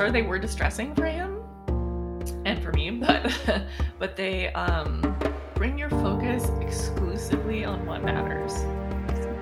sure 0.00 0.10
they 0.10 0.22
were 0.22 0.38
distressing 0.38 0.94
for 0.94 1.04
him 1.04 1.42
and 2.46 2.62
for 2.62 2.72
me, 2.72 2.90
but 3.06 3.66
but 3.98 4.16
they 4.16 4.50
um, 4.54 5.14
bring 5.54 5.76
your 5.76 5.90
focus 5.90 6.48
exclusively 6.62 7.66
on 7.66 7.84
what 7.84 8.02
matters. 8.02 8.64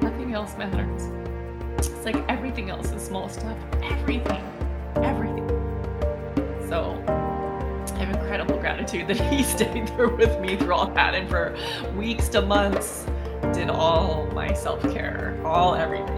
Nothing 0.02 0.34
else 0.34 0.58
matters. 0.58 1.04
It's 1.78 2.04
like 2.04 2.16
everything 2.28 2.70
else, 2.70 2.90
is 2.90 3.00
small 3.00 3.28
stuff, 3.28 3.56
everything, 3.84 4.42
everything. 4.96 5.46
So 6.68 7.04
I 7.06 8.04
have 8.04 8.16
incredible 8.16 8.58
gratitude 8.58 9.06
that 9.06 9.20
he 9.32 9.42
stayed 9.54 9.86
there 9.96 10.08
with 10.08 10.40
me 10.40 10.56
through 10.56 10.74
all 10.74 10.90
that 10.92 11.14
and 11.14 11.28
for 11.28 11.56
weeks 11.96 12.28
to 12.30 12.42
months 12.42 13.06
did 13.52 13.70
all 13.70 14.26
my 14.32 14.52
self 14.54 14.82
care, 14.92 15.40
all 15.44 15.76
everything. 15.76 16.17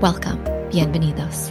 Welcome. 0.00 0.42
Bienvenidos. 0.70 1.50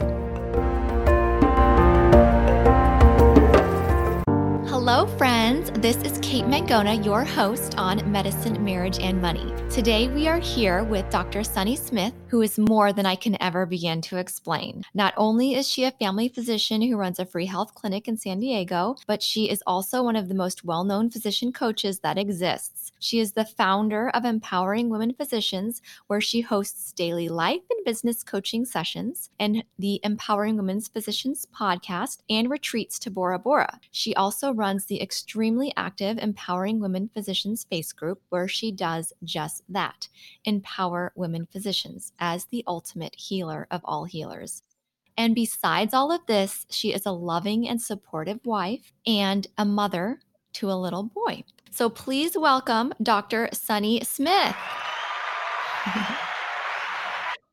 Hello, 4.67 5.05
friends. 5.19 5.69
This 5.75 5.97
is 5.97 6.17
Kate 6.23 6.45
Mangona, 6.45 7.05
your 7.05 7.23
host 7.23 7.75
on 7.77 8.11
Medicine, 8.11 8.65
Marriage, 8.65 8.97
and 8.97 9.21
Money. 9.21 9.53
Today, 9.69 10.07
we 10.07 10.27
are 10.27 10.39
here 10.39 10.83
with 10.83 11.07
Dr. 11.11 11.43
Sunny 11.43 11.75
Smith, 11.75 12.15
who 12.29 12.41
is 12.41 12.57
more 12.57 12.91
than 12.91 13.05
I 13.05 13.15
can 13.15 13.39
ever 13.39 13.67
begin 13.67 14.01
to 14.01 14.17
explain. 14.17 14.83
Not 14.95 15.13
only 15.15 15.53
is 15.53 15.69
she 15.69 15.83
a 15.83 15.91
family 15.91 16.27
physician 16.27 16.81
who 16.81 16.97
runs 16.97 17.19
a 17.19 17.27
free 17.27 17.45
health 17.45 17.75
clinic 17.75 18.07
in 18.07 18.17
San 18.17 18.39
Diego, 18.39 18.95
but 19.05 19.21
she 19.21 19.47
is 19.47 19.61
also 19.67 20.01
one 20.01 20.15
of 20.15 20.27
the 20.27 20.33
most 20.33 20.65
well 20.65 20.83
known 20.83 21.11
physician 21.11 21.53
coaches 21.53 21.99
that 21.99 22.17
exists. 22.17 22.88
She 22.99 23.19
is 23.19 23.31
the 23.31 23.45
founder 23.45 24.09
of 24.09 24.25
Empowering 24.25 24.89
Women 24.89 25.13
Physicians, 25.13 25.81
where 26.07 26.19
she 26.19 26.41
hosts 26.41 26.91
daily 26.91 27.29
life 27.29 27.61
and 27.69 27.85
business 27.85 28.23
coaching 28.23 28.65
sessions, 28.65 29.29
and 29.39 29.63
the 29.77 30.01
Empowering 30.03 30.57
Women's 30.57 30.89
Physicians 30.89 31.47
podcast 31.57 32.19
and 32.29 32.49
retreats 32.49 32.99
to 32.99 33.09
Bora 33.09 33.39
Bora. 33.39 33.79
She 33.91 34.13
also 34.15 34.53
runs 34.53 34.85
the 34.85 35.01
extremely 35.01 35.73
active 35.77 36.17
Empowering 36.17 36.81
Women 36.81 37.09
Physicians 37.13 37.63
face 37.63 37.93
group, 37.93 38.21
where 38.29 38.49
she 38.49 38.71
does 38.71 39.13
just 39.23 39.63
that 39.69 40.09
empower 40.43 41.13
women 41.15 41.47
physicians 41.51 42.11
as 42.19 42.45
the 42.45 42.63
ultimate 42.67 43.15
healer 43.15 43.65
of 43.71 43.81
all 43.85 44.03
healers. 44.03 44.61
And 45.17 45.35
besides 45.35 45.93
all 45.93 46.11
of 46.11 46.25
this, 46.27 46.65
she 46.69 46.93
is 46.93 47.05
a 47.05 47.11
loving 47.11 47.67
and 47.67 47.81
supportive 47.81 48.45
wife 48.45 48.93
and 49.05 49.47
a 49.57 49.65
mother 49.65 50.19
to 50.53 50.71
a 50.71 50.73
little 50.73 51.03
boy. 51.03 51.43
So 51.71 51.89
please 51.89 52.37
welcome 52.37 52.93
Dr. 53.01 53.49
Sunny 53.53 54.03
Smith. 54.03 54.55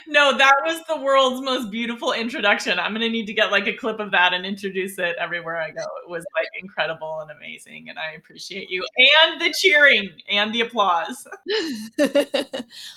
No, 0.08 0.36
that 0.36 0.54
was 0.64 0.80
the 0.88 0.96
world's 0.96 1.42
most 1.42 1.70
beautiful 1.70 2.12
introduction. 2.12 2.78
I'm 2.78 2.92
going 2.92 3.00
to 3.00 3.08
need 3.08 3.26
to 3.26 3.34
get 3.34 3.50
like 3.50 3.66
a 3.66 3.72
clip 3.72 3.98
of 3.98 4.10
that 4.12 4.32
and 4.32 4.46
introduce 4.46 4.98
it 4.98 5.16
everywhere 5.18 5.56
I 5.56 5.70
go. 5.70 5.82
It 6.04 6.08
was 6.08 6.24
like 6.34 6.48
incredible 6.60 7.20
and 7.20 7.30
amazing. 7.30 7.88
And 7.88 7.98
I 7.98 8.12
appreciate 8.12 8.70
you 8.70 8.86
and 8.96 9.40
the 9.40 9.52
cheering 9.58 10.10
and 10.30 10.54
the 10.54 10.60
applause. 10.60 11.26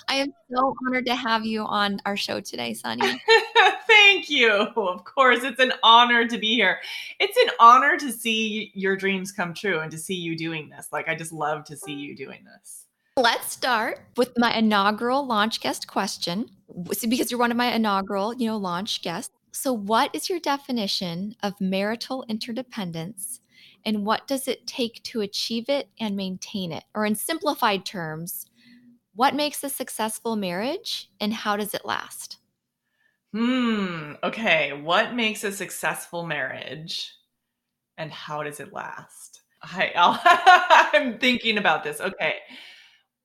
I 0.08 0.14
am 0.14 0.32
so 0.52 0.74
honored 0.86 1.06
to 1.06 1.14
have 1.14 1.44
you 1.44 1.62
on 1.62 2.00
our 2.06 2.16
show 2.16 2.40
today, 2.40 2.74
Sunny. 2.74 3.20
Thank 3.86 4.30
you. 4.30 4.50
Of 4.50 5.04
course, 5.04 5.42
it's 5.42 5.60
an 5.60 5.72
honor 5.82 6.28
to 6.28 6.38
be 6.38 6.54
here. 6.54 6.78
It's 7.18 7.36
an 7.36 7.50
honor 7.58 7.96
to 7.98 8.12
see 8.12 8.70
your 8.74 8.96
dreams 8.96 9.32
come 9.32 9.52
true 9.52 9.80
and 9.80 9.90
to 9.90 9.98
see 9.98 10.14
you 10.14 10.36
doing 10.36 10.68
this. 10.70 10.88
Like, 10.92 11.08
I 11.08 11.14
just 11.14 11.32
love 11.32 11.64
to 11.64 11.76
see 11.76 11.94
you 11.94 12.16
doing 12.16 12.44
this. 12.44 12.79
Let's 13.20 13.52
start 13.52 14.00
with 14.16 14.32
my 14.38 14.50
inaugural 14.54 15.26
launch 15.26 15.60
guest 15.60 15.86
question 15.86 16.48
because 17.06 17.30
you're 17.30 17.38
one 17.38 17.50
of 17.50 17.56
my 17.58 17.70
inaugural, 17.70 18.32
you 18.34 18.46
know, 18.46 18.56
launch 18.56 19.02
guests. 19.02 19.34
So 19.52 19.74
what 19.74 20.08
is 20.14 20.30
your 20.30 20.40
definition 20.40 21.36
of 21.42 21.60
marital 21.60 22.24
interdependence 22.30 23.40
and 23.84 24.06
what 24.06 24.26
does 24.26 24.48
it 24.48 24.66
take 24.66 25.02
to 25.02 25.20
achieve 25.20 25.68
it 25.68 25.90
and 26.00 26.16
maintain 26.16 26.72
it? 26.72 26.84
Or 26.94 27.04
in 27.04 27.14
simplified 27.14 27.84
terms, 27.84 28.46
what 29.14 29.34
makes 29.34 29.62
a 29.62 29.68
successful 29.68 30.34
marriage 30.34 31.10
and 31.20 31.34
how 31.34 31.58
does 31.58 31.74
it 31.74 31.84
last? 31.84 32.38
Hmm, 33.34 34.12
okay, 34.24 34.72
what 34.72 35.14
makes 35.14 35.44
a 35.44 35.52
successful 35.52 36.24
marriage 36.24 37.12
and 37.98 38.10
how 38.10 38.42
does 38.44 38.60
it 38.60 38.72
last? 38.72 39.42
I, 39.62 39.92
I'm 40.94 41.18
thinking 41.18 41.58
about 41.58 41.84
this. 41.84 42.00
Okay. 42.00 42.36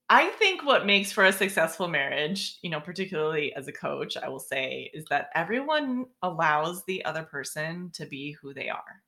I 0.09 0.29
think 0.29 0.63
what 0.63 0.85
makes 0.85 1.11
for 1.11 1.25
a 1.25 1.31
successful 1.31 1.87
marriage, 1.87 2.59
you 2.61 2.69
know, 2.69 2.79
particularly 2.79 3.53
as 3.55 3.67
a 3.67 3.71
coach, 3.71 4.15
I 4.15 4.29
will 4.29 4.39
say, 4.39 4.91
is 4.93 5.05
that 5.09 5.29
everyone 5.33 6.05
allows 6.21 6.83
the 6.83 7.03
other 7.05 7.23
person 7.23 7.89
to 7.95 8.05
be 8.05 8.35
who 8.39 8.53
they 8.53 8.69
are, 8.69 9.01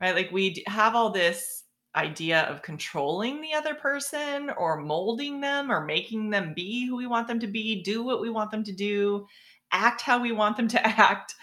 right? 0.00 0.14
Like 0.14 0.32
we 0.32 0.64
have 0.66 0.96
all 0.96 1.10
this 1.10 1.62
idea 1.94 2.42
of 2.42 2.62
controlling 2.62 3.40
the 3.40 3.52
other 3.52 3.74
person 3.76 4.50
or 4.58 4.80
molding 4.80 5.40
them 5.40 5.70
or 5.70 5.84
making 5.84 6.30
them 6.30 6.52
be 6.52 6.84
who 6.84 6.96
we 6.96 7.06
want 7.06 7.28
them 7.28 7.38
to 7.38 7.46
be, 7.46 7.82
do 7.82 8.02
what 8.02 8.20
we 8.20 8.30
want 8.30 8.50
them 8.50 8.64
to 8.64 8.72
do, 8.72 9.26
act 9.70 10.00
how 10.00 10.20
we 10.20 10.32
want 10.32 10.56
them 10.56 10.66
to 10.66 10.84
act. 11.00 11.36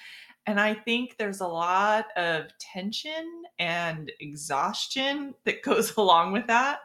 And 0.47 0.59
I 0.59 0.73
think 0.73 1.15
there's 1.17 1.39
a 1.39 1.47
lot 1.47 2.07
of 2.17 2.47
tension 2.59 3.43
and 3.57 4.11
exhaustion 4.19 5.33
that 5.45 5.63
goes 5.63 5.95
along 5.97 6.33
with 6.33 6.47
that 6.47 6.79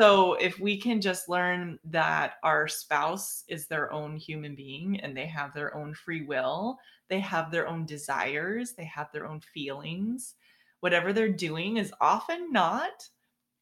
so 0.00 0.34
if 0.34 0.58
we 0.58 0.80
can 0.80 1.00
just 1.00 1.28
learn 1.28 1.78
that 1.84 2.34
our 2.42 2.66
spouse 2.66 3.44
is 3.48 3.66
their 3.66 3.92
own 3.92 4.16
human 4.16 4.54
being 4.54 4.98
and 5.00 5.16
they 5.16 5.26
have 5.26 5.52
their 5.52 5.74
own 5.76 5.94
free 5.94 6.22
will, 6.24 6.78
they 7.08 7.20
have 7.20 7.50
their 7.50 7.68
own 7.68 7.84
desires, 7.86 8.72
they 8.72 8.84
have 8.84 9.08
their 9.12 9.26
own 9.26 9.40
feelings, 9.40 10.34
whatever 10.80 11.12
they're 11.12 11.28
doing 11.28 11.76
is 11.76 11.92
often 12.00 12.50
not 12.52 13.08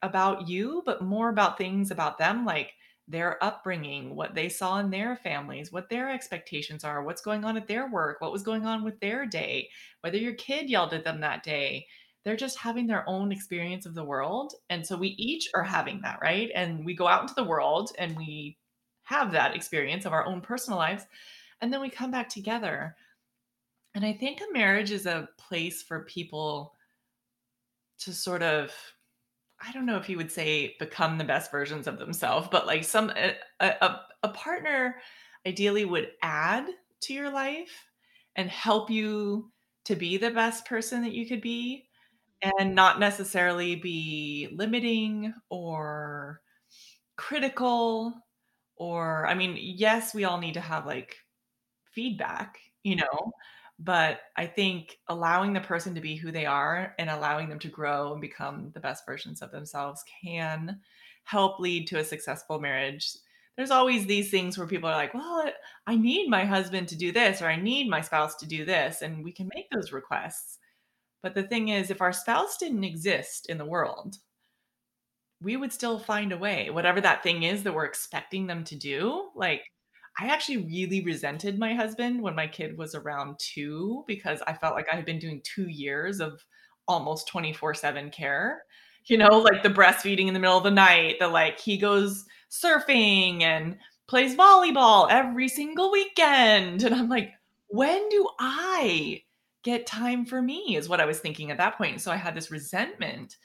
about 0.03 0.49
you, 0.49 0.83
but 0.87 1.03
more 1.03 1.29
about 1.29 1.59
things 1.59 1.91
about 1.91 2.19
them 2.19 2.45
like 2.45 2.73
their 3.09 3.43
upbringing, 3.43 4.15
what 4.15 4.35
they 4.35 4.49
saw 4.49 4.79
in 4.79 4.91
their 4.91 5.17
families, 5.17 5.73
what 5.73 5.89
their 5.91 6.09
expectations 6.11 6.85
are, 6.85 7.03
what's 7.03 7.23
going 7.23 7.45
on 7.45 7.57
at 7.57 7.67
their 7.67 7.89
work, 7.91 8.21
what 8.21 8.33
was 8.33 8.43
going 8.43 8.65
on 8.65 8.85
with 8.85 8.99
their 9.01 9.27
day, 9.27 9.69
whether 10.03 10.17
your 10.17 10.35
kid 10.35 10.71
yelled 10.71 10.95
at 10.95 11.05
them 11.05 11.21
that 11.21 11.43
day, 11.43 11.87
they're 12.25 12.37
just 12.37 12.59
having 12.59 12.87
their 12.87 13.09
own 13.09 13.33
experience 13.33 13.87
of 13.87 13.95
the 13.95 14.05
world. 14.05 14.55
And 14.69 14.87
so 14.87 14.97
we 14.97 15.09
each 15.19 15.49
are 15.55 15.63
having 15.63 16.01
that, 16.03 16.19
right? 16.21 16.51
And 16.55 16.85
we 16.85 16.95
go 16.95 17.07
out 17.07 17.23
into 17.23 17.35
the 17.35 17.45
world 17.45 17.93
and 17.99 18.17
we 18.17 18.59
have 19.05 19.33
that 19.33 19.57
experience 19.57 20.05
of 20.05 20.13
our 20.13 20.27
own 20.27 20.41
personal 20.41 20.79
lives. 20.79 21.05
And 21.61 21.73
then 21.73 21.81
we 21.81 21.89
come 21.89 22.11
back 22.11 22.29
together. 22.29 22.95
And 23.95 24.05
I 24.05 24.13
think 24.13 24.41
a 24.41 24.53
marriage 24.53 24.91
is 24.91 25.07
a 25.07 25.29
place 25.39 25.83
for 25.83 26.05
people 26.05 26.75
to 28.01 28.13
sort 28.13 28.43
of, 28.43 28.73
I 29.61 29.73
don't 29.73 29.87
know 29.87 29.97
if 29.97 30.09
you 30.09 30.17
would 30.17 30.31
say 30.31 30.77
become 30.79 31.19
the 31.19 31.25
best 31.25 31.51
versions 31.51 31.87
of 31.87 31.99
themselves, 31.99 32.49
but 32.51 32.67
like 32.67 32.85
some, 32.85 33.11
a, 33.11 33.35
a, 33.61 34.01
a 34.23 34.29
partner 34.29 34.97
ideally 35.47 35.85
would 35.85 36.11
add 36.23 36.67
to 37.03 37.15
your 37.15 37.31
life 37.31 37.87
and 38.37 38.49
help 38.49 38.91
you 38.91 39.51
to 39.87 39.97
be 39.97 40.17
the 40.17 40.31
best 40.31 40.67
person 40.67 41.03
that 41.03 41.13
you 41.13 41.27
could 41.27 41.41
be 41.41 41.87
and 42.43 42.75
not 42.75 43.01
necessarily 43.01 43.77
be 43.77 44.49
limiting 44.53 45.35
or 45.49 46.41
critical 47.17 48.15
or 48.77 49.27
i 49.27 49.35
mean 49.35 49.57
yes 49.59 50.15
we 50.15 50.25
all 50.25 50.39
need 50.39 50.55
to 50.55 50.61
have 50.61 50.87
like 50.87 51.17
feedback 51.85 52.59
you 52.83 52.97
know 52.97 53.33
but 53.79 54.21
i 54.37 54.47
think 54.47 54.97
allowing 55.09 55.53
the 55.53 55.61
person 55.61 55.95
to 55.95 56.01
be 56.01 56.17
who 56.17 56.33
they 56.33 56.47
are 56.47 56.95
and 56.99 57.11
allowing 57.11 57.49
them 57.49 57.59
to 57.59 57.69
grow 57.69 58.13
and 58.13 58.21
become 58.21 58.71
the 58.73 58.81
best 58.81 59.05
versions 59.05 59.43
of 59.43 59.51
themselves 59.51 60.03
can 60.23 60.81
help 61.25 61.61
lead 61.61 61.87
to 61.87 61.99
a 61.99 62.05
successful 62.05 62.59
marriage. 62.59 63.13
There's 63.57 63.71
always 63.71 64.07
these 64.07 64.31
things 64.31 64.57
where 64.57 64.67
people 64.67 64.89
are 64.89 64.97
like 64.97 65.13
well 65.13 65.45
i 65.87 65.95
need 65.95 66.31
my 66.31 66.47
husband 66.47 66.89
to 66.89 66.97
do 66.97 67.13
this 67.13 67.43
or 67.43 67.47
i 67.47 67.57
need 67.57 67.91
my 67.91 68.01
spouse 68.01 68.35
to 68.37 68.47
do 68.47 68.65
this 68.65 69.03
and 69.03 69.23
we 69.23 69.33
can 69.33 69.51
make 69.55 69.69
those 69.71 69.93
requests 69.93 70.60
but 71.23 71.35
the 71.35 71.43
thing 71.45 71.69
is, 71.69 71.91
if 71.91 72.01
our 72.01 72.13
spouse 72.13 72.57
didn't 72.59 72.85
exist 72.85 73.47
in 73.49 73.59
the 73.59 73.65
world, 73.65 74.17
we 75.43 75.57
would 75.57 75.73
still 75.73 75.99
find 75.99 76.33
a 76.33 76.39
way, 76.39 76.71
whatever 76.71 77.01
that 77.01 77.23
thing 77.23 77.45
is 77.45 77.63
that 77.63 77.75
we're 77.75 77.85
expecting 77.87 78.47
them 78.47 78.63
to 78.65 78.77
do. 78.77 79.31
Like, 79.35 79.63
I 80.19 80.27
actually 80.27 80.59
really 80.59 81.03
resented 81.03 81.59
my 81.59 81.75
husband 81.75 82.21
when 82.21 82.35
my 82.35 82.47
kid 82.47 82.77
was 82.77 82.95
around 82.95 83.39
2 83.39 84.05
because 84.07 84.43
I 84.47 84.53
felt 84.55 84.75
like 84.75 84.87
I 84.93 84.97
had 84.97 85.07
been 85.07 85.19
doing 85.19 85.41
2 85.45 85.69
years 85.69 86.21
of 86.21 86.45
almost 86.89 87.29
24/7 87.29 88.11
care. 88.13 88.65
You 89.07 89.17
know, 89.19 89.39
like 89.39 89.63
the 89.63 89.71
breastfeeding 89.71 90.27
in 90.29 90.35
the 90.35 90.41
middle 90.41 90.59
of 90.59 90.65
the 90.65 90.71
night, 90.71 91.19
the 91.21 91.29
like 91.29 91.59
he 91.59 91.79
goes 91.79 92.27
surfing 92.51 93.43
and 93.43 93.79
plays 94.09 94.37
volleyball 94.37 95.09
every 95.11 95.49
single 95.49 95.91
weekend. 95.91 96.83
And 96.83 96.95
I'm 96.95 97.09
like, 97.09 97.33
when 97.69 98.09
do 98.11 98.29
I 98.39 99.23
get 99.63 99.87
time 99.87 100.25
for 100.25 100.41
me? 100.41 100.77
Is 100.77 100.89
what 100.89 101.01
I 101.01 101.07
was 101.07 101.21
thinking 101.21 101.51
at 101.51 101.59
that 101.59 101.77
point. 101.77 102.01
So 102.01 102.11
I 102.11 102.17
had 102.17 102.35
this 102.35 102.51
resentment. 102.51 103.37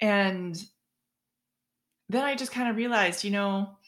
And 0.00 0.60
then 2.08 2.24
I 2.24 2.34
just 2.34 2.52
kind 2.52 2.68
of 2.68 2.76
realized, 2.76 3.24
you 3.24 3.30
know, 3.30 3.78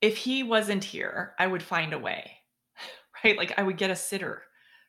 if 0.00 0.16
he 0.16 0.42
wasn't 0.42 0.84
here, 0.84 1.34
I 1.38 1.46
would 1.46 1.62
find 1.62 1.92
a 1.92 1.98
way, 1.98 2.30
right? 3.24 3.36
Like 3.36 3.54
I 3.58 3.62
would 3.62 3.78
get 3.78 3.90
a 3.90 3.96
sitter 3.96 4.42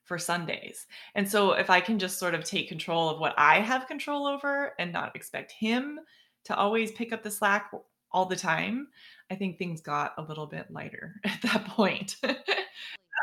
for 0.04 0.20
Sundays. 0.20 0.86
And 1.16 1.30
so 1.30 1.54
if 1.54 1.70
I 1.70 1.82
can 1.82 1.98
just 1.98 2.20
sort 2.20 2.36
of 2.36 2.44
take 2.44 2.70
control 2.70 3.10
of 3.10 3.20
what 3.20 3.34
I 3.38 3.60
have 3.60 3.88
control 3.88 4.28
over 4.28 4.74
and 4.78 4.94
not 4.94 5.16
expect 5.16 5.52
him 5.52 6.00
to 6.46 6.56
always 6.56 6.92
pick 6.92 7.12
up 7.12 7.24
the 7.24 7.32
slack 7.32 7.72
all 8.12 8.26
the 8.26 8.36
time, 8.36 8.88
I 9.32 9.36
think 9.36 9.58
things 9.58 9.82
got 9.82 10.14
a 10.18 10.22
little 10.22 10.46
bit 10.46 10.70
lighter 10.70 11.16
at 11.24 11.42
that 11.42 11.66
point. 11.66 12.18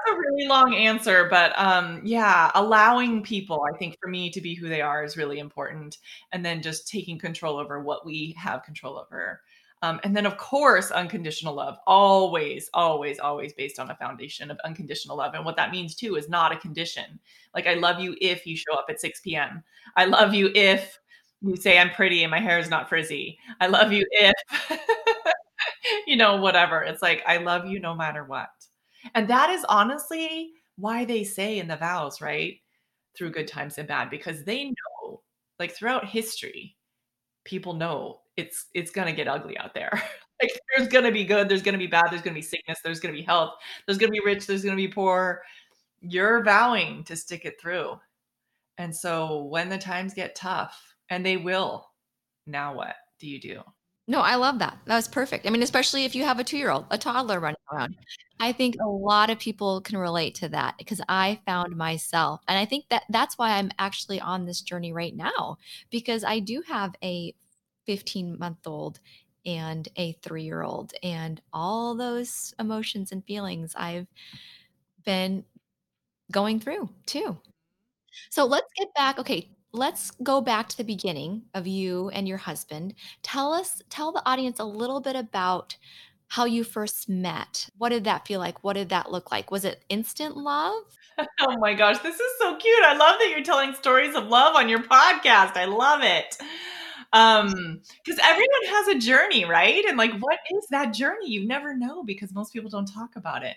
That's 0.07 0.17
a 0.17 0.19
really 0.19 0.47
long 0.49 0.75
answer, 0.75 1.29
but 1.31 1.53
um, 1.59 2.01
yeah, 2.05 2.51
allowing 2.55 3.23
people, 3.23 3.65
I 3.73 3.77
think 3.77 3.97
for 4.03 4.09
me 4.09 4.31
to 4.31 4.41
be 4.41 4.55
who 4.55 4.69
they 4.69 4.81
are 4.81 5.05
is 5.05 5.17
really 5.17 5.39
important. 5.39 5.99
And 6.33 6.45
then 6.45 6.63
just 6.63 6.89
taking 6.89 7.19
control 7.19 7.59
over 7.59 7.81
what 7.81 8.05
we 8.05 8.35
have 8.39 8.63
control 8.65 8.99
over. 8.99 9.41
Um, 9.83 10.01
and 10.05 10.17
then, 10.17 10.27
of 10.27 10.37
course, 10.37 10.93
unconditional 10.93 11.55
love, 11.55 11.77
always, 11.89 12.71
always, 12.73 13.19
always 13.19 13.53
based 13.53 13.81
on 13.81 13.91
a 13.91 13.97
foundation 13.97 14.51
of 14.51 14.59
unconditional 14.65 15.17
love. 15.17 15.35
And 15.35 15.45
what 15.45 15.57
that 15.57 15.73
means 15.73 15.95
too 15.97 16.15
is 16.17 16.29
not 16.29 16.53
a 16.53 16.57
condition. 16.57 17.19
Like, 17.55 17.67
I 17.67 17.75
love 17.75 17.99
you 18.01 18.17
if 18.21 18.47
you 18.47 18.57
show 18.57 18.75
up 18.75 18.87
at 18.89 19.01
6 19.01 19.21
p.m. 19.21 19.63
I 19.97 20.05
love 20.05 20.35
you 20.35 20.51
if 20.55 20.99
you 21.41 21.57
say 21.57 21.79
I'm 21.79 21.91
pretty 21.91 22.23
and 22.23 22.31
my 22.31 22.39
hair 22.41 22.59
is 22.61 22.71
not 22.71 22.89
frizzy. 22.89 23.39
I 23.61 23.67
love 23.67 23.93
you 23.93 24.07
if, 24.13 24.35
you 26.07 26.17
know, 26.17 26.37
whatever. 26.37 26.83
It's 26.83 27.03
like, 27.03 27.23
I 27.27 27.39
love 27.39 27.67
you 27.67 27.81
no 27.81 27.95
matter 27.95 28.25
what. 28.25 28.51
And 29.15 29.29
that 29.29 29.51
is 29.51 29.65
honestly 29.69 30.53
why 30.77 31.05
they 31.05 31.25
say 31.25 31.59
in 31.59 31.69
the 31.69 31.77
vows, 31.77 32.21
right? 32.21 32.59
Through 33.17 33.31
good 33.33 33.49
times 33.49 33.79
and 33.79 33.89
bad, 33.89 34.11
because 34.11 34.45
they 34.45 34.67
know, 34.67 35.23
like 35.59 35.73
throughout 35.73 36.07
history, 36.09 36.77
people 37.45 37.75
know 37.75 38.21
it's 38.37 38.67
it's 38.75 38.91
gonna 38.91 39.13
get 39.13 39.29
ugly 39.29 39.59
out 39.59 39.75
there. 39.75 39.91
like 40.43 40.53
there's 40.77 40.89
gonna 40.89 41.13
be 41.13 41.25
good, 41.25 41.49
there's 41.49 41.63
gonna 41.63 41.79
be 41.79 41.87
bad, 41.87 42.07
there's 42.11 42.23
gonna 42.23 42.35
be 42.35 42.43
sickness, 42.43 42.81
there's 42.85 43.01
gonna 43.01 43.15
be 43.15 43.23
health, 43.23 43.55
there's 43.87 43.99
gonna 43.99 44.13
be 44.13 44.21
rich, 44.25 44.47
there's 44.47 44.65
gonna 44.65 44.77
be 44.77 44.89
poor. 44.89 45.43
You're 46.01 46.43
vowing 46.45 47.05
to 47.05 47.17
stick 47.17 47.45
it 47.45 47.61
through. 47.61 47.99
And 48.79 48.95
so 48.95 49.45
when 49.45 49.69
the 49.69 49.79
times 49.79 50.15
get 50.15 50.35
tough, 50.35 50.95
and 51.11 51.25
they 51.25 51.37
will, 51.37 51.91
now 52.47 52.75
what 52.75 52.97
do 53.21 53.29
you 53.29 53.41
do? 53.41 53.63
No, 54.09 54.21
I 54.21 54.35
love 54.35 54.59
that. 54.59 54.79
That 54.87 54.97
was 54.97 55.07
perfect. 55.09 55.47
I 55.47 55.51
mean, 55.51 55.63
especially 55.63 56.05
if 56.05 56.15
you 56.15 56.25
have 56.25 56.39
a 56.41 56.45
two 56.45 56.57
year 56.59 56.71
old, 56.71 56.87
a 56.91 56.99
toddler 56.99 57.39
running 57.39 57.57
around. 57.73 57.97
I 58.41 58.53
think 58.53 58.77
a 58.81 58.89
lot 58.89 59.31
of 59.31 59.39
people 59.39 59.81
can 59.81 59.97
relate 59.97 60.35
to 60.37 60.49
that 60.49 60.77
because 60.77 61.01
I 61.09 61.41
found 61.47 61.77
myself, 61.77 62.41
and 62.49 62.59
I 62.59 62.65
think 62.65 62.87
that 62.91 63.05
that's 63.11 63.39
why 63.39 63.53
I'm 63.53 63.71
actually 63.79 64.21
on 64.21 64.45
this 64.45 64.61
journey 64.61 64.93
right 64.93 65.15
now 65.15 65.59
because 65.91 66.25
I 66.25 66.41
do 66.41 66.63
have 66.67 66.95
a 67.03 67.35
15 67.87 68.39
month 68.39 68.67
old 68.67 68.99
and 69.47 69.89
a 69.97 70.13
three 70.15 70.45
year 70.45 70.63
old, 70.63 70.93
and 71.03 71.41
all 71.53 71.95
those 71.95 72.55
emotions 72.59 73.13
and 73.13 73.25
feelings 73.25 73.75
I've 73.77 74.09
been 75.05 75.45
going 76.33 76.61
through 76.61 76.91
too. 77.07 77.39
So 78.31 78.45
let's 78.47 78.73
get 78.77 78.95
back. 78.95 79.19
Okay, 79.19 79.51
let's 79.73 80.11
go 80.23 80.41
back 80.41 80.69
to 80.69 80.77
the 80.77 80.85
beginning 80.85 81.43
of 81.55 81.67
you 81.67 82.11
and 82.11 82.29
your 82.29 82.39
husband. 82.39 82.95
Tell 83.23 83.53
us, 83.53 83.83
tell 83.89 84.13
the 84.13 84.27
audience 84.29 84.59
a 84.59 84.65
little 84.65 85.01
bit 85.01 85.17
about 85.17 85.77
how 86.29 86.45
you 86.45 86.65
first 86.65 87.09
met. 87.09 87.69
What 87.77 87.91
did 87.91 88.05
that 88.05 88.27
feel 88.27 88.41
like? 88.41 88.63
What 88.65 88.75
did 88.75 88.89
that 88.91 89.11
look 89.11 89.31
like? 89.31 89.51
Was 89.51 89.65
it 89.65 89.85
instant 89.89 90.37
love? 90.37 90.83
Oh 91.41 91.59
my 91.59 91.75
gosh, 91.75 91.99
this 91.99 92.19
is 92.19 92.33
so 92.39 92.57
cute. 92.57 92.83
I 92.85 92.97
love 92.97 93.17
that 93.21 93.29
you're 93.31 93.45
telling 93.45 93.75
stories 93.75 94.15
of 94.15 94.29
love 94.29 94.57
on 94.57 94.69
your 94.69 94.83
podcast. 94.83 95.57
I 95.57 95.67
love 95.67 96.01
it. 96.03 96.39
Um, 97.13 97.81
because 98.03 98.19
everyone 98.25 98.65
has 98.69 98.89
a 98.89 98.99
journey, 98.99 99.45
right? 99.45 99.85
And 99.85 99.99
like, 99.99 100.15
what 100.21 100.39
is 100.51 100.67
that 100.71 100.95
journey? 100.95 101.29
You 101.29 101.47
never 101.47 101.77
know 101.77 102.03
because 102.03 102.33
most 102.33 102.53
people 102.53 102.71
don't 102.71 102.91
talk 102.91 103.17
about 103.17 103.45
it. 103.45 103.57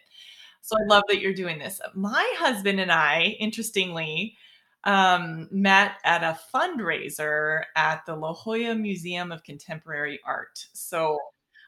So 0.62 0.76
I 0.76 0.86
love 0.94 1.04
that 1.08 1.22
you're 1.22 1.34
doing 1.34 1.58
this. 1.58 1.80
My 1.94 2.34
husband 2.38 2.82
and 2.82 2.92
I, 2.92 3.38
interestingly, 3.40 4.36
um, 4.86 5.48
met 5.52 5.94
at 6.04 6.24
a 6.24 6.40
fundraiser 6.54 7.64
at 7.76 8.06
the 8.06 8.16
La 8.16 8.34
Jolla 8.34 8.76
Museum 8.76 9.32
of 9.32 9.44
Contemporary 9.44 10.20
Art. 10.26 10.66
So 10.74 11.18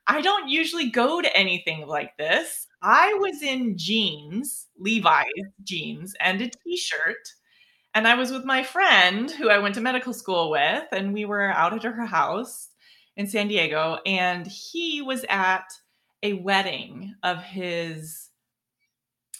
I 0.08 0.22
don't 0.22 0.48
usually 0.48 0.90
go 0.90 1.22
to 1.22 1.38
anything 1.38 1.86
like 1.88 2.16
this. 2.18 2.68
I 2.82 3.14
was 3.16 3.42
in 3.42 3.78
jeans, 3.78 4.68
Levi's 4.78 5.26
jeans, 5.64 6.16
and 6.20 6.42
a 6.42 6.50
t 6.50 6.78
shirt. 6.78 7.34
And 7.94 8.08
I 8.08 8.14
was 8.14 8.32
with 8.32 8.46
my 8.46 8.62
friend 8.62 9.32
who 9.32 9.50
I 9.50 9.58
went 9.58 9.74
to 9.76 9.82
medical 9.82 10.14
school 10.14 10.52
with, 10.52 10.86
and 10.92 11.14
we 11.14 11.26
were 11.26 11.50
out 11.50 11.74
at 11.74 11.84
her 11.84 12.06
house 12.06 12.70
in 13.16 13.26
San 13.26 13.48
Diego. 13.48 13.98
And 14.06 14.46
he 14.46 15.02
was 15.02 15.26
at 15.30 15.66
a 16.22 16.34
wedding 16.34 17.16
of 17.24 17.42
his 17.42 18.27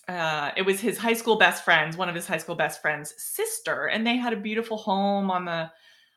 uh, 0.08 0.52
it 0.56 0.62
was 0.62 0.80
his 0.80 0.98
high 0.98 1.14
school 1.14 1.38
best 1.38 1.66
friends, 1.66 1.98
one 1.98 2.08
of 2.10 2.16
his 2.16 2.28
high 2.28 2.38
school 2.38 2.56
best 2.56 2.82
friends' 2.82 3.14
sister, 3.18 3.88
and 3.88 4.06
they 4.08 4.16
had 4.16 4.34
a 4.34 4.38
beautiful 4.38 4.78
home 4.78 5.30
on 5.30 5.46
the 5.46 5.70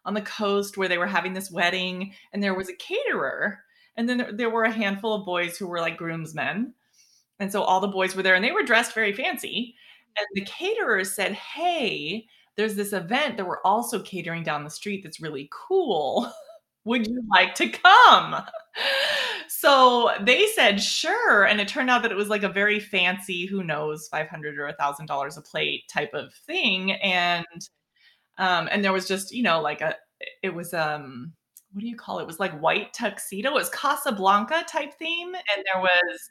on 0.04 0.14
the 0.14 0.22
coast 0.22 0.76
where 0.78 0.88
they 0.88 0.98
were 0.98 1.06
having 1.06 1.32
this 1.34 1.50
wedding, 1.50 2.14
and 2.32 2.42
there 2.42 2.54
was 2.54 2.68
a 2.68 2.76
caterer, 2.76 3.60
and 3.96 4.08
then 4.08 4.18
there, 4.18 4.32
there 4.32 4.50
were 4.50 4.64
a 4.64 4.70
handful 4.72 5.12
of 5.14 5.26
boys 5.26 5.58
who 5.58 5.66
were 5.66 5.80
like 5.80 5.96
groomsmen, 5.96 6.72
and 7.40 7.52
so 7.52 7.62
all 7.62 7.80
the 7.80 7.88
boys 7.88 8.14
were 8.14 8.22
there, 8.22 8.34
and 8.36 8.44
they 8.44 8.52
were 8.52 8.62
dressed 8.62 8.94
very 8.94 9.12
fancy, 9.12 9.74
and 10.16 10.26
the 10.34 10.44
caterer 10.44 11.04
said, 11.04 11.32
"Hey, 11.32 12.26
there's 12.56 12.76
this 12.76 12.92
event 12.92 13.36
that 13.36 13.46
we're 13.46 13.62
also 13.62 14.00
catering 14.00 14.42
down 14.44 14.64
the 14.64 14.70
street 14.70 15.02
that's 15.02 15.20
really 15.20 15.48
cool." 15.52 16.32
would 16.84 17.06
you 17.06 17.22
like 17.30 17.54
to 17.56 17.68
come? 17.68 18.36
So 19.48 20.10
they 20.22 20.46
said, 20.46 20.80
sure. 20.80 21.44
And 21.44 21.60
it 21.60 21.68
turned 21.68 21.90
out 21.90 22.02
that 22.02 22.12
it 22.12 22.16
was 22.16 22.28
like 22.28 22.44
a 22.44 22.48
very 22.48 22.80
fancy, 22.80 23.46
who 23.46 23.62
knows, 23.62 24.08
500 24.08 24.58
or 24.58 24.68
a 24.68 24.72
thousand 24.74 25.06
dollars 25.06 25.36
a 25.36 25.42
plate 25.42 25.82
type 25.92 26.14
of 26.14 26.32
thing. 26.46 26.92
And, 26.92 27.44
um, 28.38 28.68
and 28.70 28.84
there 28.84 28.92
was 28.92 29.08
just, 29.08 29.32
you 29.32 29.42
know, 29.42 29.60
like 29.60 29.80
a, 29.80 29.96
it 30.42 30.54
was, 30.54 30.74
um, 30.74 31.32
what 31.72 31.82
do 31.82 31.88
you 31.88 31.96
call 31.96 32.18
it? 32.18 32.22
It 32.22 32.26
was 32.28 32.40
like 32.40 32.58
white 32.60 32.92
tuxedo. 32.94 33.50
It 33.50 33.54
was 33.54 33.70
Casablanca 33.70 34.64
type 34.68 34.94
theme. 34.98 35.34
And 35.34 35.64
there 35.72 35.82
was 35.82 36.30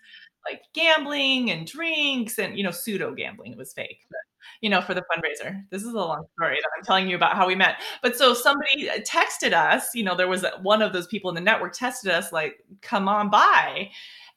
like 0.50 0.62
gambling 0.74 1.52
and 1.52 1.68
drinks 1.68 2.40
and, 2.40 2.58
you 2.58 2.64
know, 2.64 2.72
pseudo 2.72 3.14
gambling. 3.14 3.52
It 3.54 3.58
was 3.58 3.74
fake. 3.74 4.02
But 4.10 4.20
you 4.62 4.70
know, 4.70 4.82
for 4.82 4.94
the 4.94 5.02
fundraiser. 5.02 5.64
This 5.72 5.84
is 5.84 5.94
a 5.94 5.98
long 5.98 6.26
story 6.34 6.58
that 6.58 6.70
I'm 6.78 6.84
telling 6.84 7.10
you 7.10 7.16
about 7.16 7.36
how 7.36 7.48
we 7.48 7.56
met. 7.56 7.82
But 8.02 8.16
so 8.16 8.34
somebody 8.34 8.90
uh, 8.90 9.00
texted 9.00 9.54
us, 9.54 9.94
you 9.96 10.04
know, 10.04 10.16
there 10.16 10.28
was 10.28 10.46
one 10.62 10.82
of 10.82 10.94
those 10.94 11.08
people 11.08 11.30
in 11.30 11.36
the 11.36 11.42
network 11.42 11.74
tested 11.74 12.12
us, 12.12 12.32
like, 12.32 12.64
come 12.82 13.08
on 13.08 13.30
by. 13.30 13.92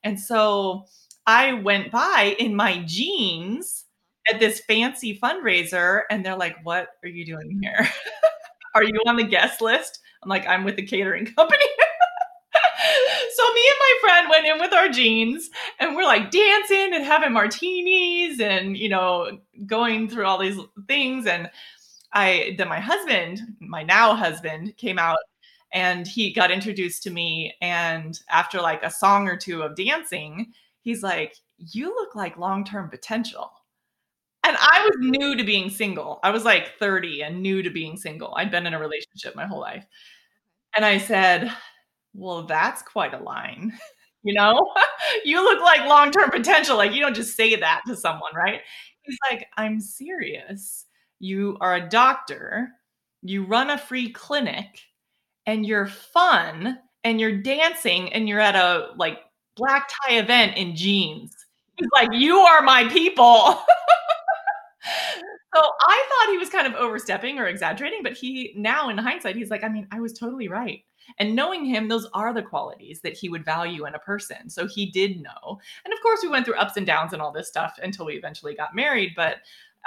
And 0.05 0.19
so 0.19 0.87
I 1.27 1.55
went 1.55 1.91
by 1.91 2.37
in 2.39 2.55
my 2.55 2.83
jeans 2.87 3.85
at 4.33 4.41
this 4.41 4.61
fancy 4.61 5.19
fundraiser, 5.19 6.03
and 6.11 6.25
they're 6.25 6.37
like, 6.37 6.57
what 6.63 6.89
are 7.03 7.09
you 7.09 7.25
doing 7.25 7.59
here? 7.63 7.89
are 8.75 8.85
you 8.85 9.01
on 9.07 9.17
the 9.17 9.25
guest 9.25 9.61
list? 9.61 10.01
I'm 10.23 10.29
like, 10.29 10.47
I'm 10.47 10.65
with 10.65 10.77
the 10.77 10.87
catering 10.87 11.27
company. 11.37 11.65
Me 13.55 13.63
and 13.71 13.79
my 13.79 13.99
friend 14.01 14.29
went 14.31 14.47
in 14.47 14.61
with 14.61 14.73
our 14.73 14.89
jeans 14.89 15.51
and 15.79 15.97
we're 15.97 16.05
like 16.05 16.31
dancing 16.31 16.95
and 16.95 17.05
having 17.05 17.33
martinis 17.33 18.41
and 18.41 18.77
you 18.77 18.89
know 18.89 19.39
going 19.67 20.09
through 20.09 20.25
all 20.25 20.39
these 20.39 20.59
things 20.89 21.27
and 21.27 21.51
i 22.13 22.55
then 22.59 22.69
my 22.69 22.81
husband 22.81 23.41
my 23.61 23.83
now 23.83 24.15
husband 24.15 24.77
came 24.77 24.99
out 24.99 25.19
and 25.73 26.07
he 26.07 26.33
got 26.33 26.51
introduced 26.51 27.03
to 27.03 27.11
me 27.11 27.55
and 27.61 28.21
after 28.31 28.61
like 28.61 28.83
a 28.83 28.91
song 28.91 29.29
or 29.29 29.37
two 29.37 29.63
of 29.63 29.77
dancing 29.77 30.53
he's 30.81 31.03
like 31.03 31.37
you 31.59 31.95
look 31.95 32.15
like 32.15 32.37
long-term 32.37 32.89
potential 32.89 33.51
and 34.45 34.57
I 34.59 34.85
was 34.85 34.97
new 34.99 35.37
to 35.37 35.45
being 35.45 35.71
single. 35.71 36.19
I 36.25 36.31
was 36.31 36.45
like 36.45 36.77
30 36.79 37.23
and 37.23 37.43
new 37.43 37.63
to 37.63 37.71
being 37.71 37.97
single. 37.97 38.35
I'd 38.37 38.51
been 38.51 38.67
in 38.67 38.75
a 38.75 38.79
relationship 38.79 39.37
my 39.37 39.47
whole 39.47 39.61
life. 39.61 39.87
And 40.75 40.85
I 40.85 40.99
said, 40.99 41.53
well, 42.15 42.45
that's 42.45 42.83
quite 42.83 43.15
a 43.15 43.23
line. 43.23 43.73
you 44.23 44.35
know, 44.35 44.73
you 45.25 45.43
look 45.43 45.61
like 45.61 45.89
long 45.89 46.11
term 46.11 46.31
potential. 46.31 46.77
Like, 46.77 46.93
you 46.93 47.01
don't 47.01 47.15
just 47.17 47.37
say 47.37 47.57
that 47.57 47.83
to 47.87 47.97
someone, 47.97 48.35
right? 48.35 48.61
He's 49.03 49.19
like, 49.31 49.47
I'm 49.57 49.81
serious. 49.81 50.87
You 51.21 51.57
are 51.61 51.77
a 51.77 51.89
doctor, 51.89 52.69
you 53.23 53.45
run 53.45 53.71
a 53.71 53.79
free 53.79 54.11
clinic, 54.11 54.67
and 55.47 55.67
you're 55.67 55.87
fun, 55.87 56.79
and 57.05 57.21
you're 57.21 57.41
dancing, 57.43 58.13
and 58.13 58.29
you're 58.29 58.41
at 58.41 58.57
a 58.57 58.91
like 58.97 59.19
black 59.57 59.89
tie 59.89 60.17
event 60.17 60.57
in 60.57 60.75
jeans. 60.77 61.33
He's 61.79 61.89
like, 61.95 62.11
"You 62.13 62.39
are 62.39 62.63
my 62.63 62.89
people." 62.89 63.63
So 65.55 65.61
I 65.61 66.07
thought 66.09 66.33
he 66.33 66.39
was 66.39 66.49
kind 66.49 66.67
of 66.67 66.75
overstepping 66.75 67.39
or 67.39 67.47
exaggerating, 67.47 68.01
but 68.03 68.15
he 68.15 68.55
now 68.57 68.89
in 68.89 68.97
hindsight, 68.97 69.37
he's 69.37 69.51
like, 69.51 69.65
I 69.65 69.69
mean, 69.69 69.87
I 69.91 70.01
was 70.01 70.15
totally 70.15 70.49
right. 70.49 70.83
And 71.19 71.37
knowing 71.37 71.65
him, 71.65 71.89
those 71.89 72.09
are 72.15 72.33
the 72.33 72.43
qualities 72.43 73.01
that 73.03 73.17
he 73.17 73.29
would 73.29 73.45
value 73.45 73.87
in 73.87 73.95
a 73.95 73.99
person. 74.01 74.49
So 74.49 74.67
he 74.67 74.87
did 74.87 75.23
know. 75.23 75.59
And 75.85 75.93
of 75.93 76.01
course, 76.03 76.21
we 76.23 76.29
went 76.29 76.47
through 76.47 76.57
ups 76.57 76.77
and 76.77 76.87
downs 76.87 77.13
and 77.13 77.21
all 77.21 77.33
this 77.33 77.49
stuff 77.49 77.79
until 77.83 78.07
we 78.07 78.15
eventually 78.15 78.55
got 78.55 78.75
married. 78.75 79.13
But 79.17 79.37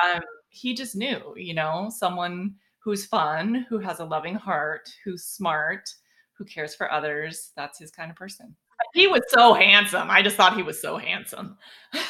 um, 0.04 0.22
he 0.50 0.74
just 0.74 0.96
knew, 0.96 1.34
you 1.36 1.54
know, 1.54 1.92
someone 1.96 2.56
who's 2.80 3.06
fun, 3.06 3.66
who 3.68 3.80
has 3.80 4.00
a 4.00 4.06
loving 4.06 4.36
heart, 4.36 4.94
who's 5.04 5.24
smart, 5.24 5.90
who 6.34 6.46
cares 6.46 6.76
for 6.76 6.92
others. 6.92 7.52
That's 7.56 7.80
his 7.80 7.92
kind 7.92 8.12
of 8.12 8.18
person. 8.18 8.56
He 8.94 9.08
was 9.08 9.22
so 9.30 9.54
handsome. 9.54 10.10
I 10.10 10.22
just 10.22 10.36
thought 10.36 10.56
he 10.56 10.64
was 10.64 10.82
so 10.82 10.98
handsome. 10.98 11.58
He's 11.94 12.02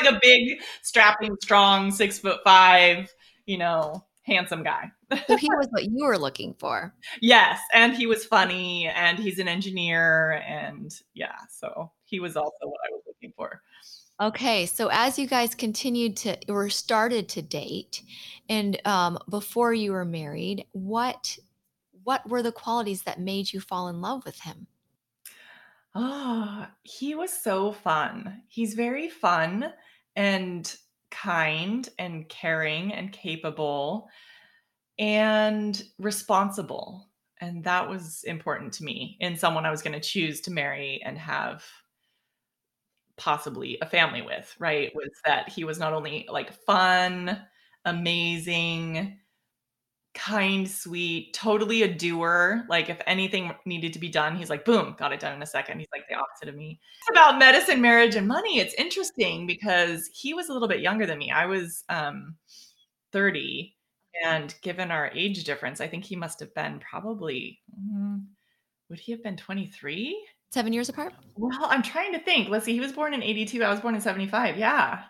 like 0.00 0.12
a 0.12 0.18
big, 0.22 0.60
strapping, 0.82 1.36
strong, 1.42 1.90
six 1.90 2.18
foot 2.18 2.40
five, 2.44 3.12
you 3.46 3.58
know, 3.58 4.04
handsome 4.22 4.62
guy. 4.62 4.90
So 5.26 5.36
he 5.36 5.48
was 5.50 5.68
what 5.70 5.84
you 5.84 6.04
were 6.04 6.18
looking 6.18 6.54
for. 6.58 6.94
Yes. 7.20 7.60
And 7.72 7.94
he 7.94 8.06
was 8.06 8.24
funny 8.24 8.88
and 8.88 9.18
he's 9.18 9.38
an 9.38 9.48
engineer. 9.48 10.42
And 10.46 10.94
yeah, 11.14 11.36
so 11.50 11.90
he 12.04 12.20
was 12.20 12.36
also 12.36 12.66
what 12.66 12.80
I 12.86 12.92
was 12.92 13.02
looking 13.06 13.32
for. 13.36 13.62
Okay, 14.20 14.66
so 14.66 14.88
as 14.90 15.16
you 15.16 15.28
guys 15.28 15.54
continued 15.54 16.16
to 16.18 16.36
or 16.48 16.68
started 16.70 17.28
to 17.30 17.42
date, 17.42 18.02
and 18.48 18.80
um, 18.84 19.16
before 19.30 19.72
you 19.72 19.92
were 19.92 20.04
married, 20.04 20.64
what 20.72 21.38
what 22.02 22.28
were 22.28 22.42
the 22.42 22.50
qualities 22.50 23.02
that 23.02 23.20
made 23.20 23.52
you 23.52 23.60
fall 23.60 23.86
in 23.88 24.00
love 24.00 24.24
with 24.24 24.40
him? 24.40 24.66
Oh, 25.94 26.66
he 26.82 27.14
was 27.14 27.32
so 27.32 27.70
fun. 27.70 28.42
He's 28.48 28.74
very 28.74 29.08
fun 29.08 29.72
and 30.16 30.76
kind 31.10 31.88
and 31.98 32.28
caring 32.28 32.92
and 32.92 33.12
capable 33.12 34.08
and 34.98 35.82
responsible. 35.98 37.08
And 37.40 37.62
that 37.64 37.88
was 37.88 38.24
important 38.24 38.72
to 38.74 38.84
me 38.84 39.16
in 39.20 39.36
someone 39.36 39.64
I 39.64 39.70
was 39.70 39.82
going 39.82 39.92
to 39.92 40.00
choose 40.00 40.40
to 40.42 40.50
marry 40.50 41.00
and 41.04 41.16
have 41.16 41.64
possibly 43.16 43.78
a 43.80 43.86
family 43.86 44.22
with, 44.22 44.54
right? 44.58 44.92
Was 44.94 45.10
that 45.24 45.48
he 45.48 45.64
was 45.64 45.78
not 45.78 45.92
only 45.92 46.26
like 46.30 46.52
fun, 46.64 47.40
amazing, 47.84 49.18
kind, 50.14 50.68
sweet, 50.68 51.32
totally 51.32 51.82
a 51.82 51.94
doer. 51.94 52.64
Like 52.68 52.90
if 52.90 53.00
anything 53.06 53.52
needed 53.66 53.92
to 53.92 53.98
be 53.98 54.08
done, 54.08 54.36
he's 54.36 54.50
like, 54.50 54.64
boom, 54.64 54.96
got 54.98 55.12
it 55.12 55.20
done 55.20 55.34
in 55.34 55.42
a 55.42 55.46
second. 55.46 55.78
He's 55.78 55.88
like 55.92 56.08
the 56.08 56.16
opposite 56.16 56.48
of 56.48 56.56
me. 56.56 56.80
It's 57.00 57.10
about 57.10 57.38
medicine, 57.38 57.80
marriage, 57.80 58.16
and 58.16 58.26
money. 58.26 58.58
It's 58.58 58.74
interesting 58.74 59.46
because 59.46 60.08
he 60.12 60.34
was 60.34 60.48
a 60.48 60.52
little 60.52 60.68
bit 60.68 60.80
younger 60.80 61.06
than 61.06 61.18
me. 61.18 61.30
I 61.30 61.46
was 61.46 61.84
um 61.88 62.36
30. 63.12 63.74
And 64.24 64.54
given 64.62 64.90
our 64.90 65.10
age 65.14 65.44
difference, 65.44 65.80
I 65.80 65.88
think 65.88 66.04
he 66.04 66.16
must 66.16 66.40
have 66.40 66.54
been 66.54 66.80
probably, 66.80 67.60
mm, 67.72 68.24
would 68.90 68.98
he 68.98 69.12
have 69.12 69.22
been 69.22 69.36
23? 69.36 70.26
Seven 70.50 70.72
years 70.72 70.88
apart? 70.88 71.12
Well, 71.36 71.66
I'm 71.70 71.82
trying 71.82 72.12
to 72.12 72.18
think. 72.18 72.48
Let's 72.48 72.64
see. 72.64 72.72
He 72.72 72.80
was 72.80 72.92
born 72.92 73.12
in 73.12 73.22
82. 73.22 73.62
I 73.62 73.70
was 73.70 73.80
born 73.80 73.94
in 73.94 74.00
75. 74.00 74.56
Yeah. 74.56 75.02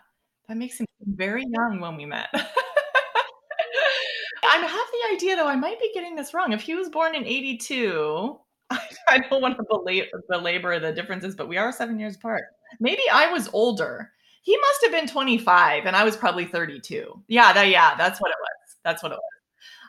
That 0.47 0.57
makes 0.57 0.79
him 0.79 0.85
very 1.05 1.45
young 1.47 1.79
when 1.79 1.95
we 1.95 2.05
met. 2.05 2.27
I 2.33 2.45
have 4.57 4.71
the 4.71 5.15
idea, 5.15 5.35
though, 5.35 5.47
I 5.47 5.55
might 5.55 5.79
be 5.79 5.91
getting 5.93 6.15
this 6.15 6.33
wrong. 6.33 6.51
If 6.51 6.61
he 6.61 6.75
was 6.75 6.89
born 6.89 7.15
in 7.15 7.25
82, 7.25 8.37
I, 9.07 9.19
don't 9.29 9.41
want 9.41 9.57
to 9.57 9.63
belabor, 9.69 10.07
belabor 10.29 10.79
the 10.79 10.91
differences, 10.91 11.35
but 11.35 11.47
we 11.47 11.57
are 11.57 11.71
seven 11.71 11.99
years 11.99 12.15
apart. 12.15 12.43
Maybe 12.79 13.03
I 13.11 13.31
was 13.31 13.49
older. 13.53 14.11
He 14.41 14.57
must 14.57 14.83
have 14.83 14.91
been 14.91 15.07
25 15.07 15.85
and 15.85 15.95
I 15.95 16.03
was 16.03 16.17
probably 16.17 16.45
32. 16.45 17.23
Yeah, 17.27 17.53
that, 17.53 17.69
yeah, 17.69 17.95
that's 17.95 18.19
what 18.19 18.31
it 18.31 18.37
was. 18.39 18.58
That's 18.83 19.03
what 19.03 19.11
it 19.11 19.15
was. 19.15 19.21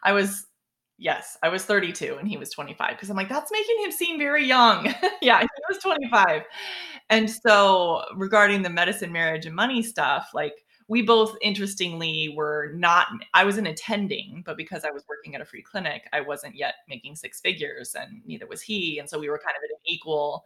I 0.03 0.13
was, 0.13 0.47
yes, 0.99 1.37
I 1.43 1.49
was 1.49 1.65
32 1.65 2.17
and 2.19 2.29
he 2.29 2.37
was 2.37 2.51
25 2.51 2.91
because 2.91 3.11
I'm 3.11 3.17
like, 3.17 3.29
that's 3.29 3.53
making 3.53 3.85
him 3.85 3.93
seem 3.93 4.19
very 4.19 4.45
young. 4.47 4.93
yeah, 5.23 5.41
he 5.41 5.49
was 5.69 5.79
25. 5.79 6.43
And 7.09 7.29
so, 7.29 8.05
regarding 8.15 8.63
the 8.63 8.71
medicine, 8.71 9.13
marriage, 9.13 9.47
and 9.47 9.55
money 9.55 9.83
stuff, 9.83 10.31
like, 10.33 10.65
we 10.91 11.03
both 11.03 11.37
interestingly 11.41 12.35
were 12.37 12.73
not 12.75 13.07
i 13.33 13.45
was 13.45 13.57
an 13.57 13.67
attending 13.67 14.43
but 14.45 14.57
because 14.57 14.85
i 14.85 14.91
was 14.91 15.05
working 15.09 15.35
at 15.37 15.41
a 15.41 15.45
free 15.45 15.63
clinic 15.63 16.03
i 16.13 16.21
wasn't 16.21 16.55
yet 16.55 16.75
making 16.89 17.15
six 17.15 17.41
figures 17.41 17.95
and 17.95 18.21
neither 18.27 18.47
was 18.47 18.61
he 18.61 18.99
and 18.99 19.09
so 19.09 19.19
we 19.19 19.31
were 19.31 19.39
kind 19.39 19.57
of 19.57 19.63
at 19.63 19.71
an 19.71 19.81
equal 19.87 20.45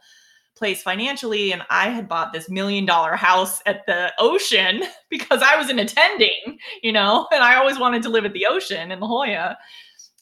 place 0.57 0.83
financially 0.83 1.53
and 1.53 1.63
i 1.69 1.89
had 1.89 2.09
bought 2.09 2.33
this 2.33 2.49
million 2.49 2.85
dollar 2.85 3.17
house 3.17 3.61
at 3.67 3.85
the 3.87 4.13
ocean 4.19 4.83
because 5.11 5.43
i 5.43 5.57
was 5.57 5.69
an 5.69 5.79
attending 5.79 6.59
you 6.83 6.93
know 6.93 7.27
and 7.33 7.43
i 7.43 7.57
always 7.57 7.79
wanted 7.79 8.03
to 8.03 8.09
live 8.09 8.25
at 8.25 8.33
the 8.33 8.47
ocean 8.47 8.91
in 8.91 9.01
la 9.01 9.09
jolla. 9.09 9.57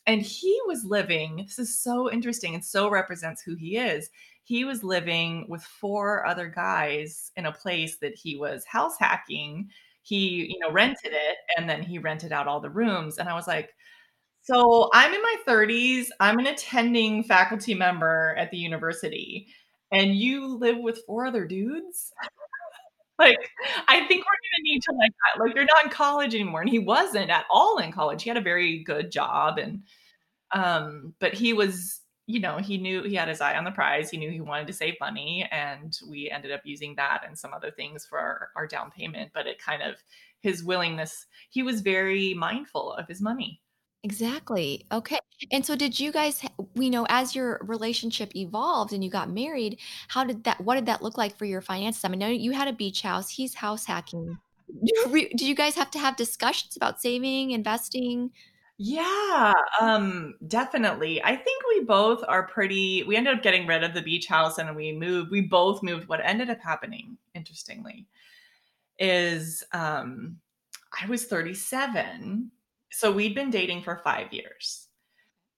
And 0.06 0.20
he 0.20 0.58
was 0.66 0.84
living 0.84 1.36
this 1.36 1.58
is 1.58 1.78
so 1.78 2.10
interesting 2.10 2.54
and 2.54 2.64
so 2.64 2.88
represents 2.88 3.40
who 3.40 3.54
he 3.54 3.76
is. 3.76 4.10
He 4.42 4.64
was 4.64 4.82
living 4.82 5.46
with 5.48 5.62
four 5.62 6.26
other 6.26 6.48
guys 6.48 7.30
in 7.36 7.46
a 7.46 7.52
place 7.52 7.98
that 7.98 8.16
he 8.16 8.36
was 8.36 8.64
house 8.64 8.96
hacking. 8.98 9.68
He 10.02 10.46
you 10.50 10.58
know 10.58 10.72
rented 10.72 11.12
it 11.12 11.36
and 11.56 11.70
then 11.70 11.82
he 11.82 11.98
rented 11.98 12.32
out 12.32 12.48
all 12.48 12.58
the 12.60 12.70
rooms. 12.70 13.18
And 13.18 13.28
i 13.28 13.34
was 13.34 13.46
like 13.46 13.70
so 14.44 14.90
i'm 14.92 15.14
in 15.14 15.22
my 15.22 15.36
30s 15.46 16.06
i'm 16.18 16.38
an 16.40 16.46
attending 16.46 17.22
faculty 17.22 17.74
member 17.74 18.34
at 18.36 18.50
the 18.50 18.56
university 18.56 19.46
and 19.92 20.16
you 20.16 20.46
live 20.56 20.78
with 20.78 21.02
four 21.06 21.26
other 21.26 21.46
dudes 21.46 22.12
like 23.18 23.36
i 23.88 23.98
think 24.06 24.24
we're 24.24 24.42
gonna 24.42 24.62
need 24.62 24.82
to 24.82 24.92
like 24.92 25.12
like 25.38 25.54
you're 25.54 25.64
not 25.64 25.84
in 25.84 25.90
college 25.90 26.34
anymore 26.34 26.60
and 26.60 26.70
he 26.70 26.78
wasn't 26.78 27.30
at 27.30 27.44
all 27.50 27.78
in 27.78 27.92
college 27.92 28.22
he 28.22 28.30
had 28.30 28.36
a 28.36 28.42
very 28.42 28.82
good 28.84 29.10
job 29.10 29.58
and 29.58 29.82
um 30.52 31.14
but 31.20 31.34
he 31.34 31.52
was 31.52 32.02
you 32.26 32.40
know, 32.40 32.58
he 32.58 32.78
knew 32.78 33.02
he 33.02 33.14
had 33.14 33.28
his 33.28 33.40
eye 33.40 33.56
on 33.56 33.64
the 33.64 33.70
prize. 33.70 34.10
He 34.10 34.16
knew 34.16 34.30
he 34.30 34.40
wanted 34.40 34.66
to 34.68 34.72
save 34.72 34.94
money, 35.00 35.46
and 35.50 35.96
we 36.08 36.30
ended 36.30 36.52
up 36.52 36.60
using 36.64 36.94
that 36.96 37.22
and 37.26 37.36
some 37.36 37.52
other 37.52 37.70
things 37.70 38.06
for 38.06 38.18
our, 38.18 38.50
our 38.56 38.66
down 38.66 38.90
payment. 38.90 39.32
But 39.34 39.46
it 39.46 39.58
kind 39.60 39.82
of 39.82 39.96
his 40.40 40.62
willingness, 40.64 41.26
he 41.50 41.62
was 41.62 41.80
very 41.80 42.34
mindful 42.34 42.92
of 42.94 43.08
his 43.08 43.20
money. 43.20 43.60
Exactly. 44.04 44.84
Okay. 44.90 45.18
And 45.52 45.64
so 45.64 45.76
did 45.76 45.98
you 45.98 46.10
guys 46.10 46.44
we 46.74 46.90
know 46.90 47.06
as 47.08 47.36
your 47.36 47.60
relationship 47.62 48.34
evolved 48.34 48.92
and 48.92 49.02
you 49.02 49.10
got 49.10 49.30
married, 49.30 49.78
how 50.08 50.24
did 50.24 50.42
that 50.44 50.60
what 50.60 50.74
did 50.74 50.86
that 50.86 51.02
look 51.02 51.16
like 51.16 51.36
for 51.36 51.44
your 51.44 51.60
finances? 51.60 52.04
I 52.04 52.08
mean, 52.08 52.18
know 52.18 52.28
you 52.28 52.50
had 52.52 52.68
a 52.68 52.72
beach 52.72 53.02
house, 53.02 53.30
he's 53.30 53.54
house 53.54 53.84
hacking. 53.84 54.38
Did 55.12 55.42
you 55.42 55.54
guys 55.54 55.74
have 55.74 55.90
to 55.90 55.98
have 55.98 56.16
discussions 56.16 56.76
about 56.76 57.00
saving, 57.00 57.50
investing? 57.50 58.30
Yeah, 58.78 59.52
um, 59.80 60.34
definitely. 60.48 61.22
I 61.22 61.36
think 61.36 61.62
we 61.68 61.84
both 61.84 62.24
are 62.26 62.46
pretty 62.46 63.02
we 63.04 63.16
ended 63.16 63.36
up 63.36 63.42
getting 63.42 63.66
rid 63.66 63.84
of 63.84 63.94
the 63.94 64.02
beach 64.02 64.26
house 64.26 64.58
and 64.58 64.74
we 64.74 64.92
moved 64.92 65.30
we 65.30 65.42
both 65.42 65.82
moved. 65.82 66.08
What 66.08 66.20
ended 66.24 66.50
up 66.50 66.60
happening, 66.60 67.18
interestingly, 67.34 68.06
is 68.98 69.62
um 69.72 70.38
I 71.00 71.06
was 71.06 71.24
37. 71.24 72.50
So 72.92 73.10
we'd 73.12 73.34
been 73.34 73.50
dating 73.50 73.82
for 73.82 74.00
5 74.04 74.32
years. 74.32 74.88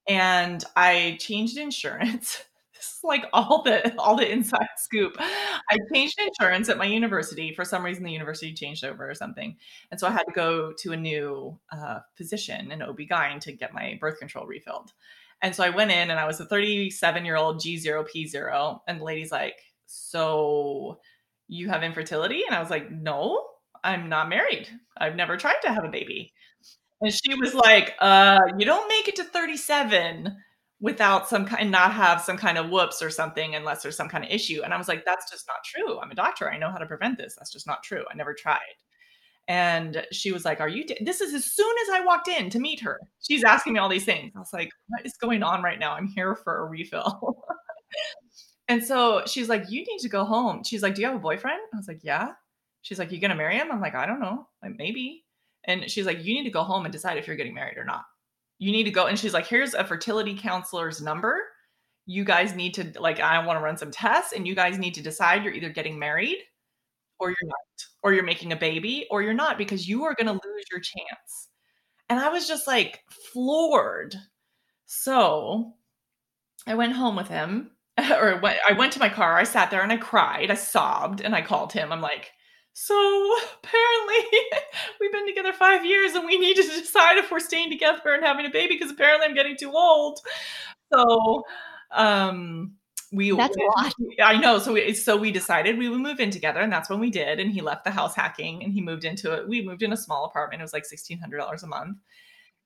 And 0.08 0.64
I 0.76 1.16
changed 1.20 1.58
insurance 1.58 2.44
this 2.74 2.96
is 2.98 3.00
like 3.04 3.24
all 3.32 3.62
the 3.62 3.94
all 3.98 4.16
the 4.16 4.30
inside 4.30 4.66
scoop. 4.76 5.16
I 5.18 5.78
changed 5.92 6.18
insurance 6.20 6.68
at 6.68 6.78
my 6.78 6.84
university. 6.84 7.54
For 7.54 7.64
some 7.64 7.84
reason, 7.84 8.04
the 8.04 8.12
university 8.12 8.52
changed 8.52 8.84
over 8.84 9.08
or 9.08 9.14
something. 9.14 9.56
And 9.90 9.98
so 9.98 10.06
I 10.06 10.10
had 10.10 10.24
to 10.24 10.32
go 10.32 10.72
to 10.78 10.92
a 10.92 10.96
new 10.96 11.58
uh, 11.72 12.00
physician, 12.14 12.70
an 12.72 12.82
OB-GYN, 12.82 13.40
to 13.40 13.52
get 13.52 13.72
my 13.74 13.96
birth 14.00 14.18
control 14.18 14.46
refilled. 14.46 14.92
And 15.42 15.54
so 15.54 15.64
I 15.64 15.70
went 15.70 15.90
in 15.90 16.10
and 16.10 16.18
I 16.18 16.26
was 16.26 16.40
a 16.40 16.46
37 16.46 17.24
year 17.24 17.36
old 17.36 17.60
G0, 17.60 18.06
P0. 18.08 18.80
And 18.88 19.00
the 19.00 19.04
lady's 19.04 19.32
like, 19.32 19.56
So 19.86 21.00
you 21.48 21.68
have 21.68 21.82
infertility? 21.82 22.42
And 22.46 22.54
I 22.54 22.60
was 22.60 22.70
like, 22.70 22.90
No, 22.90 23.46
I'm 23.82 24.08
not 24.08 24.28
married. 24.28 24.68
I've 24.96 25.16
never 25.16 25.36
tried 25.36 25.60
to 25.62 25.72
have 25.72 25.84
a 25.84 25.88
baby. 25.88 26.32
And 27.00 27.12
she 27.12 27.34
was 27.34 27.54
like, 27.54 27.94
uh, 28.00 28.40
You 28.58 28.64
don't 28.64 28.88
make 28.88 29.08
it 29.08 29.16
to 29.16 29.24
37 29.24 30.36
without 30.80 31.28
some 31.28 31.46
kind 31.46 31.70
not 31.70 31.92
have 31.92 32.20
some 32.20 32.36
kind 32.36 32.58
of 32.58 32.68
whoops 32.70 33.02
or 33.02 33.08
something 33.10 33.54
unless 33.54 33.82
there's 33.82 33.96
some 33.96 34.08
kind 34.08 34.24
of 34.24 34.30
issue. 34.30 34.62
And 34.62 34.74
i 34.74 34.76
was 34.78 34.88
like 34.88 35.04
that's 35.04 35.30
just 35.30 35.46
not 35.48 35.64
true. 35.64 35.98
I'm 36.00 36.10
a 36.10 36.14
doctor. 36.14 36.50
I 36.50 36.58
know 36.58 36.70
how 36.70 36.78
to 36.78 36.86
prevent 36.86 37.16
this. 37.18 37.34
That's 37.38 37.52
just 37.52 37.66
not 37.66 37.82
true. 37.82 38.04
I 38.10 38.14
never 38.14 38.34
tried. 38.34 38.58
And 39.48 40.06
she 40.12 40.32
was 40.32 40.44
like 40.44 40.60
are 40.60 40.68
you 40.68 40.84
this 41.02 41.20
is 41.20 41.34
as 41.34 41.44
soon 41.46 41.74
as 41.82 41.90
i 41.94 42.04
walked 42.04 42.28
in 42.28 42.50
to 42.50 42.58
meet 42.60 42.80
her. 42.80 43.00
She's 43.22 43.44
asking 43.44 43.74
me 43.74 43.78
all 43.80 43.88
these 43.88 44.04
things. 44.04 44.32
I 44.36 44.40
was 44.40 44.52
like 44.52 44.70
what 44.88 45.06
is 45.06 45.16
going 45.16 45.42
on 45.42 45.62
right 45.62 45.78
now? 45.78 45.92
I'm 45.94 46.08
here 46.08 46.34
for 46.36 46.58
a 46.58 46.66
refill. 46.66 47.38
And 48.68 48.82
so 48.82 49.22
she's 49.26 49.48
like 49.48 49.70
you 49.70 49.80
need 49.80 49.98
to 50.00 50.08
go 50.08 50.24
home. 50.24 50.64
She's 50.64 50.82
like 50.82 50.94
do 50.94 51.02
you 51.02 51.06
have 51.08 51.16
a 51.16 51.20
boyfriend? 51.20 51.60
I 51.72 51.76
was 51.76 51.88
like 51.88 52.00
yeah. 52.02 52.32
She's 52.82 52.98
like 52.98 53.12
you 53.12 53.20
gonna 53.20 53.34
marry 53.34 53.56
him? 53.56 53.70
I'm 53.72 53.80
like 53.80 53.94
i 53.94 54.06
don't 54.06 54.20
know. 54.20 54.48
Like 54.62 54.72
maybe 54.78 55.23
and 55.66 55.90
she's 55.90 56.06
like 56.06 56.24
you 56.24 56.34
need 56.34 56.44
to 56.44 56.50
go 56.50 56.62
home 56.62 56.84
and 56.84 56.92
decide 56.92 57.18
if 57.18 57.26
you're 57.26 57.36
getting 57.36 57.54
married 57.54 57.78
or 57.78 57.84
not 57.84 58.04
you 58.58 58.72
need 58.72 58.84
to 58.84 58.90
go 58.90 59.06
and 59.06 59.18
she's 59.18 59.34
like 59.34 59.46
here's 59.46 59.74
a 59.74 59.84
fertility 59.84 60.36
counselor's 60.36 61.00
number 61.00 61.40
you 62.06 62.24
guys 62.24 62.54
need 62.54 62.74
to 62.74 62.92
like 63.00 63.20
I 63.20 63.44
want 63.44 63.58
to 63.58 63.64
run 63.64 63.76
some 63.76 63.90
tests 63.90 64.32
and 64.32 64.46
you 64.46 64.54
guys 64.54 64.78
need 64.78 64.94
to 64.94 65.02
decide 65.02 65.42
you're 65.42 65.54
either 65.54 65.70
getting 65.70 65.98
married 65.98 66.38
or 67.18 67.28
you're 67.28 67.48
not 67.48 67.86
or 68.02 68.12
you're 68.12 68.24
making 68.24 68.52
a 68.52 68.56
baby 68.56 69.06
or 69.10 69.22
you're 69.22 69.32
not 69.32 69.56
because 69.56 69.88
you 69.88 70.04
are 70.04 70.14
going 70.14 70.26
to 70.26 70.32
lose 70.32 70.64
your 70.70 70.80
chance. 70.80 71.48
And 72.08 72.20
I 72.20 72.28
was 72.28 72.46
just 72.46 72.66
like 72.66 73.00
floored. 73.32 74.14
So 74.84 75.72
I 76.66 76.74
went 76.74 76.92
home 76.92 77.16
with 77.16 77.28
him 77.28 77.70
or 77.98 78.42
I 78.44 78.74
went 78.76 78.92
to 78.94 78.98
my 78.98 79.08
car. 79.08 79.38
I 79.38 79.44
sat 79.44 79.70
there 79.70 79.82
and 79.82 79.92
I 79.92 79.96
cried. 79.96 80.50
I 80.50 80.54
sobbed 80.54 81.22
and 81.22 81.34
I 81.34 81.40
called 81.40 81.72
him. 81.72 81.92
I'm 81.92 82.02
like, 82.02 82.32
so 82.74 83.36
apparently 83.62 84.38
we've 85.00 85.12
been 85.12 85.26
together 85.26 85.52
five 85.52 85.84
years 85.84 86.12
and 86.14 86.26
we 86.26 86.38
need 86.38 86.56
to 86.56 86.62
decide 86.62 87.16
if 87.16 87.30
we're 87.30 87.40
staying 87.40 87.70
together 87.70 88.12
and 88.12 88.24
having 88.24 88.46
a 88.46 88.50
baby 88.50 88.74
because 88.74 88.90
apparently 88.90 89.26
I'm 89.26 89.34
getting 89.34 89.56
too 89.56 89.72
old. 89.72 90.18
So 90.92 91.44
um 91.92 92.74
we 93.12 93.30
that's 93.30 93.56
a 93.56 93.60
lot. 93.60 93.94
I 94.22 94.38
know. 94.38 94.58
So 94.58 94.72
we 94.72 94.92
so 94.92 95.16
we 95.16 95.30
decided 95.30 95.78
we 95.78 95.88
would 95.88 96.00
move 96.00 96.18
in 96.18 96.30
together, 96.30 96.60
and 96.60 96.72
that's 96.72 96.90
when 96.90 96.98
we 96.98 97.10
did. 97.10 97.38
And 97.38 97.52
he 97.52 97.60
left 97.60 97.84
the 97.84 97.90
house 97.90 98.14
hacking, 98.14 98.64
and 98.64 98.72
he 98.72 98.80
moved 98.80 99.04
into 99.04 99.32
it. 99.32 99.48
We 99.48 99.64
moved 99.64 99.82
in 99.82 99.92
a 99.92 99.96
small 99.96 100.24
apartment. 100.24 100.60
It 100.60 100.64
was 100.64 100.72
like 100.72 100.84
sixteen 100.84 101.18
hundred 101.18 101.38
dollars 101.38 101.62
a 101.62 101.68
month, 101.68 101.98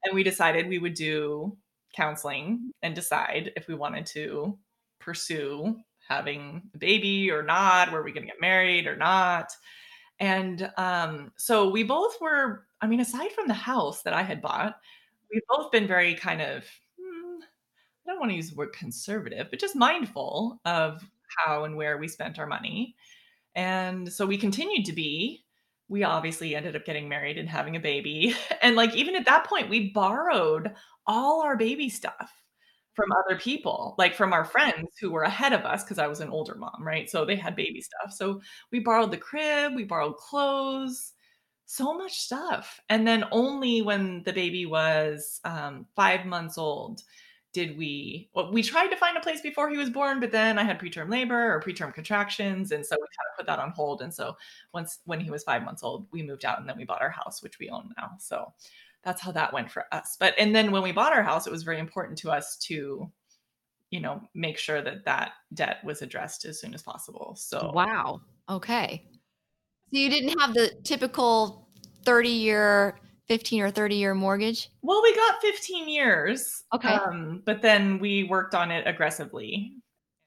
and 0.05 0.15
we 0.15 0.23
decided 0.23 0.69
we 0.69 0.79
would 0.79 0.95
do 0.95 1.57
counseling 1.95 2.73
and 2.83 2.95
decide 2.95 3.53
if 3.57 3.69
we 3.69 3.75
wanted 3.75 4.07
to 4.07 4.59
pursue 5.01 5.77
having 6.09 6.63
a 6.75 6.79
baby 6.79 7.31
or 7.31 7.43
not. 7.43 7.93
Were 7.93 8.03
we 8.03 8.13
going 8.13 8.27
to 8.27 8.33
get 8.33 8.41
married 8.41 8.87
or 8.87 8.97
not? 8.97 9.53
And 10.21 10.71
um, 10.77 11.33
so 11.37 11.69
we 11.69 11.83
both 11.83 12.21
were. 12.21 12.67
I 12.81 12.87
mean, 12.87 13.01
aside 13.01 13.33
from 13.33 13.49
the 13.49 13.55
house 13.55 14.03
that 14.03 14.15
I 14.15 14.23
had 14.23 14.41
bought, 14.41 14.77
we've 15.33 15.43
both 15.49 15.73
been 15.73 15.87
very 15.87 16.15
kind 16.15 16.41
of 16.41 16.65
I 18.09 18.13
don't 18.13 18.21
want 18.21 18.31
to 18.31 18.37
use 18.37 18.51
the 18.51 18.57
word 18.57 18.73
conservative, 18.73 19.49
but 19.51 19.61
just 19.61 19.77
mindful 19.77 20.61
of 20.65 21.03
how 21.37 21.65
and 21.65 21.77
where 21.77 21.99
we 21.99 22.09
spent 22.09 22.39
our 22.39 22.47
money. 22.47 22.97
And 23.55 24.11
so 24.11 24.25
we 24.25 24.39
continued 24.39 24.87
to 24.87 24.95
be. 24.95 25.45
We 25.89 26.05
obviously 26.05 26.55
ended 26.55 26.75
up 26.75 26.87
getting 26.87 27.09
married 27.09 27.37
and 27.37 27.49
having 27.49 27.77
a 27.77 27.81
baby. 27.81 28.35
And 28.63 28.77
like 28.77 28.95
even 28.95 29.15
at 29.15 29.27
that 29.27 29.45
point, 29.45 29.69
we 29.69 29.91
borrowed 29.91 30.73
all 31.07 31.43
our 31.43 31.57
baby 31.57 31.89
stuff 31.91 32.33
from 32.99 33.13
other 33.13 33.39
people, 33.39 33.95
like 33.97 34.13
from 34.13 34.33
our 34.33 34.45
friends 34.45 34.89
who 35.01 35.13
were 35.13 35.23
ahead 35.23 35.53
of 35.53 35.65
us, 35.65 35.85
because 35.85 36.01
I 36.01 36.09
was 36.09 36.19
an 36.19 36.31
older 36.31 36.57
mom, 36.57 36.83
right? 36.83 37.09
So 37.09 37.25
they 37.25 37.37
had 37.37 37.55
baby 37.55 37.81
stuff. 37.81 38.13
So 38.13 38.41
we 38.73 38.81
borrowed 38.81 39.13
the 39.13 39.17
crib, 39.17 39.77
we 39.77 39.85
borrowed 39.85 40.17
clothes, 40.17 41.13
so 41.65 41.95
much 41.97 42.19
stuff. 42.19 42.81
And 42.89 43.07
then 43.07 43.25
only 43.31 43.83
when 43.83 44.25
the 44.25 44.33
baby 44.33 44.67
was 44.67 45.41
um, 45.45 45.87
five 45.95 46.27
months 46.27 46.59
old 46.59 47.03
did 47.55 47.79
we 47.79 48.29
well 48.35 48.53
we 48.53 48.63
tried 48.63 48.89
to 48.89 48.97
find 48.97 49.17
a 49.17 49.21
place 49.21 49.41
before 49.41 49.71
he 49.71 49.79
was 49.79 49.89
born 49.89 50.21
but 50.21 50.31
then 50.31 50.59
i 50.59 50.63
had 50.63 50.79
preterm 50.79 51.11
labor 51.11 51.55
or 51.55 51.63
preterm 51.63 51.95
contractions 51.95 52.73
and 52.73 52.85
so 52.85 52.95
we 52.95 53.01
kind 53.01 53.29
of 53.33 53.37
put 53.39 53.47
that 53.47 53.59
on 53.59 53.71
hold 53.71 54.03
and 54.03 54.13
so 54.13 54.37
once 54.75 54.99
when 55.07 55.19
he 55.19 55.31
was 55.31 55.43
five 55.45 55.63
months 55.63 55.83
old 55.83 56.07
we 56.13 56.23
moved 56.23 56.45
out 56.45 56.61
and 56.61 56.69
then 56.69 56.77
we 56.77 56.85
bought 56.85 57.01
our 57.01 57.09
house 57.11 57.43
which 57.43 57.59
we 57.59 57.71
own 57.71 57.91
now 57.97 58.11
so 58.19 58.53
that's 59.05 59.21
how 59.21 59.33
that 59.33 59.53
went 59.53 59.71
for 59.71 59.85
us 59.93 60.17
but 60.19 60.35
and 60.39 60.55
then 60.55 60.71
when 60.71 60.83
we 60.83 60.93
bought 60.93 61.13
our 61.13 61.23
house 61.23 61.47
it 61.47 61.53
was 61.53 61.63
very 61.63 61.79
important 61.79 62.19
to 62.19 62.31
us 62.31 62.57
to 62.57 63.11
you 63.91 64.01
know 64.01 64.21
make 64.35 64.59
sure 64.59 64.83
that 64.83 65.05
that 65.05 65.33
debt 65.55 65.79
was 65.85 66.03
addressed 66.03 66.45
as 66.45 66.61
soon 66.61 66.75
as 66.75 66.83
possible 66.83 67.35
so 67.37 67.71
wow 67.75 68.21
okay 68.49 69.05
so 69.93 69.99
you 69.99 70.11
didn't 70.11 70.39
have 70.39 70.53
the 70.53 70.71
typical 70.85 71.69
30 72.05 72.29
year 72.29 72.99
15 73.29 73.63
or 73.63 73.71
30 73.71 73.97
year 73.97 74.15
mortgage? 74.15 74.71
Well, 74.83 75.03
we 75.03 75.15
got 75.15 75.41
15 75.41 75.89
years. 75.89 76.65
Okay. 76.75 76.95
Um, 76.95 77.43
but 77.45 77.63
then 77.63 77.99
we 77.99 78.25
worked 78.25 78.55
on 78.55 78.71
it 78.71 78.87
aggressively. 78.87 79.75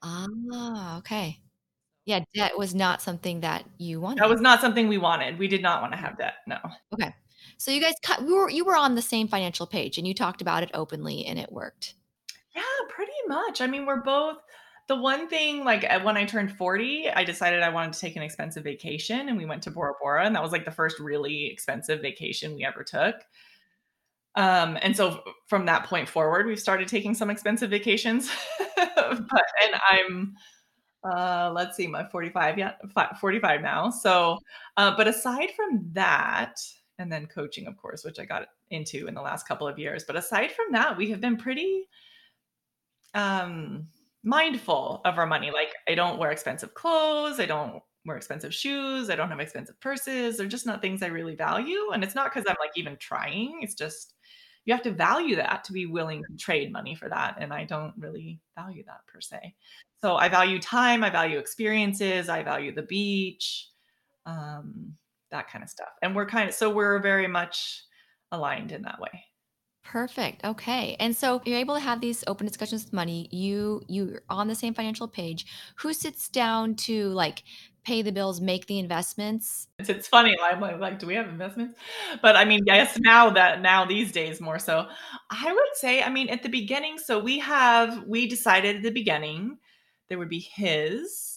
Ah, 0.02 0.98
okay. 0.98 1.38
Yeah, 2.04 2.20
debt 2.34 2.58
was 2.58 2.74
not 2.74 3.00
something 3.00 3.40
that 3.40 3.64
you 3.78 4.00
wanted. 4.00 4.20
That 4.20 4.28
was 4.28 4.40
not 4.40 4.60
something 4.60 4.88
we 4.88 4.98
wanted. 4.98 5.38
We 5.38 5.46
did 5.46 5.62
not 5.62 5.80
want 5.80 5.92
to 5.92 5.98
have 5.98 6.18
debt. 6.18 6.34
No. 6.48 6.58
Okay. 6.92 7.14
So 7.62 7.70
you 7.70 7.80
guys 7.80 7.94
cut 8.02 8.24
we 8.24 8.34
were 8.34 8.50
you 8.50 8.64
were 8.64 8.74
on 8.74 8.96
the 8.96 9.02
same 9.02 9.28
financial 9.28 9.68
page 9.68 9.96
and 9.96 10.04
you 10.04 10.14
talked 10.14 10.42
about 10.42 10.64
it 10.64 10.70
openly 10.74 11.24
and 11.26 11.38
it 11.38 11.52
worked. 11.52 11.94
Yeah, 12.56 12.62
pretty 12.88 13.12
much. 13.28 13.60
I 13.60 13.68
mean, 13.68 13.86
we're 13.86 14.02
both 14.02 14.38
the 14.88 14.96
one 14.96 15.28
thing 15.28 15.62
like 15.62 15.88
when 16.02 16.16
I 16.16 16.24
turned 16.24 16.56
40, 16.56 17.10
I 17.10 17.22
decided 17.22 17.62
I 17.62 17.68
wanted 17.68 17.92
to 17.92 18.00
take 18.00 18.16
an 18.16 18.22
expensive 18.24 18.64
vacation 18.64 19.28
and 19.28 19.38
we 19.38 19.44
went 19.46 19.62
to 19.62 19.70
Bora 19.70 19.92
Bora 20.02 20.26
and 20.26 20.34
that 20.34 20.42
was 20.42 20.50
like 20.50 20.64
the 20.64 20.72
first 20.72 20.98
really 20.98 21.46
expensive 21.46 22.00
vacation 22.02 22.56
we 22.56 22.64
ever 22.64 22.82
took. 22.82 23.14
Um, 24.34 24.76
and 24.82 24.96
so 24.96 25.22
from 25.46 25.64
that 25.66 25.84
point 25.84 26.08
forward, 26.08 26.46
we've 26.46 26.58
started 26.58 26.88
taking 26.88 27.14
some 27.14 27.30
expensive 27.30 27.70
vacations. 27.70 28.28
but, 28.76 29.44
and 29.64 29.80
I'm 29.88 30.34
uh 31.04 31.52
let's 31.52 31.76
see 31.76 31.88
my 31.88 32.08
45 32.10 32.58
yeah 32.58 32.74
45 33.20 33.60
now 33.60 33.90
so 33.90 34.38
uh 34.76 34.96
but 34.96 35.08
aside 35.08 35.48
from 35.56 35.84
that 35.94 36.60
and 36.98 37.10
then 37.10 37.26
coaching 37.26 37.66
of 37.66 37.76
course 37.76 38.04
which 38.04 38.18
i 38.18 38.24
got 38.24 38.48
into 38.70 39.06
in 39.06 39.14
the 39.14 39.22
last 39.22 39.46
couple 39.48 39.66
of 39.66 39.78
years 39.78 40.04
but 40.04 40.16
aside 40.16 40.52
from 40.52 40.66
that 40.72 40.96
we 40.96 41.10
have 41.10 41.20
been 41.20 41.36
pretty 41.36 41.88
um 43.14 43.86
mindful 44.24 45.00
of 45.04 45.18
our 45.18 45.26
money. 45.26 45.50
Like 45.50 45.74
I 45.88 45.94
don't 45.94 46.18
wear 46.18 46.30
expensive 46.30 46.74
clothes, 46.74 47.40
I 47.40 47.46
don't 47.46 47.82
wear 48.04 48.16
expensive 48.16 48.54
shoes, 48.54 49.10
I 49.10 49.16
don't 49.16 49.30
have 49.30 49.40
expensive 49.40 49.80
purses. 49.80 50.36
They're 50.36 50.46
just 50.46 50.66
not 50.66 50.80
things 50.80 51.02
I 51.02 51.06
really 51.06 51.34
value. 51.34 51.90
And 51.92 52.02
it's 52.02 52.14
not 52.14 52.32
because 52.32 52.48
I'm 52.48 52.56
like 52.60 52.72
even 52.76 52.96
trying. 52.96 53.60
It's 53.62 53.74
just 53.74 54.14
you 54.64 54.72
have 54.74 54.82
to 54.84 54.92
value 54.92 55.36
that 55.36 55.64
to 55.64 55.72
be 55.72 55.86
willing 55.86 56.22
to 56.22 56.36
trade 56.36 56.70
money 56.70 56.94
for 56.94 57.08
that. 57.08 57.36
And 57.40 57.52
I 57.52 57.64
don't 57.64 57.94
really 57.98 58.38
value 58.56 58.84
that 58.86 59.00
per 59.08 59.20
se. 59.20 59.54
So 60.00 60.16
I 60.16 60.28
value 60.28 60.60
time, 60.60 61.02
I 61.02 61.10
value 61.10 61.38
experiences, 61.38 62.28
I 62.28 62.44
value 62.44 62.72
the 62.72 62.82
beach, 62.82 63.68
um, 64.24 64.94
that 65.32 65.50
kind 65.50 65.64
of 65.64 65.68
stuff. 65.68 65.90
And 66.00 66.14
we're 66.14 66.26
kind 66.26 66.48
of 66.48 66.54
so 66.54 66.70
we're 66.70 67.00
very 67.00 67.26
much 67.26 67.82
aligned 68.30 68.72
in 68.72 68.82
that 68.82 69.00
way. 69.00 69.24
Perfect. 69.84 70.44
Okay. 70.44 70.96
And 71.00 71.16
so 71.16 71.42
you're 71.44 71.58
able 71.58 71.74
to 71.74 71.80
have 71.80 72.00
these 72.00 72.22
open 72.28 72.46
discussions 72.46 72.84
with 72.84 72.92
money. 72.92 73.28
You 73.32 73.82
you're 73.88 74.22
on 74.30 74.46
the 74.46 74.54
same 74.54 74.74
financial 74.74 75.08
page. 75.08 75.44
Who 75.76 75.92
sits 75.92 76.28
down 76.28 76.76
to 76.76 77.08
like 77.08 77.42
pay 77.84 78.00
the 78.00 78.12
bills, 78.12 78.40
make 78.40 78.66
the 78.66 78.78
investments? 78.78 79.66
It's, 79.80 79.88
it's 79.88 80.06
funny. 80.06 80.36
I'm 80.40 80.60
like, 80.60 80.78
like, 80.78 80.98
do 81.00 81.06
we 81.08 81.14
have 81.14 81.28
investments? 81.28 81.74
But 82.22 82.36
I 82.36 82.44
mean, 82.44 82.60
yes, 82.64 82.96
now 83.00 83.30
that 83.30 83.60
now 83.60 83.84
these 83.84 84.12
days 84.12 84.40
more 84.40 84.60
so. 84.60 84.86
I 85.30 85.52
would 85.52 85.74
say, 85.74 86.00
I 86.00 86.10
mean, 86.10 86.28
at 86.28 86.44
the 86.44 86.48
beginning, 86.48 86.98
so 86.98 87.18
we 87.18 87.40
have 87.40 88.04
we 88.06 88.28
decided 88.28 88.76
at 88.76 88.82
the 88.82 88.90
beginning 88.90 89.58
there 90.08 90.18
would 90.18 90.28
be 90.28 90.40
his, 90.40 91.31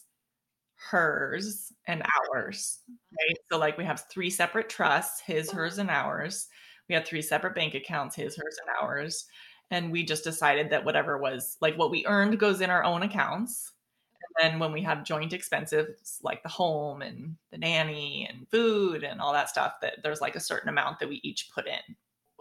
hers, 0.89 1.73
and 1.87 2.03
ours. 2.31 2.79
Mm-hmm. 2.83 3.15
Right. 3.17 3.37
So 3.51 3.57
like 3.57 3.77
we 3.77 3.85
have 3.85 4.05
three 4.09 4.29
separate 4.29 4.69
trusts, 4.69 5.21
his, 5.21 5.49
uh-huh. 5.49 5.57
hers, 5.57 5.77
and 5.77 5.89
ours. 5.89 6.47
We 6.87 6.95
had 6.95 7.05
three 7.05 7.21
separate 7.21 7.55
bank 7.55 7.73
accounts 7.73 8.15
his 8.15 8.35
hers 8.35 8.57
and 8.61 8.75
ours. 8.81 9.25
And 9.71 9.91
we 9.91 10.03
just 10.03 10.23
decided 10.23 10.69
that 10.69 10.85
whatever 10.85 11.17
was 11.17 11.57
like 11.59 11.75
what 11.75 11.89
we 11.89 12.05
earned 12.05 12.39
goes 12.39 12.61
in 12.61 12.69
our 12.69 12.83
own 12.83 13.01
accounts. 13.01 13.71
Uh-huh. 13.71 14.25
And 14.43 14.53
then 14.53 14.59
when 14.59 14.71
we 14.71 14.81
have 14.83 15.03
joint 15.03 15.33
expenses 15.33 16.19
like 16.21 16.43
the 16.43 16.49
home 16.49 17.01
and 17.01 17.35
the 17.51 17.57
nanny 17.57 18.27
and 18.29 18.47
food 18.49 19.03
and 19.03 19.19
all 19.19 19.33
that 19.33 19.49
stuff 19.49 19.75
that 19.81 20.03
there's 20.03 20.21
like 20.21 20.35
a 20.35 20.39
certain 20.39 20.69
amount 20.69 20.99
that 20.99 21.09
we 21.09 21.19
each 21.23 21.49
put 21.53 21.67
in 21.67 21.95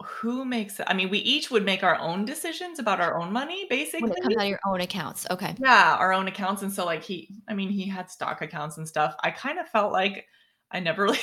who 0.05 0.45
makes 0.45 0.79
it? 0.79 0.85
I 0.89 0.93
mean, 0.93 1.09
we 1.09 1.19
each 1.19 1.51
would 1.51 1.65
make 1.65 1.83
our 1.83 1.97
own 1.99 2.25
decisions 2.25 2.79
about 2.79 3.01
our 3.01 3.19
own 3.19 3.31
money, 3.33 3.65
basically. 3.69 4.09
When 4.09 4.11
it 4.11 4.21
comes 4.21 4.35
out 4.37 4.43
of 4.43 4.49
your 4.49 4.59
own 4.65 4.81
accounts. 4.81 5.27
Okay. 5.29 5.55
Yeah, 5.59 5.95
our 5.99 6.13
own 6.13 6.27
accounts. 6.27 6.61
And 6.61 6.71
so 6.71 6.85
like 6.85 7.03
he 7.03 7.29
I 7.47 7.53
mean, 7.53 7.69
he 7.69 7.87
had 7.87 8.09
stock 8.09 8.41
accounts 8.41 8.77
and 8.77 8.87
stuff. 8.87 9.15
I 9.23 9.31
kind 9.31 9.59
of 9.59 9.67
felt 9.67 9.91
like 9.91 10.25
I 10.71 10.79
never 10.79 11.03
really 11.05 11.19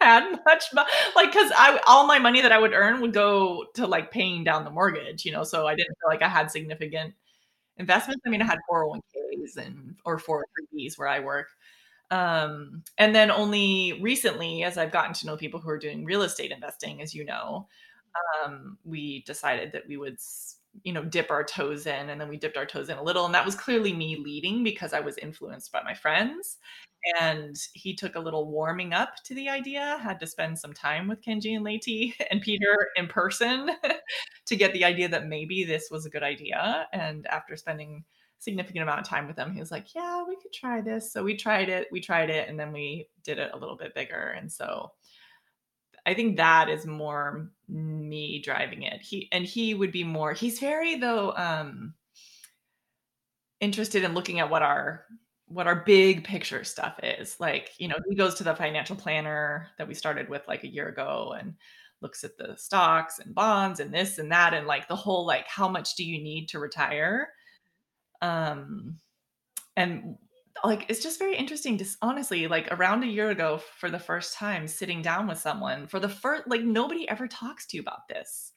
had 0.00 0.30
much 0.44 0.64
like 1.16 1.32
because 1.32 1.52
I 1.56 1.80
all 1.86 2.06
my 2.06 2.18
money 2.18 2.42
that 2.42 2.52
I 2.52 2.58
would 2.58 2.72
earn 2.72 3.00
would 3.00 3.12
go 3.12 3.66
to 3.74 3.86
like 3.86 4.10
paying 4.10 4.44
down 4.44 4.64
the 4.64 4.70
mortgage, 4.70 5.24
you 5.24 5.32
know. 5.32 5.44
So 5.44 5.66
I 5.66 5.74
didn't 5.74 5.96
feel 6.00 6.08
like 6.08 6.22
I 6.22 6.28
had 6.28 6.50
significant 6.50 7.14
investments. 7.76 8.22
I 8.26 8.30
mean, 8.30 8.42
I 8.42 8.46
had 8.46 8.58
401ks 8.70 9.56
and 9.56 9.96
or 10.04 10.18
403bs 10.18 10.98
where 10.98 11.08
I 11.08 11.20
work. 11.20 11.48
Um, 12.10 12.82
and 12.98 13.14
then 13.14 13.30
only 13.30 14.00
recently, 14.00 14.64
as 14.64 14.76
I've 14.76 14.90
gotten 14.90 15.14
to 15.14 15.26
know 15.26 15.36
people 15.36 15.60
who 15.60 15.70
are 15.70 15.78
doing 15.78 16.04
real 16.04 16.22
estate 16.22 16.50
investing, 16.50 17.00
as 17.00 17.14
you 17.14 17.24
know, 17.24 17.68
um, 18.44 18.78
we 18.84 19.22
decided 19.26 19.72
that 19.72 19.86
we 19.88 19.96
would 19.96 20.18
you 20.82 20.92
know 20.92 21.04
dip 21.04 21.30
our 21.30 21.42
toes 21.42 21.86
in 21.86 22.10
and 22.10 22.20
then 22.20 22.28
we 22.28 22.36
dipped 22.36 22.56
our 22.56 22.66
toes 22.66 22.88
in 22.88 22.96
a 22.96 23.02
little 23.02 23.24
and 23.26 23.34
that 23.34 23.44
was 23.44 23.56
clearly 23.56 23.92
me 23.92 24.16
leading 24.16 24.62
because 24.62 24.92
i 24.92 25.00
was 25.00 25.18
influenced 25.18 25.72
by 25.72 25.82
my 25.82 25.94
friends 25.94 26.58
and 27.18 27.56
he 27.72 27.94
took 27.94 28.14
a 28.14 28.20
little 28.20 28.48
warming 28.48 28.92
up 28.92 29.14
to 29.24 29.34
the 29.34 29.48
idea 29.48 29.98
had 30.00 30.20
to 30.20 30.28
spend 30.28 30.56
some 30.56 30.72
time 30.72 31.08
with 31.08 31.20
kenji 31.22 31.56
and 31.56 31.64
leti 31.64 32.14
and 32.30 32.40
peter 32.40 32.88
in 32.96 33.08
person 33.08 33.70
to 34.46 34.54
get 34.54 34.72
the 34.72 34.84
idea 34.84 35.08
that 35.08 35.26
maybe 35.26 35.64
this 35.64 35.88
was 35.90 36.06
a 36.06 36.10
good 36.10 36.22
idea 36.22 36.86
and 36.92 37.26
after 37.26 37.56
spending 37.56 38.04
significant 38.38 38.82
amount 38.82 39.00
of 39.00 39.06
time 39.06 39.26
with 39.26 39.36
them 39.36 39.52
he 39.52 39.60
was 39.60 39.70
like 39.70 39.94
yeah 39.94 40.24
we 40.26 40.34
could 40.36 40.52
try 40.52 40.80
this. 40.80 41.12
So 41.12 41.22
we 41.22 41.36
tried 41.36 41.68
it 41.68 41.88
we 41.92 42.00
tried 42.00 42.30
it 42.30 42.48
and 42.48 42.58
then 42.58 42.72
we 42.72 43.06
did 43.22 43.38
it 43.38 43.50
a 43.52 43.58
little 43.58 43.76
bit 43.76 43.94
bigger 43.94 44.34
and 44.38 44.50
so 44.50 44.92
I 46.06 46.14
think 46.14 46.36
that 46.36 46.68
is 46.68 46.86
more 46.86 47.50
me 47.68 48.40
driving 48.42 48.82
it. 48.82 49.00
He 49.02 49.28
and 49.32 49.44
he 49.44 49.74
would 49.74 49.92
be 49.92 50.04
more. 50.04 50.32
He's 50.32 50.58
very 50.58 50.96
though. 50.96 51.32
um 51.36 51.94
interested 53.60 54.04
in 54.04 54.14
looking 54.14 54.40
at 54.40 54.50
what 54.50 54.62
our 54.62 55.06
what 55.46 55.66
our 55.66 55.84
big 55.84 56.24
picture 56.24 56.62
stuff 56.64 56.98
is. 57.02 57.38
Like, 57.40 57.72
you 57.78 57.88
know, 57.88 57.96
he 58.08 58.14
goes 58.14 58.34
to 58.36 58.44
the 58.44 58.54
financial 58.54 58.94
planner 58.94 59.68
that 59.78 59.88
we 59.88 59.94
started 59.94 60.28
with 60.28 60.42
like 60.46 60.62
a 60.62 60.72
year 60.72 60.88
ago 60.88 61.34
and 61.38 61.54
looks 62.00 62.22
at 62.24 62.38
the 62.38 62.56
stocks 62.56 63.18
and 63.18 63.34
bonds 63.34 63.80
and 63.80 63.92
this 63.92 64.18
and 64.18 64.30
that 64.32 64.54
and 64.54 64.66
like 64.66 64.88
the 64.88 64.96
whole 64.96 65.26
like 65.26 65.46
how 65.48 65.68
much 65.68 65.96
do 65.96 66.04
you 66.04 66.22
need 66.22 66.48
to 66.48 66.58
retire? 66.58 67.30
Um 68.22 68.98
and 69.76 70.16
like 70.64 70.86
it's 70.88 71.02
just 71.02 71.18
very 71.18 71.36
interesting 71.36 71.78
to 71.78 71.84
honestly 72.02 72.46
like 72.46 72.68
around 72.72 73.02
a 73.02 73.06
year 73.06 73.30
ago 73.30 73.60
for 73.78 73.90
the 73.90 73.98
first 73.98 74.34
time 74.34 74.66
sitting 74.66 75.02
down 75.02 75.26
with 75.26 75.38
someone 75.38 75.86
for 75.86 76.00
the 76.00 76.08
first 76.08 76.44
like 76.46 76.62
nobody 76.62 77.08
ever 77.08 77.26
talks 77.26 77.66
to 77.66 77.76
you 77.76 77.82
about 77.82 78.08
this. 78.08 78.52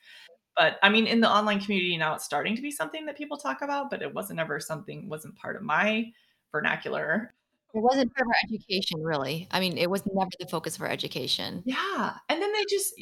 But 0.55 0.77
i 0.83 0.89
mean 0.89 1.07
in 1.07 1.21
the 1.21 1.29
online 1.29 1.59
community 1.59 1.97
now 1.97 2.13
it's 2.15 2.25
starting 2.25 2.55
to 2.55 2.61
be 2.61 2.71
something 2.71 3.05
that 3.05 3.17
people 3.17 3.37
talk 3.37 3.61
about 3.61 3.89
but 3.89 4.01
it 4.01 4.13
wasn't 4.13 4.39
ever 4.39 4.59
something 4.59 5.09
wasn't 5.09 5.35
part 5.35 5.55
of 5.55 5.63
my 5.63 6.11
vernacular. 6.51 7.33
It 7.73 7.79
wasn't 7.79 8.11
for 8.15 8.25
education 8.43 9.01
really. 9.01 9.47
I 9.51 9.59
mean 9.59 9.77
it 9.77 9.89
was 9.89 10.03
never 10.05 10.29
the 10.39 10.47
focus 10.47 10.77
for 10.77 10.87
education. 10.87 11.63
Yeah 11.65 12.13
and 12.29 12.41
then 12.41 12.51
they 12.53 12.65
just 12.69 12.93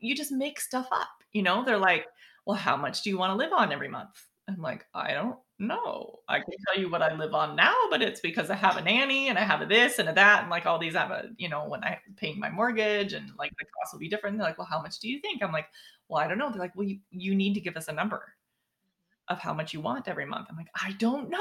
you 0.00 0.14
just 0.14 0.32
make 0.32 0.60
stuff 0.60 0.88
up 0.92 1.08
you 1.32 1.42
know? 1.42 1.64
They're 1.64 1.78
like 1.78 2.06
well 2.46 2.56
how 2.56 2.76
much 2.76 3.02
do 3.02 3.10
you 3.10 3.18
want 3.18 3.30
to 3.30 3.36
live 3.36 3.52
on 3.52 3.72
every 3.72 3.88
month 3.88 4.26
i'm 4.48 4.60
like 4.60 4.86
i 4.94 5.12
don't 5.12 5.36
know. 5.58 6.20
I 6.28 6.38
can 6.40 6.54
tell 6.66 6.80
you 6.80 6.90
what 6.90 7.02
I 7.02 7.14
live 7.14 7.34
on 7.34 7.56
now, 7.56 7.74
but 7.90 8.02
it's 8.02 8.20
because 8.20 8.50
I 8.50 8.56
have 8.56 8.76
a 8.76 8.82
nanny 8.82 9.28
and 9.28 9.38
I 9.38 9.42
have 9.42 9.62
a 9.62 9.66
this 9.66 9.98
and 9.98 10.08
a 10.08 10.12
that 10.14 10.42
and 10.42 10.50
like 10.50 10.66
all 10.66 10.78
these 10.78 10.94
I 10.94 11.02
have 11.02 11.10
a, 11.10 11.28
you 11.38 11.48
know, 11.48 11.66
when 11.66 11.82
I'm 11.82 11.96
paying 12.16 12.38
my 12.38 12.50
mortgage 12.50 13.12
and 13.12 13.30
like 13.38 13.52
the 13.58 13.64
cost 13.64 13.92
will 13.92 14.00
be 14.00 14.08
different. 14.08 14.36
They're 14.36 14.46
like, 14.46 14.58
well, 14.58 14.66
how 14.70 14.82
much 14.82 14.98
do 14.98 15.08
you 15.08 15.20
think? 15.20 15.42
I'm 15.42 15.52
like, 15.52 15.66
well, 16.08 16.22
I 16.22 16.28
don't 16.28 16.38
know. 16.38 16.50
They're 16.50 16.60
like, 16.60 16.76
well, 16.76 16.86
you, 16.86 16.98
you 17.10 17.34
need 17.34 17.54
to 17.54 17.60
give 17.60 17.76
us 17.76 17.88
a 17.88 17.92
number 17.92 18.16
mm-hmm. 18.18 19.34
of 19.34 19.40
how 19.40 19.54
much 19.54 19.72
you 19.72 19.80
want 19.80 20.08
every 20.08 20.26
month. 20.26 20.48
I'm 20.50 20.56
like, 20.56 20.70
I 20.74 20.92
don't 20.92 21.30
know. 21.30 21.38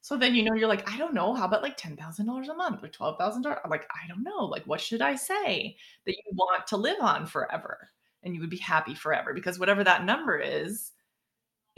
So 0.00 0.16
then, 0.16 0.34
you 0.34 0.42
know, 0.42 0.54
you're 0.54 0.68
like, 0.68 0.90
I 0.90 0.96
don't 0.96 1.12
know. 1.12 1.34
How 1.34 1.44
about 1.44 1.62
like 1.62 1.76
$10,000 1.76 2.48
a 2.48 2.54
month 2.54 2.82
or 2.82 2.88
$12,000? 2.88 3.58
I'm 3.62 3.70
like, 3.70 3.86
I 3.92 4.08
don't 4.08 4.22
know. 4.22 4.44
Like, 4.44 4.64
what 4.64 4.80
should 4.80 5.02
I 5.02 5.16
say 5.16 5.76
that 6.06 6.16
you 6.16 6.32
want 6.32 6.66
to 6.68 6.78
live 6.78 6.98
on 7.00 7.26
forever? 7.26 7.90
And 8.22 8.34
you 8.34 8.40
would 8.40 8.48
be 8.48 8.56
happy 8.56 8.94
forever 8.94 9.34
because 9.34 9.58
whatever 9.58 9.84
that 9.84 10.04
number 10.04 10.38
is, 10.38 10.92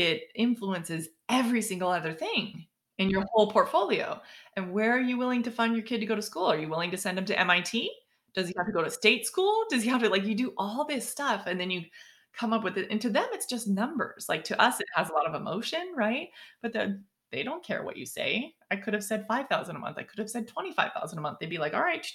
it 0.01 0.31
influences 0.35 1.09
every 1.29 1.63
single 1.63 1.91
other 1.91 2.13
thing 2.13 2.67
in 2.99 3.11
your 3.11 3.25
whole 3.33 3.51
portfolio. 3.51 4.21
And 4.57 4.73
where 4.73 4.93
are 4.95 5.01
you 5.01 5.17
willing 5.17 5.43
to 5.45 5.51
fund 5.51 5.75
your 5.75 5.85
kid 5.85 6.01
to 6.01 6.07
go 6.07 6.15
to 6.15 6.23
school? 6.23 6.47
Are 6.47 6.59
you 6.59 6.69
willing 6.69 6.91
to 6.91 6.97
send 6.97 7.19
him 7.19 7.25
to 7.27 7.39
MIT? 7.39 7.91
Does 8.35 8.49
he 8.49 8.55
have 8.57 8.67
to 8.67 8.73
go 8.73 8.83
to 8.83 8.91
state 8.91 9.27
school? 9.27 9.65
Does 9.71 9.83
he 9.83 9.89
have 9.89 10.03
to 10.03 10.09
like 10.09 10.25
you 10.25 10.35
do 10.35 10.53
all 10.57 10.85
this 10.85 11.09
stuff 11.09 11.45
and 11.47 11.61
then 11.61 11.71
you 11.71 11.85
come 12.33 12.53
up 12.53 12.65
with 12.65 12.77
it? 12.79 12.89
And 12.91 13.01
to 13.01 13.11
them, 13.11 13.27
it's 13.33 13.47
just 13.47 13.69
numbers. 13.69 14.27
Like 14.29 14.45
to 14.45 14.61
us, 14.61 14.81
it 14.81 14.87
has 14.95 15.11
a 15.11 15.13
lot 15.13 15.27
of 15.27 15.35
emotion, 15.35 15.93
right? 15.95 16.29
But 16.63 16.73
the, 16.73 17.03
they 17.33 17.43
don't 17.43 17.65
care 17.65 17.85
what 17.85 17.97
you 17.97 18.07
say. 18.07 18.55
I 18.71 18.77
could 18.77 18.95
have 18.95 19.05
said 19.05 19.27
5,000 19.27 19.75
a 19.75 19.79
month. 19.79 19.99
I 19.99 20.03
could 20.03 20.19
have 20.19 20.31
said 20.31 20.49
25,000 20.49 21.19
a 21.19 21.23
month. 21.23 21.39
They'd 21.39 21.51
be 21.51 21.59
like, 21.59 21.75
all 21.75 21.83
right. 21.83 22.07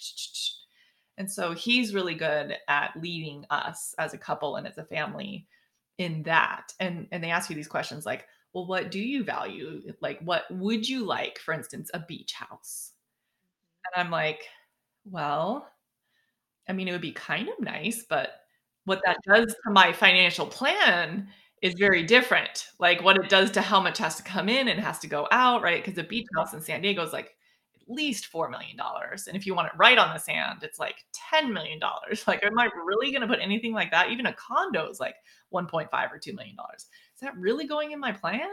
And 1.17 1.31
so 1.31 1.53
he's 1.53 1.93
really 1.93 2.15
good 2.15 2.55
at 2.67 2.91
leading 3.01 3.45
us 3.49 3.95
as 3.97 4.13
a 4.13 4.17
couple 4.17 4.57
and 4.57 4.67
as 4.67 4.77
a 4.77 4.83
family 4.83 5.47
in 5.97 6.23
that 6.23 6.73
and 6.79 7.07
and 7.11 7.23
they 7.23 7.29
ask 7.29 7.49
you 7.49 7.55
these 7.55 7.67
questions 7.67 8.05
like 8.05 8.25
well 8.53 8.67
what 8.67 8.89
do 8.91 8.99
you 8.99 9.23
value? 9.23 9.81
Like 10.01 10.19
what 10.21 10.43
would 10.49 10.87
you 10.87 11.05
like? 11.05 11.39
For 11.39 11.53
instance 11.53 11.91
a 11.93 11.99
beach 11.99 12.33
house. 12.33 12.91
Mm-hmm. 12.91 13.99
And 13.99 14.05
i'm 14.05 14.11
like 14.11 14.43
well 15.09 15.69
i 16.67 16.73
mean 16.73 16.87
it 16.87 16.91
would 16.91 17.01
be 17.01 17.11
kind 17.11 17.47
of 17.47 17.59
nice 17.59 18.03
but 18.09 18.41
what 18.85 19.01
that 19.05 19.17
does 19.27 19.47
to 19.47 19.71
my 19.71 19.91
financial 19.93 20.45
plan 20.45 21.27
is 21.61 21.73
very 21.73 22.03
different. 22.03 22.67
Like 22.79 23.03
what 23.03 23.17
it 23.17 23.29
does 23.29 23.49
to 23.51 23.61
how 23.61 23.81
much 23.81 23.97
has 23.97 24.17
to 24.17 24.23
come 24.23 24.47
in 24.49 24.67
and 24.67 24.79
has 24.79 24.99
to 24.99 25.07
go 25.07 25.27
out 25.31 25.63
right? 25.63 25.83
Because 25.83 25.97
a 25.97 26.07
beach 26.07 26.27
house 26.35 26.53
in 26.53 26.61
san 26.61 26.81
diego 26.81 27.03
is 27.03 27.13
like 27.13 27.35
least 27.87 28.31
$4 28.31 28.49
million. 28.49 28.77
And 29.27 29.37
if 29.37 29.45
you 29.45 29.53
want 29.53 29.67
it 29.67 29.77
right 29.77 29.97
on 29.97 30.13
the 30.13 30.19
sand, 30.19 30.59
it's 30.63 30.79
like 30.79 30.97
$10 31.33 31.51
million. 31.51 31.79
Like, 32.27 32.43
am 32.43 32.57
I 32.57 32.69
really 32.85 33.11
going 33.11 33.21
to 33.21 33.27
put 33.27 33.39
anything 33.41 33.73
like 33.73 33.91
that? 33.91 34.09
Even 34.09 34.25
a 34.25 34.33
condo 34.33 34.89
is 34.89 34.99
like 34.99 35.15
1.5 35.53 35.87
or 35.93 36.19
$2 36.19 36.33
million. 36.33 36.55
Is 36.75 36.87
that 37.21 37.37
really 37.37 37.67
going 37.67 37.91
in 37.91 37.99
my 37.99 38.11
plan? 38.11 38.49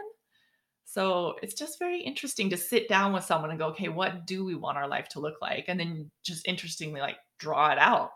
So 0.84 1.36
it's 1.42 1.54
just 1.54 1.78
very 1.78 2.00
interesting 2.00 2.50
to 2.50 2.56
sit 2.56 2.88
down 2.88 3.12
with 3.12 3.24
someone 3.24 3.50
and 3.50 3.58
go, 3.58 3.68
okay, 3.68 3.88
what 3.88 4.26
do 4.26 4.44
we 4.44 4.54
want 4.54 4.76
our 4.76 4.88
life 4.88 5.08
to 5.10 5.20
look 5.20 5.36
like? 5.40 5.64
And 5.68 5.80
then 5.80 6.10
just 6.22 6.46
interestingly, 6.46 7.00
like 7.00 7.16
draw 7.38 7.72
it 7.72 7.78
out. 7.78 8.10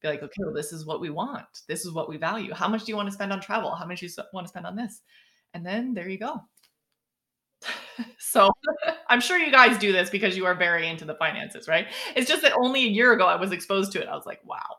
Be 0.00 0.08
like, 0.08 0.22
okay, 0.22 0.42
well, 0.44 0.54
this 0.54 0.72
is 0.72 0.86
what 0.86 1.00
we 1.00 1.10
want. 1.10 1.46
This 1.68 1.84
is 1.84 1.92
what 1.92 2.08
we 2.08 2.16
value. 2.16 2.54
How 2.54 2.68
much 2.68 2.84
do 2.84 2.92
you 2.92 2.96
want 2.96 3.08
to 3.08 3.12
spend 3.12 3.32
on 3.32 3.40
travel? 3.40 3.74
How 3.74 3.84
much 3.84 4.00
do 4.00 4.06
you 4.06 4.12
want 4.32 4.46
to 4.46 4.48
spend 4.48 4.66
on 4.66 4.76
this? 4.76 5.00
And 5.54 5.66
then 5.66 5.92
there 5.92 6.08
you 6.08 6.18
go. 6.18 6.40
so 8.18 8.50
I'm 9.08 9.20
sure 9.20 9.38
you 9.38 9.50
guys 9.50 9.78
do 9.78 9.92
this 9.92 10.10
because 10.10 10.36
you 10.36 10.46
are 10.46 10.54
very 10.54 10.88
into 10.88 11.04
the 11.04 11.14
finances, 11.14 11.68
right? 11.68 11.86
It's 12.16 12.28
just 12.28 12.42
that 12.42 12.52
only 12.60 12.84
a 12.84 12.88
year 12.88 13.12
ago 13.12 13.26
I 13.26 13.36
was 13.36 13.52
exposed 13.52 13.92
to 13.92 14.02
it. 14.02 14.08
I 14.08 14.14
was 14.14 14.26
like, 14.26 14.40
wow. 14.44 14.78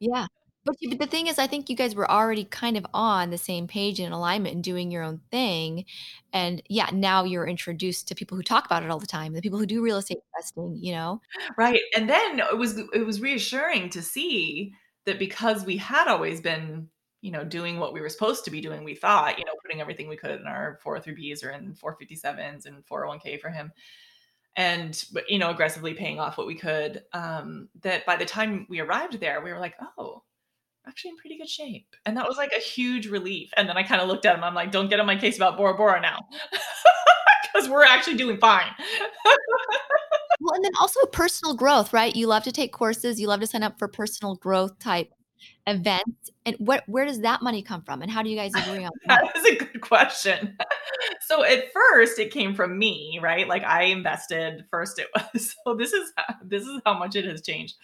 Yeah. 0.00 0.26
But 0.64 0.76
the 0.98 1.06
thing 1.06 1.28
is, 1.28 1.38
I 1.38 1.46
think 1.46 1.70
you 1.70 1.76
guys 1.76 1.94
were 1.94 2.10
already 2.10 2.44
kind 2.44 2.76
of 2.76 2.84
on 2.92 3.30
the 3.30 3.38
same 3.38 3.66
page 3.66 4.00
in 4.00 4.12
alignment 4.12 4.54
and 4.54 4.62
doing 4.62 4.90
your 4.90 5.02
own 5.02 5.20
thing. 5.30 5.86
And 6.32 6.62
yeah, 6.68 6.90
now 6.92 7.24
you're 7.24 7.46
introduced 7.46 8.06
to 8.08 8.14
people 8.14 8.36
who 8.36 8.42
talk 8.42 8.66
about 8.66 8.82
it 8.82 8.90
all 8.90 8.98
the 8.98 9.06
time, 9.06 9.32
the 9.32 9.40
people 9.40 9.58
who 9.58 9.66
do 9.66 9.82
real 9.82 9.96
estate 9.96 10.18
investing, 10.36 10.76
you 10.78 10.92
know? 10.92 11.22
Right. 11.56 11.80
And 11.96 12.08
then 12.08 12.40
it 12.40 12.58
was 12.58 12.78
it 12.92 13.06
was 13.06 13.20
reassuring 13.20 13.88
to 13.90 14.02
see 14.02 14.74
that 15.06 15.18
because 15.18 15.64
we 15.64 15.78
had 15.78 16.06
always 16.06 16.42
been 16.42 16.88
you 17.20 17.30
know, 17.30 17.44
doing 17.44 17.78
what 17.78 17.92
we 17.92 18.00
were 18.00 18.08
supposed 18.08 18.44
to 18.44 18.50
be 18.50 18.60
doing, 18.60 18.84
we 18.84 18.94
thought, 18.94 19.38
you 19.38 19.44
know, 19.44 19.52
putting 19.62 19.80
everything 19.80 20.08
we 20.08 20.16
could 20.16 20.40
in 20.40 20.46
our 20.46 20.78
403Bs 20.84 21.44
or 21.44 21.50
in 21.50 21.74
457s 21.74 22.66
and 22.66 22.84
401k 22.86 23.40
for 23.40 23.50
him. 23.50 23.72
And, 24.56 25.04
you 25.28 25.38
know, 25.38 25.50
aggressively 25.50 25.94
paying 25.94 26.18
off 26.18 26.36
what 26.36 26.46
we 26.46 26.54
could. 26.54 27.02
Um, 27.12 27.68
that 27.82 28.04
by 28.06 28.16
the 28.16 28.24
time 28.24 28.66
we 28.68 28.80
arrived 28.80 29.20
there, 29.20 29.40
we 29.40 29.52
were 29.52 29.60
like, 29.60 29.74
oh, 29.98 30.22
actually 30.86 31.10
in 31.10 31.16
pretty 31.16 31.38
good 31.38 31.48
shape. 31.48 31.94
And 32.06 32.16
that 32.16 32.26
was 32.26 32.36
like 32.36 32.52
a 32.56 32.60
huge 32.60 33.06
relief. 33.06 33.50
And 33.56 33.68
then 33.68 33.76
I 33.76 33.82
kind 33.82 34.00
of 34.00 34.08
looked 34.08 34.26
at 34.26 34.36
him. 34.36 34.42
I'm 34.42 34.54
like, 34.54 34.72
don't 34.72 34.88
get 34.88 35.00
on 35.00 35.06
my 35.06 35.16
case 35.16 35.36
about 35.36 35.56
Bora 35.56 35.74
Bora 35.74 36.00
now. 36.00 36.18
Because 37.50 37.70
we're 37.70 37.84
actually 37.84 38.16
doing 38.16 38.36
fine. 38.36 38.70
well, 40.40 40.54
and 40.54 40.64
then 40.64 40.72
also 40.78 41.00
personal 41.06 41.54
growth, 41.54 41.94
right? 41.94 42.14
You 42.14 42.26
love 42.26 42.44
to 42.44 42.52
take 42.52 42.72
courses, 42.72 43.18
you 43.18 43.26
love 43.26 43.40
to 43.40 43.46
sign 43.46 43.62
up 43.62 43.78
for 43.78 43.88
personal 43.88 44.36
growth 44.36 44.78
type 44.78 45.10
events 45.68 46.30
and 46.46 46.56
what 46.58 46.82
where 46.86 47.04
does 47.04 47.20
that 47.20 47.42
money 47.42 47.62
come 47.62 47.82
from 47.82 48.00
and 48.00 48.10
how 48.10 48.22
do 48.22 48.30
you 48.30 48.36
guys 48.36 48.52
agree 48.54 48.84
on 48.84 48.90
that? 49.06 49.22
that 49.22 49.36
is 49.36 49.44
a 49.44 49.64
good 49.64 49.80
question. 49.80 50.56
So 51.20 51.44
at 51.44 51.72
first 51.72 52.18
it 52.18 52.32
came 52.32 52.54
from 52.54 52.78
me 52.78 53.20
right? 53.22 53.46
Like 53.46 53.62
i 53.62 53.84
invested 53.84 54.64
first 54.70 54.98
it 54.98 55.08
was 55.14 55.54
so 55.64 55.74
this 55.74 55.92
is 55.92 56.12
this 56.42 56.62
is 56.64 56.80
how 56.84 56.98
much 56.98 57.16
it 57.16 57.24
has 57.26 57.42
changed. 57.42 57.76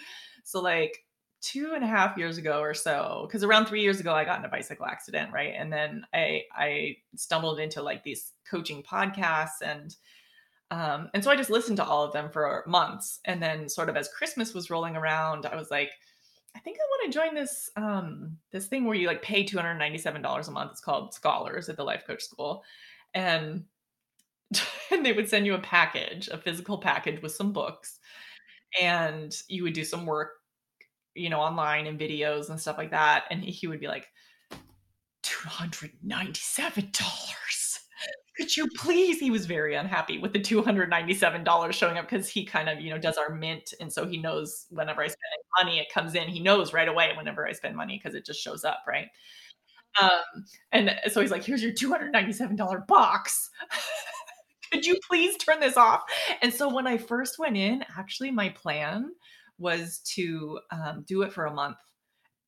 So 0.45 0.61
like 0.61 1.05
two 1.43 1.73
and 1.75 1.85
a 1.85 1.87
half 1.87 2.17
years 2.17 2.39
ago 2.39 2.61
or 2.61 2.73
so 2.73 3.27
because 3.29 3.45
around 3.45 3.67
three 3.67 3.83
years 3.83 4.01
ago 4.01 4.15
i 4.15 4.25
got 4.25 4.39
in 4.39 4.47
a 4.47 4.49
bicycle 4.49 4.87
accident 4.87 5.31
right? 5.33 5.53
And 5.57 5.73
then 5.73 6.05
i 6.15 6.43
i 6.57 6.97
stumbled 7.17 7.61
into 7.61 7.83
like 7.83 8.03
these 8.03 8.33
coaching 8.51 8.83
podcasts 8.83 9.61
and 9.63 9.95
um 10.71 11.11
and 11.13 11.23
so 11.23 11.31
i 11.31 11.37
just 11.37 11.51
listened 11.51 11.77
to 11.77 11.85
all 11.85 12.03
of 12.03 12.13
them 12.13 12.31
for 12.31 12.65
months. 12.67 13.21
And 13.27 13.43
then 13.43 13.69
sort 13.69 13.91
of 13.91 13.97
as 13.97 14.09
christmas 14.09 14.55
was 14.55 14.71
rolling 14.71 14.97
around 14.97 15.45
i 15.47 15.55
was 15.55 15.71
like 15.71 15.91
I 16.57 16.61
think 16.61 16.79
I 16.79 16.85
want 16.91 17.13
to 17.13 17.19
join 17.19 17.35
this 17.35 17.71
um 17.77 18.39
this 18.53 18.67
thing 18.67 18.85
where 18.85 18.97
you 18.97 19.07
like 19.07 19.23
pay 19.23 19.45
$297 19.45 20.49
a 20.49 20.51
month. 20.51 20.71
It's 20.73 20.81
called 20.81 21.15
Scholars 21.15 21.69
at 21.69 21.77
the 21.77 21.85
Life 21.85 22.05
Coach 22.07 22.23
School. 22.23 22.63
And 23.13 23.65
and 24.91 25.05
they 25.05 25.13
would 25.13 25.29
send 25.29 25.47
you 25.47 25.55
a 25.55 25.61
package, 25.61 26.29
a 26.29 26.39
physical 26.39 26.79
package 26.79 27.23
with 27.23 27.33
some 27.33 27.53
books. 27.53 27.99
And 28.81 29.35
you 29.49 29.63
would 29.65 29.75
do 29.75 29.85
some 29.85 30.07
work, 30.07 30.33
you 31.15 31.31
know, 31.31 31.41
online 31.41 31.87
and 31.87 31.99
videos 31.99 32.51
and 32.51 32.61
stuff 32.61 32.79
like 32.79 32.91
that. 32.91 33.25
And 33.31 33.43
he, 33.45 33.51
he 33.53 33.67
would 33.67 33.81
be 33.81 33.87
like, 33.89 34.09
$297 35.23 36.93
could 38.37 38.57
you 38.57 38.67
please? 38.77 39.21
He 39.21 39.31
was 39.31 39.47
very 39.47 39.75
unhappy 39.75 40.19
with 40.19 40.33
the 40.33 40.41
$297 40.41 41.73
showing 41.73 41.99
up 41.99 42.09
because 42.09 42.29
he 42.29 42.45
kind 42.45 42.69
of 42.69 42.81
you 42.81 42.91
know 42.91 42.99
does 42.99 43.17
our 43.17 43.35
mint 43.35 43.73
and 43.81 43.93
so 43.93 44.07
he 44.07 44.19
knows 44.19 44.67
whenever 44.71 45.03
i 45.03 45.07
spend 45.07 45.19
money 45.63 45.79
it 45.79 45.93
comes 45.93 46.15
in. 46.15 46.29
He 46.29 46.41
knows 46.41 46.73
right 46.73 46.89
away 46.89 47.13
whenever 47.17 47.47
i 47.47 47.53
spend 47.53 47.77
money 47.77 48.01
because 48.03 48.17
it 48.17 48.27
just 48.27 48.41
shows 48.41 48.65
up 48.65 48.79
right? 48.89 49.07
Um, 50.01 50.45
and 50.73 50.97
so 51.11 51.21
he's 51.21 51.31
like 51.31 51.45
here's 51.45 51.63
your 51.63 51.73
$297 51.73 52.87
box. 52.87 53.51
Could 54.73 54.85
you 54.85 54.99
please 55.09 55.37
turn 55.37 55.61
this 55.61 55.77
off? 55.77 56.03
And 56.43 56.53
so 56.53 56.73
when 56.73 56.87
i 56.87 56.99
first 56.99 57.39
went 57.39 57.57
in 57.57 57.85
actually 57.97 58.31
my 58.33 58.49
plan 58.49 59.11
was 59.59 60.01
to 60.15 60.59
um, 60.73 61.05
do 61.07 61.23
it 61.23 61.33
for 61.33 61.47
a 61.47 61.55
month 61.55 61.77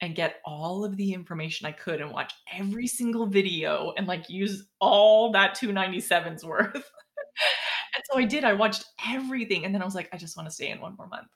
and 0.00 0.14
get 0.14 0.40
all 0.44 0.84
of 0.84 0.96
the 0.96 1.12
information 1.12 1.66
I 1.66 1.72
could 1.72 2.00
and 2.00 2.10
watch 2.10 2.32
every 2.52 2.86
single 2.86 3.26
video 3.26 3.92
and 3.96 4.06
like 4.06 4.28
use 4.28 4.68
all 4.80 5.32
that 5.32 5.56
297's 5.56 6.44
worth. 6.46 6.74
and 6.74 8.04
so 8.10 8.18
I 8.18 8.24
did. 8.24 8.44
I 8.44 8.52
watched 8.52 8.84
everything 9.08 9.64
and 9.64 9.74
then 9.74 9.82
I 9.82 9.84
was 9.84 9.94
like, 9.94 10.08
I 10.12 10.16
just 10.16 10.36
want 10.36 10.48
to 10.48 10.54
stay 10.54 10.68
in 10.70 10.80
one 10.80 10.96
more 10.96 11.08
month. 11.08 11.28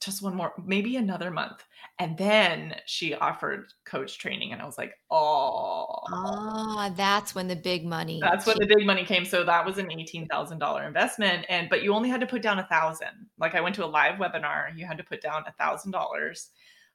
just 0.00 0.22
one 0.22 0.34
more, 0.34 0.52
maybe 0.64 0.96
another 0.96 1.30
month. 1.30 1.64
And 1.98 2.16
then 2.18 2.74
she 2.86 3.14
offered 3.14 3.66
coach 3.84 4.18
training. 4.18 4.52
And 4.52 4.60
I 4.60 4.66
was 4.66 4.76
like, 4.76 4.94
oh. 5.10 5.86
Ah, 6.10 6.92
that's 6.96 7.34
when 7.34 7.48
the 7.48 7.56
big 7.56 7.84
money. 7.84 8.18
That's 8.20 8.44
when 8.46 8.56
the 8.58 8.66
big 8.66 8.84
money 8.86 9.04
came. 9.04 9.24
So 9.24 9.44
that 9.44 9.64
was 9.64 9.78
an 9.78 9.86
$18,000 9.86 10.86
investment. 10.86 11.46
And, 11.48 11.68
but 11.70 11.82
you 11.82 11.94
only 11.94 12.08
had 12.08 12.20
to 12.20 12.26
put 12.26 12.42
down 12.42 12.58
a 12.58 12.66
thousand. 12.66 13.28
Like 13.38 13.54
I 13.54 13.60
went 13.60 13.74
to 13.76 13.84
a 13.84 13.86
live 13.86 14.18
webinar, 14.18 14.76
you 14.76 14.84
had 14.86 14.98
to 14.98 15.04
put 15.04 15.20
down 15.20 15.44
a 15.46 15.52
thousand 15.52 15.92
dollars. 15.92 16.50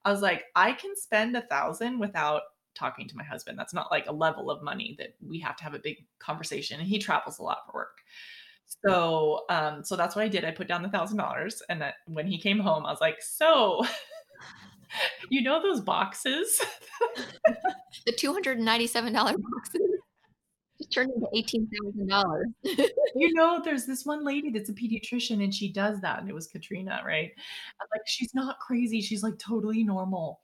I 0.06 0.12
was 0.12 0.22
like, 0.22 0.46
I 0.56 0.74
can 0.74 0.96
spend 0.96 1.36
a 1.36 1.42
thousand 1.42 2.00
without 2.00 2.42
talking 2.76 3.08
to 3.08 3.18
my 3.18 3.24
husband. 3.24 3.58
That's 3.58 3.74
not 3.74 3.92
like 3.92 4.06
a 4.08 4.14
level 4.14 4.50
of 4.50 4.64
money 4.64 4.96
that 5.00 5.16
we 5.26 5.40
have 5.40 5.56
to 5.58 5.64
have 5.64 5.74
a 5.74 5.80
big 5.80 5.98
conversation. 6.20 6.80
And 6.80 6.88
he 6.88 7.00
travels 7.00 7.40
a 7.40 7.44
lot 7.44 7.60
for 7.66 7.74
work. 7.74 7.98
So, 8.86 9.46
um, 9.50 9.84
so 9.84 9.96
that's 9.96 10.16
what 10.16 10.24
I 10.24 10.28
did. 10.28 10.46
I 10.46 10.52
put 10.52 10.68
down 10.68 10.84
the 10.84 10.90
thousand 10.90 11.18
dollars, 11.18 11.62
and 11.70 11.82
that 11.82 11.96
when 12.06 12.28
he 12.28 12.38
came 12.38 12.60
home, 12.60 12.86
I 12.86 12.92
was 12.92 13.02
like, 13.02 13.22
"So, 13.22 13.86
you 15.30 15.42
know 15.42 15.62
those 15.62 15.80
boxes, 15.80 16.62
the 18.06 18.12
two 18.12 18.34
hundred 18.34 18.60
ninety-seven 18.60 19.14
dollar 19.14 19.36
boxes." 19.38 19.97
Turned 20.91 21.12
into 21.13 21.28
eighteen 21.34 21.67
thousand 21.67 22.08
dollars. 22.08 22.47
you 22.63 23.34
know, 23.34 23.62
there's 23.63 23.86
this 23.86 24.06
one 24.06 24.23
lady 24.23 24.50
that's 24.52 24.69
a 24.69 24.73
pediatrician, 24.73 25.43
and 25.43 25.54
she 25.54 25.71
does 25.71 26.00
that, 26.02 26.19
and 26.19 26.30
it 26.30 26.36
was 26.36 26.47
Katrina, 26.47 27.02
right? 27.06 27.32
I'm 27.82 27.88
like, 27.91 28.02
she's 28.06 28.34
not 28.34 28.60
crazy. 28.60 29.02
She's 29.02 29.23
like 29.23 29.38
totally 29.38 29.84
normal, 29.84 30.41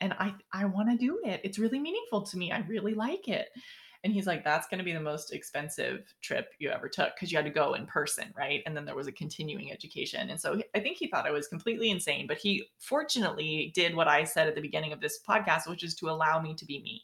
and 0.00 0.12
I 0.14 0.34
I 0.52 0.66
want 0.66 0.90
to 0.90 0.96
do 0.96 1.20
it. 1.24 1.40
It's 1.44 1.58
really 1.58 1.78
meaningful 1.78 2.22
to 2.22 2.36
me. 2.36 2.52
I 2.52 2.60
really 2.60 2.94
like 2.94 3.28
it. 3.28 3.48
And 4.02 4.12
he's 4.12 4.26
like, 4.26 4.44
that's 4.44 4.66
going 4.66 4.78
to 4.78 4.84
be 4.84 4.94
the 4.94 5.00
most 5.00 5.32
expensive 5.32 6.14
trip 6.22 6.54
you 6.58 6.70
ever 6.70 6.88
took 6.88 7.14
because 7.14 7.30
you 7.30 7.36
had 7.36 7.44
to 7.44 7.50
go 7.50 7.74
in 7.74 7.86
person, 7.86 8.32
right? 8.36 8.62
And 8.64 8.74
then 8.74 8.86
there 8.86 8.94
was 8.94 9.06
a 9.06 9.12
continuing 9.12 9.70
education. 9.70 10.30
And 10.30 10.40
so 10.40 10.60
I 10.74 10.80
think 10.80 10.96
he 10.96 11.08
thought 11.08 11.26
I 11.26 11.32
was 11.32 11.48
completely 11.48 11.90
insane, 11.90 12.26
but 12.26 12.38
he 12.38 12.64
fortunately 12.78 13.72
did 13.74 13.94
what 13.94 14.08
I 14.08 14.24
said 14.24 14.48
at 14.48 14.54
the 14.54 14.62
beginning 14.62 14.92
of 14.92 15.00
this 15.02 15.20
podcast, 15.28 15.68
which 15.68 15.84
is 15.84 15.94
to 15.96 16.08
allow 16.08 16.40
me 16.40 16.54
to 16.54 16.64
be 16.64 16.80
me. 16.82 17.02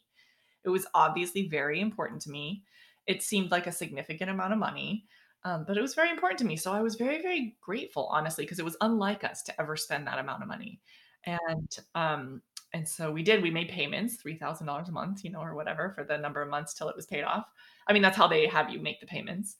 It 0.64 0.70
was 0.70 0.86
obviously 0.94 1.48
very 1.48 1.80
important 1.80 2.22
to 2.22 2.30
me. 2.30 2.62
It 3.06 3.22
seemed 3.22 3.50
like 3.50 3.66
a 3.66 3.72
significant 3.72 4.30
amount 4.30 4.52
of 4.52 4.58
money. 4.58 5.06
Um, 5.44 5.64
but 5.66 5.78
it 5.78 5.82
was 5.82 5.94
very 5.94 6.10
important 6.10 6.38
to 6.40 6.44
me. 6.44 6.56
So 6.56 6.72
I 6.72 6.80
was 6.80 6.96
very, 6.96 7.22
very 7.22 7.56
grateful, 7.60 8.08
honestly, 8.10 8.44
because 8.44 8.58
it 8.58 8.64
was 8.64 8.76
unlike 8.80 9.22
us 9.22 9.42
to 9.44 9.60
ever 9.60 9.76
spend 9.76 10.06
that 10.06 10.18
amount 10.18 10.42
of 10.42 10.48
money. 10.48 10.80
And 11.24 11.76
um, 11.94 12.42
and 12.76 12.86
so 12.86 13.10
we 13.10 13.22
did 13.22 13.42
we 13.42 13.50
made 13.50 13.68
payments 13.68 14.16
$3000 14.22 14.88
a 14.88 14.92
month 14.92 15.24
you 15.24 15.30
know 15.30 15.40
or 15.40 15.54
whatever 15.54 15.92
for 15.94 16.04
the 16.04 16.18
number 16.18 16.42
of 16.42 16.50
months 16.50 16.74
till 16.74 16.88
it 16.88 16.96
was 16.96 17.06
paid 17.06 17.22
off 17.22 17.46
i 17.86 17.92
mean 17.92 18.02
that's 18.02 18.16
how 18.16 18.28
they 18.28 18.46
have 18.46 18.70
you 18.70 18.78
make 18.78 19.00
the 19.00 19.06
payments 19.06 19.56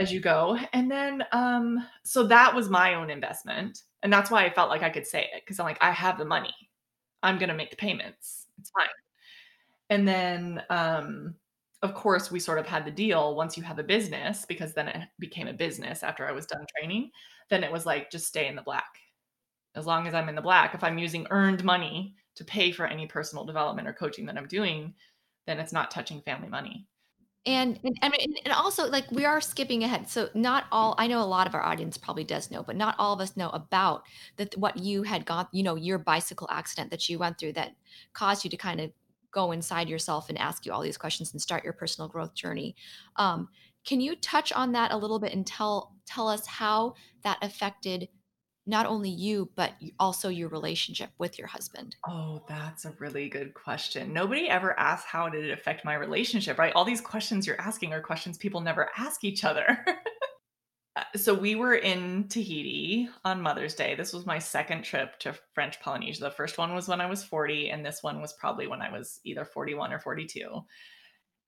as 0.00 0.12
you 0.12 0.20
go 0.20 0.58
and 0.72 0.90
then 0.90 1.24
um 1.32 1.84
so 2.04 2.26
that 2.26 2.54
was 2.54 2.68
my 2.68 2.94
own 2.94 3.10
investment 3.10 3.82
and 4.02 4.12
that's 4.12 4.30
why 4.30 4.44
i 4.44 4.50
felt 4.50 4.70
like 4.70 4.82
i 4.82 4.90
could 4.90 5.06
say 5.06 5.22
it 5.34 5.42
because 5.44 5.58
i'm 5.58 5.66
like 5.66 5.82
i 5.82 5.90
have 5.90 6.18
the 6.18 6.24
money 6.24 6.54
i'm 7.22 7.38
going 7.38 7.48
to 7.48 7.54
make 7.54 7.70
the 7.70 7.76
payments 7.76 8.46
it's 8.58 8.70
fine 8.70 8.86
and 9.90 10.06
then 10.06 10.62
um 10.70 11.34
of 11.82 11.94
course 11.94 12.30
we 12.30 12.40
sort 12.40 12.58
of 12.58 12.66
had 12.66 12.84
the 12.84 12.90
deal 12.90 13.36
once 13.36 13.56
you 13.56 13.62
have 13.62 13.78
a 13.78 13.84
business 13.84 14.44
because 14.46 14.74
then 14.74 14.88
it 14.88 15.08
became 15.18 15.46
a 15.46 15.52
business 15.52 16.02
after 16.02 16.26
i 16.26 16.32
was 16.32 16.46
done 16.46 16.64
training 16.76 17.10
then 17.50 17.62
it 17.62 17.72
was 17.72 17.86
like 17.86 18.10
just 18.10 18.26
stay 18.26 18.48
in 18.48 18.56
the 18.56 18.62
black 18.62 18.98
as 19.78 19.86
long 19.86 20.06
as 20.06 20.14
I'm 20.14 20.28
in 20.28 20.34
the 20.34 20.42
black. 20.42 20.74
If 20.74 20.82
I'm 20.82 20.98
using 20.98 21.26
earned 21.30 21.64
money 21.64 22.14
to 22.34 22.44
pay 22.44 22.72
for 22.72 22.86
any 22.86 23.06
personal 23.06 23.44
development 23.44 23.88
or 23.88 23.92
coaching 23.92 24.26
that 24.26 24.36
I'm 24.36 24.48
doing, 24.48 24.94
then 25.46 25.58
it's 25.58 25.72
not 25.72 25.90
touching 25.90 26.20
family 26.22 26.48
money. 26.48 26.86
And 27.46 27.78
and 27.84 28.14
and, 28.44 28.52
also 28.52 28.90
like 28.90 29.10
we 29.10 29.24
are 29.24 29.40
skipping 29.40 29.84
ahead. 29.84 30.08
So 30.08 30.28
not 30.34 30.64
all 30.70 30.94
I 30.98 31.06
know 31.06 31.22
a 31.22 31.24
lot 31.24 31.46
of 31.46 31.54
our 31.54 31.62
audience 31.62 31.96
probably 31.96 32.24
does 32.24 32.50
know, 32.50 32.62
but 32.62 32.76
not 32.76 32.96
all 32.98 33.14
of 33.14 33.20
us 33.20 33.36
know 33.36 33.48
about 33.50 34.02
that 34.36 34.54
what 34.58 34.76
you 34.76 35.04
had 35.04 35.24
gone, 35.24 35.46
you 35.52 35.62
know, 35.62 35.76
your 35.76 35.98
bicycle 35.98 36.48
accident 36.50 36.90
that 36.90 37.08
you 37.08 37.18
went 37.18 37.38
through 37.38 37.54
that 37.54 37.72
caused 38.12 38.44
you 38.44 38.50
to 38.50 38.56
kind 38.56 38.80
of 38.80 38.90
go 39.32 39.52
inside 39.52 39.88
yourself 39.88 40.28
and 40.28 40.38
ask 40.38 40.64
you 40.64 40.72
all 40.72 40.82
these 40.82 40.98
questions 40.98 41.32
and 41.32 41.40
start 41.40 41.64
your 41.64 41.72
personal 41.72 42.08
growth 42.08 42.34
journey. 42.34 42.74
Um, 43.16 43.48
can 43.86 44.00
you 44.00 44.16
touch 44.16 44.52
on 44.52 44.72
that 44.72 44.92
a 44.92 44.96
little 44.96 45.18
bit 45.18 45.32
and 45.32 45.46
tell 45.46 45.96
tell 46.06 46.28
us 46.28 46.46
how 46.46 46.94
that 47.22 47.38
affected 47.42 48.08
not 48.66 48.84
only 48.84 49.08
you, 49.08 49.50
but 49.56 49.72
also 49.98 50.28
your 50.28 50.50
relationship 50.50 51.08
with 51.18 51.38
your 51.38 51.48
husband? 51.48 51.96
Oh, 52.06 52.42
that's 52.46 52.84
a 52.84 52.92
really 52.98 53.30
good 53.30 53.54
question. 53.54 54.12
Nobody 54.12 54.48
ever 54.48 54.78
asked 54.78 55.06
how 55.06 55.30
did 55.30 55.46
it 55.46 55.52
affect 55.52 55.86
my 55.86 55.94
relationship, 55.94 56.58
right? 56.58 56.74
All 56.74 56.84
these 56.84 57.00
questions 57.00 57.46
you're 57.46 57.60
asking 57.60 57.94
are 57.94 58.02
questions 58.02 58.36
people 58.36 58.60
never 58.60 58.90
ask 58.98 59.24
each 59.24 59.42
other. 59.42 59.84
Uh, 60.98 61.04
so 61.16 61.32
we 61.32 61.54
were 61.54 61.76
in 61.76 62.26
Tahiti 62.28 63.08
on 63.24 63.40
Mother's 63.40 63.74
Day. 63.74 63.94
This 63.94 64.12
was 64.12 64.26
my 64.26 64.38
second 64.38 64.82
trip 64.82 65.16
to 65.20 65.34
French 65.54 65.80
Polynesia. 65.80 66.20
The 66.20 66.30
first 66.30 66.58
one 66.58 66.74
was 66.74 66.88
when 66.88 67.00
I 67.00 67.06
was 67.06 67.22
40, 67.22 67.70
and 67.70 67.86
this 67.86 68.02
one 68.02 68.20
was 68.20 68.32
probably 68.32 68.66
when 68.66 68.82
I 68.82 68.90
was 68.90 69.20
either 69.24 69.44
41 69.44 69.92
or 69.92 70.00
42 70.00 70.64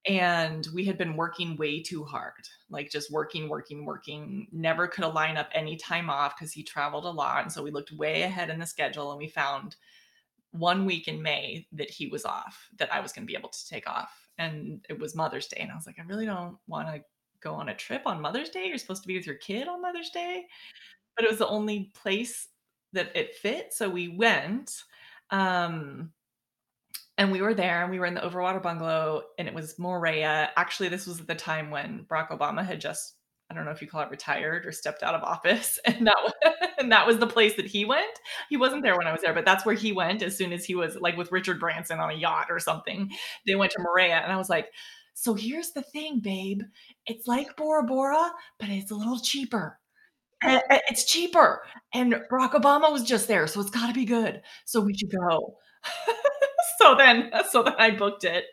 and 0.06 0.66
we 0.72 0.84
had 0.86 0.96
been 0.96 1.14
working 1.14 1.56
way 1.56 1.82
too 1.82 2.02
hard 2.02 2.48
like 2.70 2.90
just 2.90 3.12
working 3.12 3.50
working 3.50 3.84
working 3.84 4.46
never 4.50 4.88
could 4.88 5.06
line 5.12 5.36
up 5.36 5.50
any 5.52 5.76
time 5.76 6.08
off 6.08 6.34
because 6.34 6.52
he 6.52 6.62
traveled 6.62 7.04
a 7.04 7.10
lot 7.10 7.42
and 7.42 7.52
so 7.52 7.62
we 7.62 7.70
looked 7.70 7.92
way 7.92 8.22
ahead 8.22 8.48
in 8.48 8.58
the 8.58 8.64
schedule 8.64 9.10
and 9.10 9.18
we 9.18 9.28
found 9.28 9.76
one 10.52 10.86
week 10.86 11.06
in 11.06 11.20
may 11.20 11.66
that 11.70 11.90
he 11.90 12.06
was 12.06 12.24
off 12.24 12.66
that 12.78 12.90
i 12.94 12.98
was 12.98 13.12
going 13.12 13.26
to 13.26 13.30
be 13.30 13.36
able 13.36 13.50
to 13.50 13.68
take 13.68 13.86
off 13.86 14.10
and 14.38 14.86
it 14.88 14.98
was 14.98 15.14
mother's 15.14 15.48
day 15.48 15.60
and 15.60 15.70
i 15.70 15.74
was 15.74 15.86
like 15.86 15.98
i 15.98 16.02
really 16.04 16.24
don't 16.24 16.56
want 16.66 16.88
to 16.88 17.02
go 17.42 17.54
on 17.54 17.68
a 17.68 17.74
trip 17.74 18.02
on 18.06 18.20
mother's 18.20 18.50
day 18.50 18.66
you're 18.66 18.78
supposed 18.78 19.02
to 19.02 19.08
be 19.08 19.16
with 19.16 19.26
your 19.26 19.36
kid 19.36 19.68
on 19.68 19.82
mother's 19.82 20.10
day 20.10 20.46
but 21.16 21.24
it 21.24 21.30
was 21.30 21.38
the 21.38 21.48
only 21.48 21.90
place 21.94 22.48
that 22.92 23.14
it 23.14 23.34
fit 23.36 23.72
so 23.72 23.88
we 23.88 24.08
went 24.08 24.82
um 25.30 26.10
and 27.20 27.30
we 27.30 27.42
were 27.42 27.52
there 27.52 27.82
and 27.82 27.90
we 27.90 27.98
were 27.98 28.06
in 28.06 28.14
the 28.14 28.20
overwater 28.22 28.62
bungalow 28.62 29.22
and 29.38 29.46
it 29.46 29.52
was 29.52 29.74
Moorea. 29.74 30.48
Actually, 30.56 30.88
this 30.88 31.06
was 31.06 31.20
at 31.20 31.26
the 31.26 31.34
time 31.34 31.70
when 31.70 32.06
Barack 32.08 32.30
Obama 32.30 32.64
had 32.64 32.80
just 32.80 33.16
I 33.50 33.54
don't 33.54 33.64
know 33.64 33.72
if 33.72 33.82
you 33.82 33.88
call 33.88 34.00
it 34.00 34.10
retired 34.10 34.64
or 34.64 34.72
stepped 34.72 35.02
out 35.02 35.14
of 35.14 35.22
office. 35.22 35.78
And 35.84 36.06
that 36.06 36.16
was, 36.22 36.32
and 36.78 36.90
that 36.92 37.06
was 37.06 37.18
the 37.18 37.26
place 37.26 37.56
that 37.56 37.66
he 37.66 37.84
went. 37.84 38.20
He 38.48 38.56
wasn't 38.56 38.82
there 38.82 38.96
when 38.96 39.06
I 39.06 39.12
was 39.12 39.20
there, 39.20 39.34
but 39.34 39.44
that's 39.44 39.66
where 39.66 39.74
he 39.74 39.92
went 39.92 40.22
as 40.22 40.36
soon 40.36 40.52
as 40.52 40.64
he 40.64 40.74
was 40.74 40.96
like 41.00 41.16
with 41.16 41.32
Richard 41.32 41.58
Branson 41.60 41.98
on 41.98 42.10
a 42.10 42.14
yacht 42.14 42.46
or 42.48 42.60
something. 42.60 43.10
They 43.46 43.56
went 43.56 43.72
to 43.72 43.80
Moorea 43.80 44.22
and 44.22 44.32
I 44.32 44.36
was 44.36 44.48
like, 44.48 44.72
so 45.20 45.34
here's 45.34 45.72
the 45.72 45.82
thing, 45.82 46.20
babe. 46.20 46.62
It's 47.04 47.26
like 47.26 47.54
Bora 47.54 47.82
Bora, 47.82 48.30
but 48.58 48.70
it's 48.70 48.90
a 48.90 48.94
little 48.94 49.20
cheaper. 49.20 49.78
And 50.42 50.62
it's 50.88 51.04
cheaper. 51.04 51.60
And 51.92 52.14
Barack 52.32 52.52
Obama 52.52 52.90
was 52.90 53.04
just 53.04 53.28
there, 53.28 53.46
so 53.46 53.60
it's 53.60 53.68
got 53.68 53.88
to 53.88 53.92
be 53.92 54.06
good. 54.06 54.40
So 54.64 54.80
we 54.80 54.94
should 54.94 55.10
go. 55.10 55.58
so 56.78 56.94
then 56.94 57.30
so 57.50 57.62
then 57.62 57.74
I 57.78 57.90
booked 57.90 58.24
it. 58.24 58.46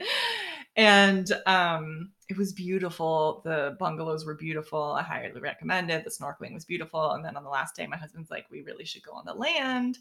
And 0.76 1.32
um 1.46 2.12
it 2.28 2.38
was 2.38 2.52
beautiful. 2.52 3.42
The 3.46 3.78
bungalows 3.80 4.26
were 4.26 4.36
beautiful. 4.36 4.92
I 4.92 5.04
highly 5.04 5.40
recommend 5.40 5.90
it. 5.90 6.04
The 6.04 6.10
snorkeling 6.10 6.54
was 6.54 6.66
beautiful. 6.66 7.12
And 7.12 7.24
then 7.24 7.38
on 7.38 7.46
the 7.46 7.50
last 7.50 7.78
day, 7.78 7.88
my 7.88 7.96
husband's 7.96 8.30
like, 8.30 8.46
we 8.52 8.64
really 8.64 8.84
should 8.84 9.04
go 9.04 9.14
on 9.14 9.24
the 9.26 9.34
land 9.34 10.00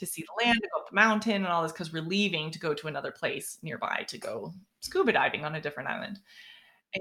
to 0.00 0.06
see 0.06 0.22
the 0.22 0.44
land, 0.44 0.58
to 0.60 0.68
go 0.74 0.80
up 0.80 0.88
the 0.88 0.94
mountain 0.94 1.36
and 1.36 1.46
all 1.46 1.62
this 1.62 1.72
because 1.72 1.92
we're 1.92 2.02
leaving 2.02 2.50
to 2.50 2.58
go 2.58 2.74
to 2.74 2.88
another 2.88 3.12
place 3.12 3.58
nearby 3.62 4.04
to 4.08 4.18
go 4.18 4.52
scuba 4.80 5.12
diving 5.12 5.44
on 5.44 5.54
a 5.54 5.60
different 5.60 5.88
island. 5.88 6.18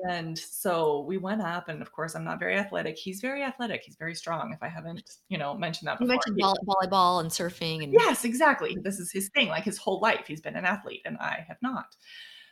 And 0.04 0.38
so 0.38 1.04
we 1.08 1.18
went 1.18 1.42
up, 1.42 1.68
and 1.68 1.82
of 1.82 1.92
course, 1.92 2.14
I'm 2.14 2.24
not 2.24 2.38
very 2.38 2.56
athletic. 2.56 2.96
He's 2.96 3.22
very 3.22 3.42
athletic. 3.42 3.82
He's 3.84 3.96
very 3.96 4.14
strong. 4.14 4.54
If 4.54 4.62
I 4.62 4.68
haven't, 4.68 5.16
you 5.30 5.38
know, 5.40 5.56
mentioned 5.56 5.88
that 5.88 5.98
before. 5.98 6.14
You 6.14 6.20
mentioned 6.20 6.38
volley- 6.40 6.88
volleyball 6.88 7.22
and 7.22 7.32
surfing, 7.32 7.84
and 7.84 7.92
yes, 7.92 8.24
exactly. 8.24 8.78
This 8.84 9.00
is 9.00 9.12
his 9.12 9.30
thing. 9.30 9.48
Like 9.48 9.64
his 9.64 9.80
whole 9.80 10.00
life, 10.00 10.26
he's 10.28 10.42
been 10.42 10.56
an 10.56 10.66
athlete, 10.66 11.02
and 11.06 11.18
I 11.18 11.44
have 11.48 11.58
not. 11.64 11.96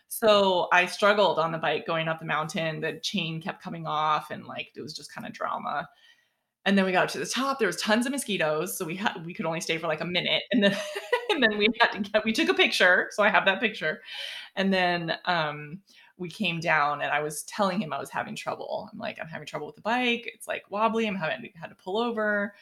So 0.07 0.67
I 0.71 0.87
struggled 0.87 1.37
on 1.37 1.51
the 1.51 1.59
bike 1.59 1.85
going 1.85 2.07
up 2.07 2.19
the 2.19 2.25
mountain. 2.25 2.81
The 2.81 2.99
chain 3.03 3.39
kept 3.39 3.61
coming 3.61 3.85
off, 3.85 4.31
and 4.31 4.45
like 4.45 4.69
it 4.75 4.81
was 4.81 4.95
just 4.95 5.13
kind 5.13 5.27
of 5.27 5.33
drama. 5.33 5.87
And 6.67 6.77
then 6.77 6.85
we 6.85 6.91
got 6.91 7.07
to 7.09 7.17
the 7.17 7.25
top. 7.25 7.59
There 7.59 7.67
was 7.67 7.77
tons 7.77 8.05
of 8.05 8.11
mosquitoes, 8.11 8.77
so 8.77 8.85
we 8.85 8.97
had 8.97 9.25
we 9.25 9.33
could 9.33 9.45
only 9.45 9.61
stay 9.61 9.77
for 9.77 9.87
like 9.87 10.01
a 10.01 10.05
minute, 10.05 10.43
and 10.51 10.61
then 10.61 10.77
and 11.31 11.41
then 11.41 11.57
we 11.57 11.69
had 11.79 11.93
to 11.93 11.99
get 12.01 12.25
we 12.25 12.33
took 12.33 12.49
a 12.49 12.53
picture. 12.53 13.07
So 13.11 13.23
I 13.23 13.29
have 13.29 13.45
that 13.45 13.61
picture, 13.61 14.01
and 14.55 14.71
then 14.73 15.13
um 15.25 15.79
we 16.17 16.29
came 16.29 16.59
down 16.59 17.01
and 17.01 17.11
I 17.11 17.21
was 17.21 17.43
telling 17.43 17.81
him 17.81 17.93
I 17.93 17.99
was 17.99 18.09
having 18.09 18.35
trouble. 18.35 18.89
I'm 18.91 18.99
like, 18.99 19.17
I'm 19.21 19.27
having 19.27 19.47
trouble 19.47 19.67
with 19.67 19.75
the 19.75 19.81
bike. 19.81 20.29
It's 20.33 20.47
like 20.47 20.69
wobbly. 20.69 21.07
I'm 21.07 21.15
having 21.15 21.49
had 21.55 21.67
to 21.69 21.75
pull 21.75 21.97
over. 21.97 22.55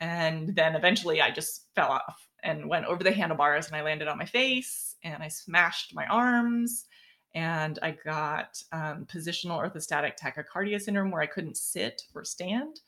And 0.00 0.54
then 0.54 0.74
eventually 0.74 1.20
I 1.20 1.30
just 1.30 1.66
fell 1.74 1.90
off 1.90 2.28
and 2.42 2.68
went 2.68 2.86
over 2.86 3.04
the 3.04 3.12
handlebars 3.12 3.66
and 3.66 3.76
I 3.76 3.82
landed 3.82 4.08
on 4.08 4.18
my 4.18 4.24
face 4.24 4.96
and 5.02 5.22
I 5.22 5.28
smashed 5.28 5.94
my 5.94 6.06
arms 6.06 6.86
and 7.34 7.78
I 7.82 7.90
got 7.90 8.62
um, 8.72 9.04
positional 9.04 9.60
orthostatic 9.60 10.12
tachycardia 10.18 10.80
syndrome 10.80 11.10
where 11.10 11.20
I 11.20 11.26
couldn't 11.26 11.58
sit 11.58 12.02
or 12.14 12.24
stand. 12.24 12.80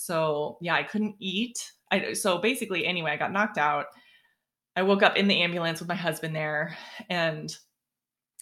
So 0.00 0.56
yeah, 0.62 0.74
I 0.74 0.82
couldn't 0.82 1.16
eat. 1.18 1.72
I, 1.90 2.14
so 2.14 2.38
basically, 2.38 2.86
anyway, 2.86 3.10
I 3.10 3.16
got 3.16 3.32
knocked 3.32 3.58
out. 3.58 3.86
I 4.76 4.82
woke 4.82 5.02
up 5.02 5.16
in 5.16 5.28
the 5.28 5.42
ambulance 5.42 5.80
with 5.80 5.88
my 5.88 5.94
husband 5.94 6.34
there 6.34 6.76
and 7.10 7.54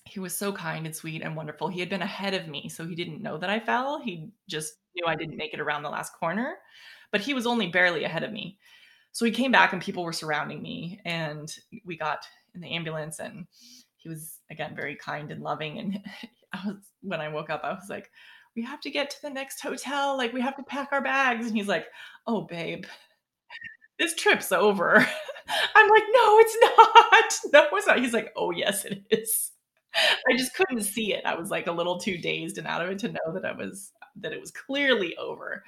he 0.04 0.20
was 0.20 0.36
so 0.36 0.52
kind 0.52 0.86
and 0.86 0.94
sweet 0.94 1.22
and 1.22 1.36
wonderful. 1.36 1.68
He 1.68 1.80
had 1.80 1.90
been 1.90 2.02
ahead 2.02 2.34
of 2.34 2.48
me, 2.48 2.68
so 2.68 2.86
he 2.86 2.94
didn't 2.94 3.22
know 3.22 3.38
that 3.38 3.50
I 3.50 3.60
fell. 3.60 4.00
He 4.00 4.30
just 4.48 4.74
knew 4.94 5.04
I 5.06 5.16
didn't 5.16 5.36
make 5.36 5.52
it 5.52 5.60
around 5.60 5.82
the 5.82 5.90
last 5.90 6.12
corner, 6.14 6.56
but 7.12 7.20
he 7.20 7.34
was 7.34 7.46
only 7.46 7.68
barely 7.68 8.04
ahead 8.04 8.22
of 8.24 8.32
me. 8.32 8.58
so 9.12 9.24
he 9.24 9.32
came 9.32 9.52
back 9.52 9.72
and 9.72 9.82
people 9.82 10.04
were 10.04 10.12
surrounding 10.12 10.62
me 10.62 11.00
and 11.04 11.54
we 11.84 11.96
got 11.96 12.20
in 12.54 12.60
the 12.60 12.74
ambulance 12.74 13.18
and 13.20 13.46
he 13.96 14.08
was 14.08 14.38
again 14.50 14.74
very 14.76 14.96
kind 14.96 15.30
and 15.32 15.42
loving 15.42 15.78
and 15.78 16.00
I 16.52 16.66
was 16.66 16.76
when 17.02 17.20
I 17.20 17.28
woke 17.28 17.50
up 17.50 17.62
I 17.64 17.72
was 17.72 17.88
like 17.90 18.10
we 18.58 18.64
have 18.64 18.80
to 18.80 18.90
get 18.90 19.08
to 19.08 19.22
the 19.22 19.30
next 19.30 19.60
hotel 19.60 20.16
like 20.16 20.32
we 20.32 20.40
have 20.40 20.56
to 20.56 20.64
pack 20.64 20.88
our 20.90 21.00
bags. 21.00 21.46
And 21.46 21.56
he's 21.56 21.68
like 21.68 21.86
oh 22.26 22.42
babe 22.42 22.84
this 24.00 24.14
trip's 24.16 24.50
over. 24.50 24.96
I'm 25.74 25.88
like 25.88 26.02
no 26.12 26.38
it's 26.38 26.56
not. 26.60 27.38
No 27.52 27.76
it's 27.76 27.86
not. 27.86 28.00
He's 28.00 28.12
like 28.12 28.32
oh 28.34 28.50
yes 28.50 28.84
it 28.84 29.04
is. 29.10 29.52
I 29.94 30.36
just 30.36 30.54
couldn't 30.54 30.82
see 30.82 31.14
it. 31.14 31.24
I 31.24 31.36
was 31.36 31.50
like 31.50 31.68
a 31.68 31.72
little 31.72 31.98
too 31.98 32.18
dazed 32.18 32.58
and 32.58 32.66
out 32.66 32.82
of 32.82 32.90
it 32.90 32.98
to 33.00 33.08
know 33.12 33.32
that 33.32 33.44
I 33.44 33.52
was 33.52 33.92
that 34.16 34.32
it 34.32 34.40
was 34.40 34.50
clearly 34.50 35.16
over. 35.18 35.62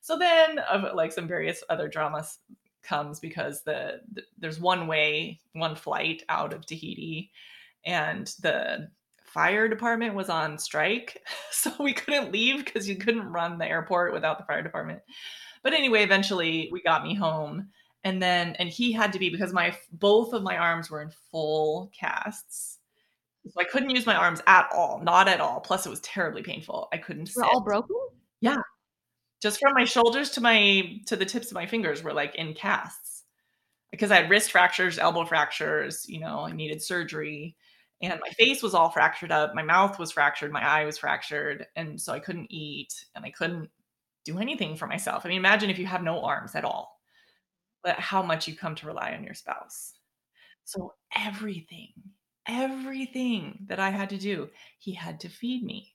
So 0.00 0.18
then 0.18 0.58
of 0.58 0.96
like 0.96 1.12
some 1.12 1.28
various 1.28 1.62
other 1.70 1.86
dramas 1.86 2.38
comes 2.82 3.20
because 3.20 3.62
the, 3.62 4.00
the, 4.14 4.22
there's 4.36 4.58
one 4.58 4.88
way 4.88 5.38
one 5.52 5.76
flight 5.76 6.24
out 6.28 6.52
of 6.52 6.66
tahiti 6.66 7.30
and 7.84 8.26
the 8.42 8.88
fire 9.32 9.68
department 9.68 10.14
was 10.14 10.28
on 10.28 10.58
strike 10.58 11.22
so 11.50 11.72
we 11.80 11.92
couldn't 11.92 12.32
leave 12.32 12.64
because 12.64 12.88
you 12.88 12.96
couldn't 12.96 13.32
run 13.32 13.58
the 13.58 13.66
airport 13.66 14.12
without 14.12 14.38
the 14.38 14.44
fire 14.44 14.62
department. 14.62 15.00
But 15.62 15.74
anyway 15.74 16.02
eventually 16.02 16.68
we 16.72 16.82
got 16.82 17.04
me 17.04 17.14
home 17.14 17.68
and 18.04 18.22
then 18.22 18.54
and 18.58 18.68
he 18.68 18.92
had 18.92 19.12
to 19.12 19.18
be 19.18 19.30
because 19.30 19.52
my 19.52 19.76
both 19.92 20.32
of 20.32 20.42
my 20.42 20.56
arms 20.56 20.90
were 20.90 21.02
in 21.02 21.10
full 21.30 21.90
casts. 21.98 22.78
So 23.48 23.60
i 23.60 23.64
couldn't 23.64 23.90
use 23.90 24.06
my 24.06 24.14
arms 24.14 24.40
at 24.46 24.68
all 24.72 25.00
not 25.02 25.28
at 25.28 25.40
all. 25.40 25.60
Plus 25.60 25.86
it 25.86 25.90
was 25.90 26.00
terribly 26.00 26.42
painful. 26.42 26.88
I 26.92 26.98
couldn't 26.98 27.30
We're 27.34 27.44
all 27.44 27.62
broken? 27.62 27.96
Yeah. 28.40 28.58
Just 29.40 29.58
from 29.60 29.74
my 29.74 29.84
shoulders 29.84 30.30
to 30.30 30.40
my 30.40 31.00
to 31.06 31.16
the 31.16 31.24
tips 31.24 31.48
of 31.48 31.54
my 31.54 31.66
fingers 31.66 32.02
were 32.02 32.12
like 32.12 32.34
in 32.34 32.54
casts. 32.54 33.24
Because 33.90 34.10
I 34.10 34.16
had 34.16 34.30
wrist 34.30 34.52
fractures, 34.52 34.98
elbow 34.98 35.26
fractures, 35.26 36.08
you 36.08 36.18
know, 36.18 36.40
I 36.40 36.52
needed 36.52 36.80
surgery 36.80 37.56
and 38.02 38.20
my 38.20 38.30
face 38.30 38.62
was 38.62 38.74
all 38.74 38.90
fractured 38.90 39.32
up, 39.32 39.54
my 39.54 39.62
mouth 39.62 39.98
was 39.98 40.12
fractured, 40.12 40.52
my 40.52 40.66
eye 40.66 40.84
was 40.84 40.98
fractured 40.98 41.66
and 41.76 42.00
so 42.00 42.12
I 42.12 42.18
couldn't 42.18 42.50
eat 42.50 43.04
and 43.14 43.24
I 43.24 43.30
couldn't 43.30 43.70
do 44.24 44.38
anything 44.38 44.76
for 44.76 44.86
myself. 44.86 45.24
I 45.24 45.28
mean, 45.28 45.38
imagine 45.38 45.70
if 45.70 45.78
you 45.78 45.86
have 45.86 46.02
no 46.02 46.20
arms 46.22 46.54
at 46.54 46.64
all. 46.64 47.00
But 47.82 47.98
how 47.98 48.22
much 48.22 48.46
you 48.46 48.54
come 48.54 48.76
to 48.76 48.86
rely 48.86 49.12
on 49.12 49.24
your 49.24 49.34
spouse. 49.34 49.94
So 50.64 50.94
everything, 51.16 51.92
everything 52.46 53.66
that 53.66 53.80
I 53.80 53.90
had 53.90 54.10
to 54.10 54.18
do, 54.18 54.50
he 54.78 54.92
had 54.92 55.18
to 55.20 55.28
feed 55.28 55.64
me. 55.64 55.94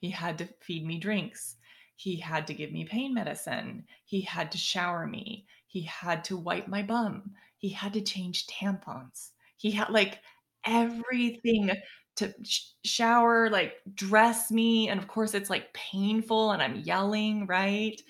He 0.00 0.10
had 0.10 0.36
to 0.38 0.48
feed 0.60 0.84
me 0.84 0.98
drinks 0.98 1.56
he 1.96 2.16
had 2.16 2.46
to 2.48 2.54
give 2.54 2.72
me 2.72 2.84
pain 2.84 3.14
medicine. 3.14 3.86
He 4.04 4.22
had 4.22 4.50
to 4.52 4.58
shower 4.58 5.06
me. 5.06 5.46
He 5.66 5.82
had 5.82 6.24
to 6.24 6.36
wipe 6.36 6.68
my 6.68 6.82
bum. 6.82 7.34
He 7.58 7.70
had 7.70 7.92
to 7.94 8.00
change 8.00 8.46
tampons. 8.46 9.30
He 9.56 9.70
had 9.70 9.90
like 9.90 10.20
everything 10.66 11.70
to 12.16 12.34
sh- 12.44 12.70
shower, 12.84 13.50
like 13.50 13.74
dress 13.94 14.50
me. 14.50 14.88
And 14.88 15.00
of 15.00 15.08
course, 15.08 15.34
it's 15.34 15.50
like 15.50 15.72
painful 15.74 16.52
and 16.52 16.62
I'm 16.62 16.76
yelling, 16.76 17.46
right? 17.46 18.00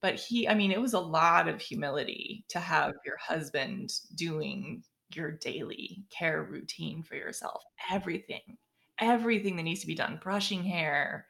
But 0.00 0.16
he, 0.16 0.48
I 0.48 0.54
mean, 0.54 0.72
it 0.72 0.80
was 0.80 0.94
a 0.94 1.00
lot 1.00 1.48
of 1.48 1.60
humility 1.60 2.44
to 2.48 2.60
have 2.60 2.92
your 3.04 3.16
husband 3.18 3.92
doing 4.14 4.82
your 5.14 5.32
daily 5.32 6.04
care 6.10 6.42
routine 6.44 7.02
for 7.02 7.14
yourself. 7.16 7.62
Everything, 7.90 8.58
everything 8.98 9.56
that 9.56 9.62
needs 9.62 9.80
to 9.80 9.86
be 9.86 9.94
done 9.94 10.18
brushing 10.22 10.62
hair, 10.62 11.26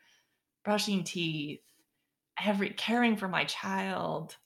brushing 0.64 1.04
teeth, 1.04 1.60
every 2.42 2.70
caring 2.70 3.16
for 3.16 3.28
my 3.28 3.44
child, 3.44 4.36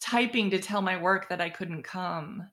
typing 0.00 0.50
to 0.50 0.58
tell 0.58 0.82
my 0.82 1.00
work 1.00 1.28
that 1.28 1.40
I 1.40 1.50
couldn't 1.50 1.82
come, 1.82 2.48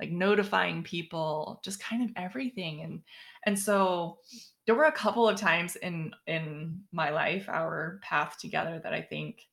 like 0.00 0.10
notifying 0.10 0.82
people, 0.82 1.60
just 1.64 1.80
kind 1.82 2.02
of 2.02 2.10
everything. 2.16 2.82
And 2.82 3.02
and 3.46 3.58
so 3.58 4.18
there 4.66 4.74
were 4.74 4.84
a 4.84 4.92
couple 4.92 5.28
of 5.28 5.38
times 5.38 5.76
in 5.76 6.12
in 6.26 6.80
my 6.92 7.10
life, 7.10 7.48
our 7.48 8.00
path 8.02 8.38
together 8.38 8.80
that 8.82 8.94
I 8.94 9.02
think 9.02 9.46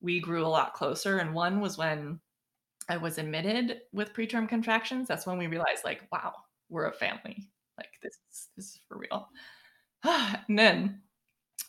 we 0.00 0.20
grew 0.20 0.44
a 0.44 0.48
lot 0.48 0.74
closer. 0.74 1.18
And 1.18 1.34
one 1.34 1.60
was 1.60 1.78
when 1.78 2.20
I 2.88 2.96
was 2.98 3.18
admitted 3.18 3.80
with 3.92 4.12
preterm 4.12 4.48
contractions. 4.48 5.08
That's 5.08 5.26
when 5.26 5.38
we 5.38 5.46
realized, 5.46 5.84
like, 5.84 6.02
wow, 6.12 6.34
we're 6.68 6.86
a 6.88 6.92
family. 6.92 7.48
Like 7.78 7.90
this 8.02 8.18
is 8.30 8.48
this 8.56 8.66
is 8.66 8.80
for 8.88 8.98
real. 8.98 9.28
and 10.04 10.58
then 10.58 11.00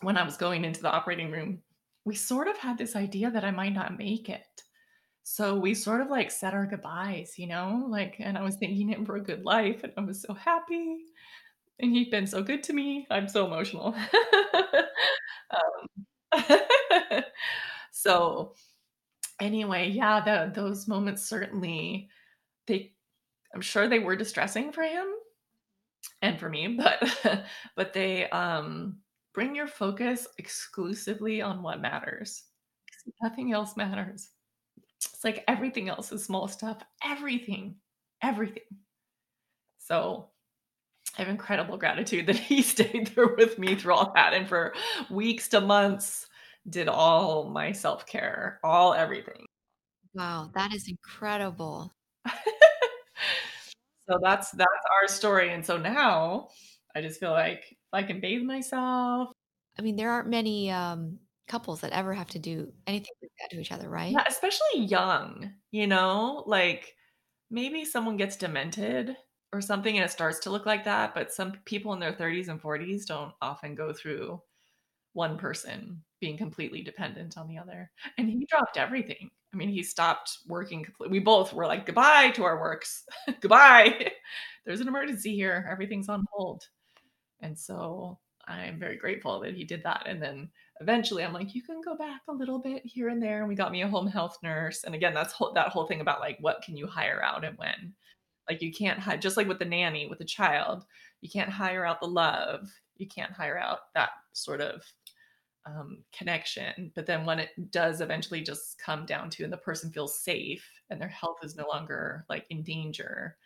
when 0.01 0.17
I 0.17 0.23
was 0.23 0.37
going 0.37 0.65
into 0.65 0.81
the 0.81 0.91
operating 0.91 1.31
room 1.31 1.61
we 2.05 2.15
sort 2.15 2.47
of 2.47 2.57
had 2.57 2.77
this 2.77 2.95
idea 2.95 3.31
that 3.31 3.43
I 3.43 3.51
might 3.51 3.73
not 3.73 3.97
make 3.97 4.29
it. 4.29 4.63
So 5.27 5.55
we 5.57 5.73
sort 5.73 6.01
of 6.01 6.09
like 6.09 6.29
said 6.29 6.53
our 6.53 6.67
goodbyes, 6.67 7.33
you 7.39 7.47
know, 7.47 7.87
like, 7.89 8.17
and 8.19 8.37
I 8.37 8.43
was 8.43 8.57
thanking 8.57 8.89
him 8.89 9.05
for 9.05 9.15
a 9.15 9.21
good 9.23 9.43
life 9.43 9.83
and 9.83 9.91
I 9.97 10.01
was 10.01 10.21
so 10.21 10.35
happy. 10.35 10.99
And 11.79 11.91
he'd 11.93 12.11
been 12.11 12.27
so 12.27 12.43
good 12.43 12.63
to 12.63 12.73
me. 12.73 13.07
I'm 13.11 13.27
so 13.27 13.45
emotional. 13.47 13.95
um, 15.51 17.23
so 17.91 18.53
anyway, 19.41 19.89
yeah, 19.89 20.21
the, 20.23 20.51
those 20.53 20.87
moments 20.87 21.23
certainly, 21.23 22.09
they, 22.67 22.93
I'm 23.55 23.61
sure 23.61 23.87
they 23.89 23.99
were 23.99 24.15
distressing 24.17 24.71
for 24.71 24.83
him 24.83 25.07
and 26.21 26.39
for 26.39 26.49
me, 26.49 26.67
but, 26.67 27.45
but 27.75 27.93
they, 27.93 28.29
um, 28.29 28.99
bring 29.33 29.55
your 29.55 29.67
focus 29.67 30.27
exclusively 30.37 31.41
on 31.41 31.61
what 31.61 31.81
matters. 31.81 32.43
Nothing 33.21 33.53
else 33.53 33.75
matters. 33.77 34.29
It's 34.97 35.23
like 35.23 35.43
everything 35.47 35.89
else 35.89 36.11
is 36.11 36.23
small 36.23 36.47
stuff. 36.47 36.77
Everything, 37.03 37.75
everything. 38.21 38.63
So 39.77 40.29
I 41.17 41.21
have 41.21 41.29
incredible 41.29 41.77
gratitude 41.77 42.27
that 42.27 42.37
he 42.37 42.61
stayed 42.61 43.07
there 43.15 43.35
with 43.35 43.59
me 43.59 43.75
through 43.75 43.93
all 43.93 44.11
that 44.15 44.33
and 44.33 44.47
for 44.47 44.73
weeks 45.09 45.47
to 45.49 45.61
months 45.61 46.27
did 46.67 46.87
all 46.87 47.49
my 47.49 47.71
self 47.71 48.05
care, 48.05 48.59
all 48.63 48.93
everything. 48.93 49.45
Wow, 50.13 50.49
that 50.55 50.73
is 50.73 50.87
incredible. 50.87 51.93
so 54.09 54.19
that's 54.21 54.49
that's 54.51 54.85
our 55.01 55.07
story 55.07 55.53
and 55.53 55.63
so 55.63 55.77
now 55.77 56.47
I 56.95 57.01
just 57.01 57.19
feel 57.19 57.31
like 57.31 57.75
I 57.93 58.03
can 58.03 58.19
bathe 58.19 58.43
myself. 58.43 59.31
I 59.77 59.81
mean, 59.81 59.95
there 59.95 60.09
aren't 60.09 60.29
many 60.29 60.71
um, 60.71 61.19
couples 61.47 61.81
that 61.81 61.91
ever 61.91 62.13
have 62.13 62.29
to 62.29 62.39
do 62.39 62.71
anything 62.87 63.13
like 63.21 63.31
that 63.39 63.55
to 63.55 63.61
each 63.61 63.71
other, 63.71 63.89
right? 63.89 64.11
Yeah, 64.11 64.23
especially 64.27 64.85
young, 64.85 65.53
you 65.71 65.87
know, 65.87 66.43
like 66.47 66.95
maybe 67.51 67.85
someone 67.85 68.17
gets 68.17 68.35
demented 68.35 69.15
or 69.53 69.61
something 69.61 69.95
and 69.95 70.05
it 70.05 70.11
starts 70.11 70.39
to 70.39 70.49
look 70.49 70.65
like 70.65 70.83
that, 70.85 71.13
but 71.13 71.31
some 71.31 71.53
people 71.65 71.93
in 71.93 71.99
their 71.99 72.13
30s 72.13 72.47
and 72.47 72.61
40s 72.61 73.05
don't 73.05 73.33
often 73.41 73.75
go 73.75 73.93
through 73.93 74.41
one 75.13 75.37
person 75.37 76.03
being 76.19 76.37
completely 76.37 76.81
dependent 76.81 77.37
on 77.37 77.47
the 77.47 77.57
other. 77.57 77.89
And 78.17 78.29
he 78.29 78.45
dropped 78.49 78.77
everything. 78.77 79.29
I 79.53 79.57
mean, 79.57 79.69
he 79.69 79.83
stopped 79.83 80.39
working 80.47 80.83
completely. 80.83 81.17
We 81.17 81.23
both 81.23 81.53
were 81.53 81.65
like, 81.65 81.85
goodbye 81.85 82.31
to 82.31 82.43
our 82.43 82.59
works. 82.59 83.05
goodbye. 83.39 84.11
There's 84.65 84.81
an 84.81 84.89
emergency 84.89 85.33
here. 85.33 85.65
Everything's 85.71 86.09
on 86.09 86.25
hold. 86.33 86.63
And 87.39 87.57
so 87.57 88.19
I'm 88.47 88.79
very 88.79 88.97
grateful 88.97 89.39
that 89.41 89.53
he 89.53 89.63
did 89.63 89.83
that. 89.83 90.03
And 90.05 90.21
then 90.21 90.49
eventually 90.81 91.23
I'm 91.23 91.33
like, 91.33 91.55
you 91.55 91.61
can 91.61 91.81
go 91.81 91.95
back 91.95 92.21
a 92.27 92.33
little 92.33 92.59
bit 92.59 92.85
here 92.85 93.09
and 93.09 93.21
there. 93.21 93.39
And 93.39 93.47
we 93.47 93.55
got 93.55 93.71
me 93.71 93.81
a 93.81 93.87
home 93.87 94.07
health 94.07 94.37
nurse. 94.43 94.83
And 94.83 94.93
again, 94.93 95.13
that's 95.13 95.33
whole, 95.33 95.53
that 95.53 95.69
whole 95.69 95.87
thing 95.87 96.01
about 96.01 96.19
like, 96.19 96.37
what 96.41 96.61
can 96.61 96.75
you 96.75 96.87
hire 96.87 97.21
out 97.23 97.45
and 97.45 97.57
when? 97.57 97.93
Like 98.49 98.61
you 98.61 98.71
can't 98.71 98.99
hire, 98.99 99.17
just 99.17 99.37
like 99.37 99.47
with 99.47 99.59
the 99.59 99.65
nanny, 99.65 100.07
with 100.07 100.19
the 100.19 100.25
child, 100.25 100.85
you 101.21 101.29
can't 101.29 101.49
hire 101.49 101.85
out 101.85 102.01
the 102.01 102.07
love. 102.07 102.69
You 102.97 103.07
can't 103.07 103.31
hire 103.31 103.57
out 103.57 103.79
that 103.95 104.11
sort 104.33 104.61
of 104.61 104.83
um, 105.65 106.03
connection. 106.15 106.91
But 106.95 107.05
then 107.05 107.25
when 107.25 107.39
it 107.39 107.71
does 107.71 108.01
eventually 108.01 108.41
just 108.41 108.77
come 108.77 109.05
down 109.05 109.29
to, 109.31 109.43
and 109.43 109.51
the 109.51 109.57
person 109.57 109.91
feels 109.91 110.19
safe 110.19 110.65
and 110.89 111.01
their 111.01 111.07
health 111.07 111.37
is 111.43 111.55
no 111.55 111.67
longer 111.67 112.25
like 112.29 112.45
in 112.49 112.63
danger, 112.63 113.37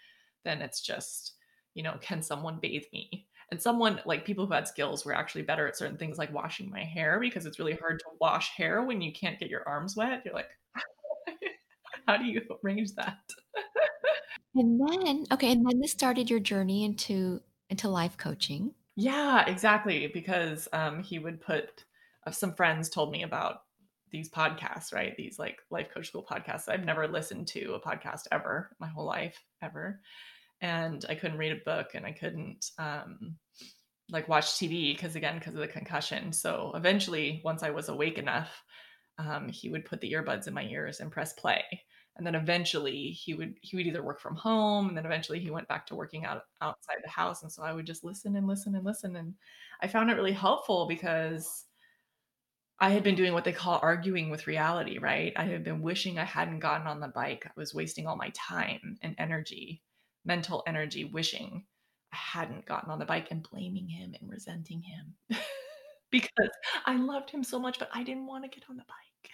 then 0.43 0.61
it's 0.61 0.81
just, 0.81 1.33
you 1.73 1.83
know, 1.83 1.95
can 2.01 2.21
someone 2.21 2.59
bathe 2.61 2.85
me? 2.91 3.27
And 3.51 3.61
someone 3.61 3.99
like 4.05 4.25
people 4.25 4.45
who 4.45 4.53
had 4.53 4.67
skills 4.67 5.05
were 5.05 5.15
actually 5.15 5.41
better 5.41 5.67
at 5.67 5.77
certain 5.77 5.97
things 5.97 6.17
like 6.17 6.33
washing 6.33 6.69
my 6.69 6.83
hair 6.83 7.19
because 7.19 7.45
it's 7.45 7.59
really 7.59 7.73
hard 7.73 7.99
to 7.99 8.05
wash 8.21 8.51
hair 8.55 8.83
when 8.83 9.01
you 9.01 9.11
can't 9.11 9.39
get 9.39 9.49
your 9.49 9.67
arms 9.67 9.95
wet. 9.95 10.21
You're 10.23 10.33
like 10.33 10.49
how 12.07 12.17
do 12.17 12.25
you 12.25 12.41
arrange 12.63 12.93
that? 12.95 13.17
And 14.55 14.79
then 14.79 15.25
okay 15.31 15.51
and 15.51 15.65
then 15.65 15.79
this 15.79 15.91
started 15.91 16.29
your 16.29 16.39
journey 16.39 16.83
into 16.85 17.41
into 17.69 17.89
life 17.89 18.17
coaching. 18.17 18.73
Yeah 18.95 19.45
exactly 19.47 20.07
because 20.13 20.67
um, 20.73 21.03
he 21.03 21.19
would 21.19 21.41
put 21.41 21.85
uh, 22.27 22.31
some 22.31 22.53
friends 22.53 22.89
told 22.89 23.11
me 23.11 23.23
about 23.23 23.61
these 24.11 24.29
podcasts 24.29 24.93
right? 24.93 25.15
These 25.17 25.39
like 25.39 25.59
life 25.69 25.87
coach 25.93 26.07
school 26.07 26.25
podcasts 26.29 26.67
i've 26.67 26.85
never 26.85 27.07
listened 27.07 27.47
to 27.49 27.73
a 27.73 27.79
podcast 27.79 28.23
ever 28.31 28.75
my 28.79 28.87
whole 28.87 29.05
life 29.05 29.43
ever. 29.61 30.01
And 30.61 31.05
I 31.07 31.15
couldn't 31.15 31.37
read 31.37 31.53
a 31.53 31.63
book 31.63 31.91
and 31.93 32.05
I 32.05 32.11
couldn't 32.11 32.71
um, 32.77 33.37
like 34.11 34.27
watch 34.27 34.45
TV 34.53 34.95
because 34.95 35.15
again 35.15 35.37
because 35.39 35.53
of 35.53 35.61
the 35.61 35.67
concussion. 35.67 36.31
So 36.33 36.71
eventually, 36.75 37.41
once 37.43 37.63
I 37.63 37.69
was 37.69 37.89
awake 37.89 38.17
enough, 38.17 38.63
um, 39.17 39.49
he 39.49 39.69
would 39.69 39.85
put 39.85 40.01
the 40.01 40.11
earbuds 40.13 40.47
in 40.47 40.53
my 40.53 40.63
ears 40.63 40.99
and 40.99 41.11
press 41.11 41.33
play, 41.33 41.63
and 42.17 42.25
then 42.25 42.35
eventually 42.35 43.11
he 43.11 43.33
would 43.33 43.55
he 43.61 43.77
would 43.77 43.87
either 43.87 44.03
work 44.03 44.19
from 44.19 44.35
home 44.35 44.89
and 44.89 44.97
then 44.97 45.05
eventually 45.05 45.39
he 45.39 45.51
went 45.51 45.67
back 45.67 45.85
to 45.87 45.95
working 45.95 46.25
out 46.25 46.43
outside 46.61 46.97
the 47.03 47.09
house. 47.09 47.43
And 47.43 47.51
so 47.51 47.63
i 47.63 47.73
would 47.73 47.85
just 47.85 48.03
listen 48.03 48.35
and 48.35 48.47
listen 48.47 48.75
and 48.75 48.85
listen. 48.85 49.15
And 49.15 49.33
i 49.81 49.87
found 49.87 50.09
it 50.11 50.15
really 50.15 50.33
helpful 50.33 50.87
because 50.87 51.65
i 52.79 52.89
had 52.89 53.03
been 53.03 53.15
doing 53.15 53.33
what 53.33 53.45
they 53.45 53.53
call 53.53 53.79
arguing 53.81 54.29
with 54.29 54.47
reality 54.47 54.97
right? 54.99 55.33
I 55.37 55.45
had 55.45 55.63
been 55.63 55.81
wishing 55.81 56.19
i 56.19 56.25
hadn't 56.25 56.59
gotten 56.59 56.87
on 56.87 56.99
the 56.99 57.07
bike. 57.07 57.45
I 57.45 57.51
was 57.55 57.73
wasting 57.73 58.07
all 58.07 58.17
my 58.17 58.31
time 58.35 58.97
and 59.01 59.15
energy 59.17 59.81
mental 60.25 60.63
energy 60.67 61.05
wishing 61.05 61.63
hadn't 62.11 62.65
gotten 62.65 62.89
on 62.89 62.99
the 62.99 63.05
bike 63.05 63.27
and 63.31 63.47
blaming 63.51 63.87
him 63.87 64.13
and 64.19 64.29
resenting 64.29 64.81
him 64.81 65.13
because 66.11 66.49
i 66.85 66.95
loved 66.95 67.29
him 67.29 67.43
so 67.43 67.59
much 67.59 67.77
but 67.79 67.89
i 67.93 68.03
didn't 68.03 68.27
want 68.27 68.43
to 68.43 68.49
get 68.49 68.63
on 68.69 68.77
the 68.77 68.83
bike 68.87 69.31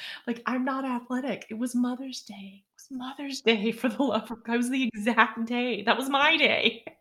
like 0.26 0.42
I'm 0.46 0.64
not 0.64 0.84
athletic. 0.84 1.46
It 1.50 1.58
was 1.58 1.74
Mother's 1.74 2.22
Day. 2.22 2.64
It 2.64 2.74
was 2.76 2.86
Mother's 2.90 3.40
Day 3.40 3.72
for 3.72 3.88
the 3.88 4.02
love 4.02 4.30
of 4.30 4.42
God. 4.44 4.54
It 4.54 4.58
was 4.58 4.70
the 4.70 4.90
exact 4.94 5.44
day. 5.46 5.82
That 5.82 5.98
was 5.98 6.08
my 6.08 6.36
day. 6.36 6.84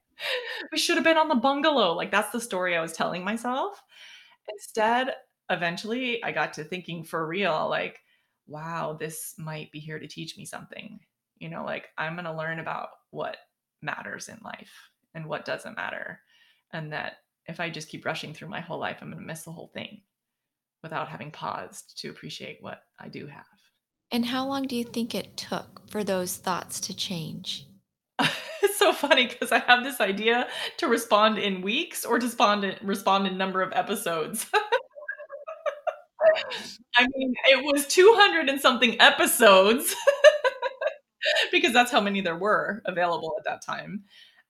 We 0.72 0.80
should 0.80 0.96
have 0.96 1.04
been 1.04 1.20
on 1.20 1.28
the 1.28 1.36
bungalow. 1.36 1.94
Like 1.94 2.10
that's 2.10 2.32
the 2.32 2.42
story 2.42 2.76
I 2.76 2.82
was 2.82 2.92
telling 2.92 3.24
myself. 3.24 3.80
Instead, 4.52 5.14
eventually 5.52 6.24
I 6.24 6.32
got 6.32 6.54
to 6.54 6.64
thinking 6.64 7.04
for 7.04 7.28
real, 7.28 7.70
like, 7.70 8.00
wow, 8.48 8.98
this 9.00 9.36
might 9.38 9.72
be 9.72 9.78
here 9.78 10.00
to 10.00 10.08
teach 10.08 10.36
me 10.36 10.44
something. 10.44 11.00
You 11.38 11.50
know, 11.50 11.64
like 11.64 11.90
I'm 12.00 12.14
going 12.14 12.26
to 12.26 12.36
learn 12.36 12.58
about 12.58 12.90
what 13.12 13.38
matters 13.82 14.30
in 14.30 14.38
life 14.44 14.72
and 15.14 15.26
what 15.26 15.46
doesn't 15.46 15.78
matter. 15.78 16.20
And 16.74 16.92
that 16.94 17.18
if 17.48 17.60
I 17.60 17.70
just 17.70 17.90
keep 17.90 18.06
rushing 18.06 18.34
through 18.34 18.50
my 18.50 18.60
whole 18.60 18.80
life, 18.80 18.98
I'm 19.02 19.10
going 19.10 19.20
to 19.20 19.26
miss 19.26 19.44
the 19.44 19.52
whole 19.52 19.72
thing 19.74 20.02
without 20.84 21.10
having 21.10 21.32
paused 21.32 21.98
to 22.00 22.10
appreciate 22.10 22.58
what 22.62 22.82
I 23.00 23.08
do 23.08 23.28
have. 23.28 23.46
And 24.12 24.26
how 24.26 24.48
long 24.48 24.68
do 24.68 24.76
you 24.76 24.84
think 24.84 25.14
it 25.14 25.36
took 25.36 25.90
for 25.90 26.04
those 26.04 26.38
thoughts 26.38 26.80
to 26.82 26.96
change? 26.96 27.66
it's 28.20 28.78
so 28.78 28.94
funny 28.94 29.28
because 29.28 29.52
I 29.52 29.60
have 29.60 29.84
this 29.84 30.00
idea 30.00 30.48
to 30.78 30.88
respond 30.88 31.38
in 31.38 31.62
weeks 31.62 32.06
or 32.06 32.20
to 32.20 32.26
respond 32.26 32.64
in, 32.64 32.76
respond 32.82 33.28
in 33.28 33.38
number 33.38 33.62
of 33.62 33.74
episodes. 33.74 34.46
I 36.96 37.08
mean, 37.16 37.34
it 37.46 37.64
was 37.64 37.88
200 37.88 38.50
and 38.50 38.60
something 38.60 39.00
episodes 39.00 39.96
because 41.52 41.74
that's 41.74 41.92
how 41.92 42.02
many 42.02 42.22
there 42.22 42.38
were 42.38 42.82
available 42.86 43.36
at 43.38 43.46
that 43.46 43.62
time. 43.62 44.04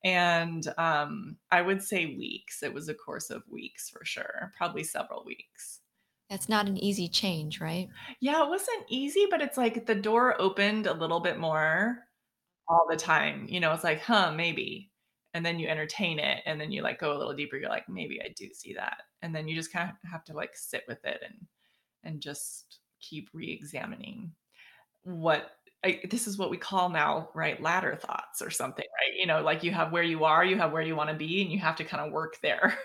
And 0.04 0.66
um, 0.78 1.38
I 1.52 1.62
would 1.62 1.82
say 1.82 2.16
weeks. 2.18 2.64
It 2.64 2.74
was 2.74 2.88
a 2.88 2.94
course 2.94 3.30
of 3.30 3.44
weeks 3.50 3.90
for 3.90 4.06
sure, 4.06 4.54
probably 4.56 4.84
several 4.84 5.24
weeks. 5.26 5.82
That's 6.30 6.50
not 6.50 6.68
an 6.68 6.78
easy 6.78 7.08
change, 7.08 7.62
right? 7.62 7.90
Yeah, 8.20 8.44
it 8.44 8.50
wasn't 8.50 8.86
easy, 8.90 9.28
but 9.30 9.42
it's 9.42 9.58
like 9.58 9.86
the 9.86 9.96
door 9.96 10.40
opened 10.40 10.86
a 10.86 10.94
little 10.94 11.22
bit 11.22 11.40
more 11.40 12.00
all 12.68 12.86
the 12.90 12.98
time. 12.98 13.48
You 13.50 13.60
know, 13.60 13.72
it's 13.72 13.84
like, 13.84 14.02
huh, 14.02 14.32
maybe. 14.36 14.92
And 15.34 15.46
then 15.46 15.60
you 15.60 15.68
entertain 15.68 16.20
it 16.20 16.42
and 16.46 16.60
then 16.60 16.72
you 16.72 16.82
like 16.82 17.00
go 17.00 17.16
a 17.16 17.18
little 17.18 17.34
deeper. 17.34 17.58
You're 17.58 17.70
like, 17.70 17.88
maybe 17.88 18.22
I 18.22 18.34
do 18.36 18.50
see 18.54 18.74
that. 18.74 19.04
And 19.22 19.34
then 19.34 19.48
you 19.48 19.56
just 19.56 19.72
kind 19.72 19.90
of 19.90 20.10
have 20.10 20.24
to 20.26 20.34
like 20.34 20.56
sit 20.56 20.84
with 20.88 21.04
it 21.06 21.22
and 21.24 21.48
and 22.04 22.22
just 22.22 22.80
keep 23.00 23.30
re-examining 23.34 24.32
what 25.04 25.57
I, 25.84 26.02
this 26.10 26.28
is 26.28 26.38
what 26.38 26.50
we 26.50 26.58
call 26.58 26.90
now, 26.90 27.30
right? 27.34 27.62
Ladder 27.62 27.96
thoughts 27.96 28.42
or 28.42 28.50
something, 28.50 28.86
right? 28.86 29.20
You 29.20 29.28
know, 29.28 29.42
like 29.42 29.64
you 29.64 29.72
have 29.72 29.92
where 29.92 30.04
you 30.04 30.24
are, 30.26 30.44
you 30.44 30.58
have 30.58 30.72
where 30.72 30.82
you 30.82 30.96
want 30.96 31.10
to 31.10 31.16
be, 31.16 31.42
and 31.42 31.52
you 31.52 31.60
have 31.60 31.76
to 31.78 31.84
kind 31.84 32.06
of 32.06 32.12
work 32.12 32.38
there. 32.42 32.78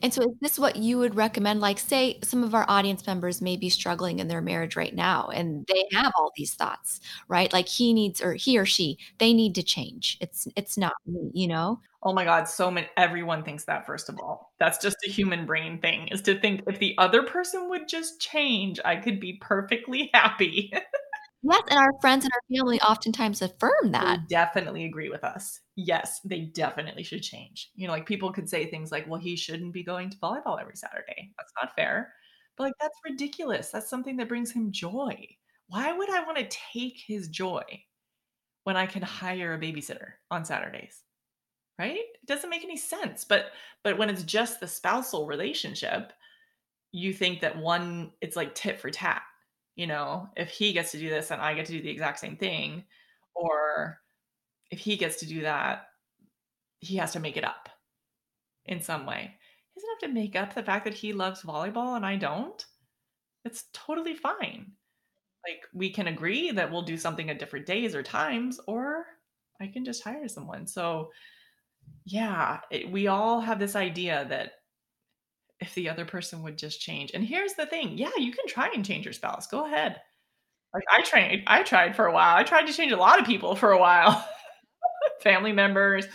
And 0.00 0.12
so 0.12 0.22
is 0.22 0.36
this 0.40 0.58
what 0.58 0.76
you 0.76 0.98
would 0.98 1.16
recommend? 1.16 1.60
Like, 1.60 1.78
say 1.78 2.18
some 2.22 2.44
of 2.44 2.54
our 2.54 2.64
audience 2.68 3.06
members 3.06 3.42
may 3.42 3.56
be 3.56 3.68
struggling 3.68 4.18
in 4.18 4.28
their 4.28 4.40
marriage 4.40 4.76
right 4.76 4.94
now 4.94 5.28
and 5.28 5.66
they 5.66 5.84
have 5.92 6.12
all 6.16 6.32
these 6.36 6.54
thoughts, 6.54 7.00
right? 7.28 7.52
Like 7.52 7.68
he 7.68 7.92
needs 7.92 8.20
or 8.20 8.34
he 8.34 8.58
or 8.58 8.66
she, 8.66 8.98
they 9.18 9.32
need 9.32 9.54
to 9.56 9.62
change. 9.62 10.18
It's 10.20 10.46
it's 10.56 10.78
not 10.78 10.94
me, 11.06 11.30
you 11.34 11.48
know? 11.48 11.80
Oh 12.02 12.12
my 12.12 12.24
God, 12.24 12.48
so 12.48 12.70
many 12.70 12.88
everyone 12.96 13.44
thinks 13.44 13.64
that 13.64 13.86
first 13.86 14.08
of 14.08 14.18
all. 14.20 14.52
That's 14.58 14.78
just 14.78 14.96
a 15.06 15.10
human 15.10 15.46
brain 15.46 15.80
thing, 15.80 16.08
is 16.08 16.22
to 16.22 16.38
think 16.38 16.62
if 16.66 16.78
the 16.78 16.94
other 16.98 17.22
person 17.22 17.68
would 17.70 17.88
just 17.88 18.20
change, 18.20 18.80
I 18.84 18.96
could 18.96 19.20
be 19.20 19.38
perfectly 19.40 20.10
happy. 20.14 20.72
Yes, 21.42 21.62
and 21.70 21.78
our 21.78 21.92
friends 22.00 22.24
and 22.24 22.32
our 22.32 22.56
family 22.56 22.80
oftentimes 22.80 23.42
affirm 23.42 23.90
that. 23.92 24.20
They 24.20 24.34
definitely 24.34 24.84
agree 24.84 25.10
with 25.10 25.24
us. 25.24 25.60
Yes, 25.76 26.20
they 26.24 26.42
definitely 26.42 27.02
should 27.02 27.22
change. 27.22 27.70
You 27.74 27.86
know, 27.86 27.92
like 27.92 28.06
people 28.06 28.32
could 28.32 28.48
say 28.48 28.66
things 28.66 28.92
like, 28.92 29.08
well, 29.08 29.20
he 29.20 29.34
shouldn't 29.34 29.72
be 29.72 29.82
going 29.82 30.10
to 30.10 30.16
volleyball 30.18 30.60
every 30.60 30.76
Saturday. 30.76 31.32
That's 31.36 31.52
not 31.60 31.74
fair. 31.74 32.12
But 32.56 32.64
like, 32.64 32.74
that's 32.80 32.98
ridiculous. 33.04 33.70
That's 33.70 33.90
something 33.90 34.16
that 34.18 34.28
brings 34.28 34.52
him 34.52 34.70
joy. 34.70 35.26
Why 35.66 35.92
would 35.92 36.10
I 36.10 36.24
want 36.24 36.38
to 36.38 36.58
take 36.72 36.98
his 37.04 37.28
joy 37.28 37.62
when 38.64 38.76
I 38.76 38.86
can 38.86 39.02
hire 39.02 39.54
a 39.54 39.58
babysitter 39.58 40.12
on 40.30 40.44
Saturdays? 40.44 41.02
Right? 41.78 41.96
It 41.96 42.26
doesn't 42.26 42.50
make 42.50 42.62
any 42.62 42.76
sense. 42.76 43.24
But 43.24 43.46
but 43.82 43.98
when 43.98 44.10
it's 44.10 44.22
just 44.22 44.60
the 44.60 44.68
spousal 44.68 45.26
relationship, 45.26 46.12
you 46.92 47.12
think 47.12 47.40
that 47.40 47.58
one 47.58 48.12
it's 48.20 48.36
like 48.36 48.54
tit 48.54 48.78
for 48.78 48.90
tat 48.90 49.22
you 49.74 49.86
know, 49.86 50.28
if 50.36 50.50
he 50.50 50.72
gets 50.72 50.92
to 50.92 50.98
do 50.98 51.08
this 51.08 51.30
and 51.30 51.40
I 51.40 51.54
get 51.54 51.66
to 51.66 51.72
do 51.72 51.82
the 51.82 51.90
exact 51.90 52.20
same 52.20 52.36
thing, 52.36 52.84
or 53.34 53.98
if 54.70 54.78
he 54.78 54.96
gets 54.96 55.16
to 55.16 55.26
do 55.26 55.42
that, 55.42 55.86
he 56.80 56.96
has 56.96 57.12
to 57.12 57.20
make 57.20 57.36
it 57.36 57.44
up 57.44 57.68
in 58.66 58.80
some 58.80 59.06
way. 59.06 59.34
He 59.74 59.80
doesn't 59.80 59.90
have 59.90 60.10
to 60.10 60.20
make 60.20 60.36
up 60.36 60.54
the 60.54 60.62
fact 60.62 60.84
that 60.84 60.94
he 60.94 61.12
loves 61.12 61.42
volleyball 61.42 61.96
and 61.96 62.04
I 62.04 62.16
don't. 62.16 62.64
It's 63.44 63.64
totally 63.72 64.14
fine. 64.14 64.72
Like 65.46 65.62
we 65.74 65.90
can 65.90 66.06
agree 66.06 66.50
that 66.52 66.70
we'll 66.70 66.82
do 66.82 66.96
something 66.96 67.30
at 67.30 67.38
different 67.38 67.66
days 67.66 67.94
or 67.94 68.02
times, 68.02 68.60
or 68.66 69.06
I 69.60 69.66
can 69.66 69.84
just 69.84 70.04
hire 70.04 70.28
someone. 70.28 70.66
So, 70.66 71.10
yeah, 72.04 72.60
it, 72.70 72.90
we 72.90 73.08
all 73.08 73.40
have 73.40 73.58
this 73.58 73.74
idea 73.74 74.26
that 74.28 74.52
if 75.62 75.74
the 75.74 75.88
other 75.88 76.04
person 76.04 76.42
would 76.42 76.58
just 76.58 76.80
change. 76.80 77.12
And 77.14 77.24
here's 77.24 77.54
the 77.54 77.66
thing 77.66 77.96
yeah, 77.96 78.10
you 78.18 78.32
can 78.32 78.46
try 78.48 78.70
and 78.74 78.84
change 78.84 79.06
your 79.06 79.14
spouse. 79.14 79.46
Go 79.46 79.64
ahead. 79.64 80.00
Like 80.74 80.84
I 80.90 81.02
tried, 81.02 81.42
I 81.46 81.62
tried 81.62 81.94
for 81.94 82.06
a 82.06 82.12
while. 82.12 82.36
I 82.36 82.42
tried 82.42 82.66
to 82.66 82.72
change 82.72 82.92
a 82.92 82.96
lot 82.96 83.20
of 83.20 83.26
people 83.26 83.54
for 83.54 83.70
a 83.70 83.78
while, 83.78 84.26
family 85.22 85.52
members. 85.52 86.06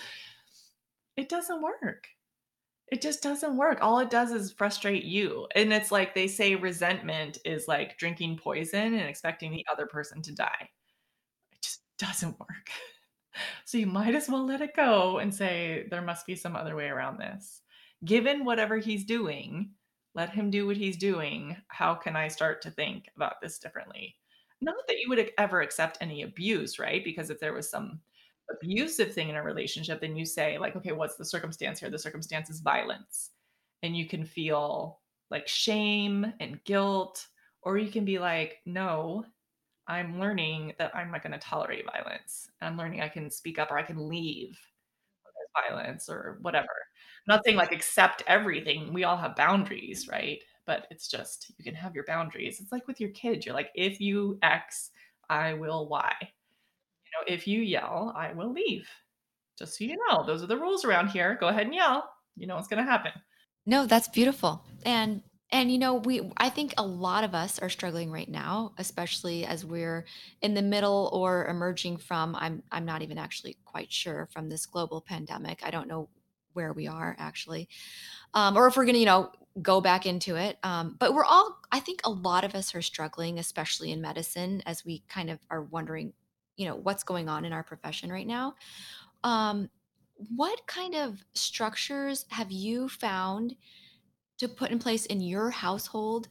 It 1.15 1.29
doesn't 1.29 1.61
work. 1.61 2.07
It 2.91 3.01
just 3.01 3.23
doesn't 3.23 3.57
work. 3.57 3.79
All 3.81 3.99
it 3.99 4.09
does 4.09 4.31
is 4.31 4.51
frustrate 4.51 5.03
you. 5.03 5.47
And 5.55 5.71
it's 5.73 5.91
like 5.91 6.13
they 6.13 6.27
say 6.27 6.55
resentment 6.55 7.37
is 7.45 7.67
like 7.67 7.97
drinking 7.97 8.37
poison 8.37 8.93
and 8.93 9.09
expecting 9.09 9.51
the 9.51 9.65
other 9.71 9.85
person 9.85 10.21
to 10.23 10.35
die. 10.35 10.69
It 11.51 11.61
just 11.61 11.81
doesn't 11.97 12.39
work. 12.39 12.69
So 13.65 13.77
you 13.77 13.85
might 13.85 14.15
as 14.15 14.27
well 14.27 14.47
let 14.47 14.61
it 14.61 14.75
go 14.75 15.19
and 15.19 15.31
say, 15.31 15.85
there 15.91 16.01
must 16.01 16.25
be 16.25 16.33
some 16.35 16.55
other 16.55 16.75
way 16.75 16.87
around 16.87 17.19
this 17.19 17.61
given 18.05 18.45
whatever 18.45 18.77
he's 18.77 19.05
doing, 19.05 19.71
let 20.15 20.29
him 20.29 20.49
do 20.49 20.65
what 20.65 20.77
he's 20.77 20.97
doing. 20.97 21.57
How 21.67 21.93
can 21.93 22.15
I 22.15 22.27
start 22.27 22.61
to 22.63 22.71
think 22.71 23.09
about 23.15 23.41
this 23.41 23.59
differently? 23.59 24.15
Not 24.61 24.75
that 24.87 24.99
you 24.99 25.09
would 25.09 25.31
ever 25.37 25.61
accept 25.61 25.99
any 26.01 26.23
abuse, 26.23 26.79
right? 26.79 27.03
Because 27.03 27.29
if 27.29 27.39
there 27.39 27.53
was 27.53 27.69
some 27.69 27.99
abusive 28.49 29.13
thing 29.13 29.29
in 29.29 29.35
a 29.35 29.43
relationship, 29.43 30.01
then 30.01 30.15
you 30.15 30.25
say, 30.25 30.57
like, 30.57 30.75
okay, 30.75 30.91
what's 30.91 31.15
the 31.15 31.25
circumstance 31.25 31.79
here? 31.79 31.89
The 31.89 31.99
circumstance 31.99 32.49
is 32.49 32.61
violence. 32.61 33.31
And 33.83 33.95
you 33.95 34.07
can 34.07 34.25
feel 34.25 34.99
like 35.29 35.47
shame 35.47 36.33
and 36.39 36.63
guilt, 36.63 37.27
or 37.61 37.77
you 37.77 37.91
can 37.91 38.05
be 38.05 38.17
like, 38.17 38.57
no, 38.65 39.25
I'm 39.87 40.19
learning 40.19 40.73
that 40.79 40.95
I'm 40.95 41.11
not 41.11 41.21
going 41.21 41.33
to 41.33 41.39
tolerate 41.39 41.85
violence. 41.85 42.49
I'm 42.61 42.77
learning 42.77 43.01
I 43.01 43.09
can 43.09 43.29
speak 43.29 43.59
up 43.59 43.71
or 43.71 43.77
I 43.77 43.83
can 43.83 44.09
leave 44.09 44.57
violence 45.69 46.09
or 46.09 46.39
whatever. 46.41 46.67
Nothing 47.27 47.55
like 47.55 47.71
accept 47.71 48.23
everything. 48.27 48.93
We 48.93 49.03
all 49.03 49.17
have 49.17 49.35
boundaries, 49.35 50.07
right? 50.07 50.41
But 50.65 50.87
it's 50.91 51.07
just 51.07 51.51
you 51.57 51.63
can 51.63 51.75
have 51.75 51.95
your 51.95 52.05
boundaries. 52.05 52.59
It's 52.59 52.71
like 52.71 52.87
with 52.87 52.99
your 52.99 53.09
kids. 53.11 53.45
You're 53.45 53.55
like, 53.55 53.71
if 53.75 53.99
you 53.99 54.37
X, 54.41 54.91
I 55.29 55.53
will 55.53 55.87
Y. 55.87 56.13
You 56.21 56.27
know, 56.27 57.33
if 57.33 57.47
you 57.47 57.61
yell, 57.61 58.13
I 58.15 58.33
will 58.33 58.51
leave. 58.51 58.87
Just 59.57 59.77
so 59.77 59.83
you 59.83 59.97
know, 60.09 60.25
those 60.25 60.43
are 60.43 60.47
the 60.47 60.57
rules 60.57 60.85
around 60.85 61.07
here. 61.07 61.37
Go 61.39 61.47
ahead 61.47 61.65
and 61.65 61.75
yell. 61.75 62.09
You 62.35 62.47
know 62.47 62.55
what's 62.55 62.67
going 62.67 62.83
to 62.83 62.89
happen. 62.89 63.11
No, 63.65 63.85
that's 63.85 64.07
beautiful. 64.07 64.63
And 64.85 65.21
and 65.51 65.71
you 65.71 65.77
know, 65.77 65.95
we 65.95 66.31
I 66.37 66.49
think 66.49 66.73
a 66.77 66.85
lot 66.85 67.23
of 67.23 67.33
us 67.33 67.59
are 67.59 67.69
struggling 67.69 68.11
right 68.11 68.29
now, 68.29 68.73
especially 68.77 69.45
as 69.45 69.65
we're 69.65 70.05
in 70.41 70.53
the 70.53 70.61
middle 70.61 71.09
or 71.13 71.47
emerging 71.47 71.97
from 71.97 72.35
I'm 72.35 72.63
I'm 72.71 72.85
not 72.85 73.01
even 73.01 73.17
actually 73.17 73.57
quite 73.65 73.91
sure 73.91 74.27
from 74.31 74.49
this 74.49 74.65
global 74.65 75.01
pandemic. 75.01 75.61
I 75.63 75.71
don't 75.71 75.87
know 75.87 76.09
where 76.57 76.73
we 76.73 76.87
are 76.87 77.15
actually. 77.19 77.69
Um, 78.33 78.57
or 78.57 78.67
if 78.67 78.75
we're 78.75 78.85
going 78.85 78.95
to, 78.95 78.99
you 78.99 79.05
know, 79.05 79.31
go 79.61 79.81
back 79.81 80.05
into 80.05 80.35
it. 80.35 80.57
Um, 80.63 80.97
but 80.99 81.13
we're 81.13 81.25
all 81.25 81.59
I 81.71 81.79
think 81.79 82.01
a 82.03 82.09
lot 82.11 82.43
of 82.43 82.55
us 82.55 82.75
are 82.75 82.81
struggling, 82.81 83.39
especially 83.39 83.91
in 83.91 84.01
medicine 84.01 84.61
as 84.65 84.85
we 84.85 85.03
kind 85.09 85.29
of 85.29 85.39
are 85.49 85.63
wondering, 85.63 86.13
you 86.57 86.67
know, 86.67 86.75
what's 86.75 87.03
going 87.03 87.29
on 87.29 87.45
in 87.45 87.53
our 87.53 87.63
profession 87.63 88.11
right 88.11 88.27
now. 88.27 88.55
Um, 89.23 89.69
what 90.35 90.67
kind 90.67 90.95
of 90.95 91.23
structures 91.35 92.25
have 92.29 92.51
you 92.51 92.89
found 92.89 93.55
to 94.39 94.47
put 94.47 94.71
in 94.71 94.79
place 94.79 95.05
in 95.07 95.21
your 95.21 95.49
household 95.51 96.29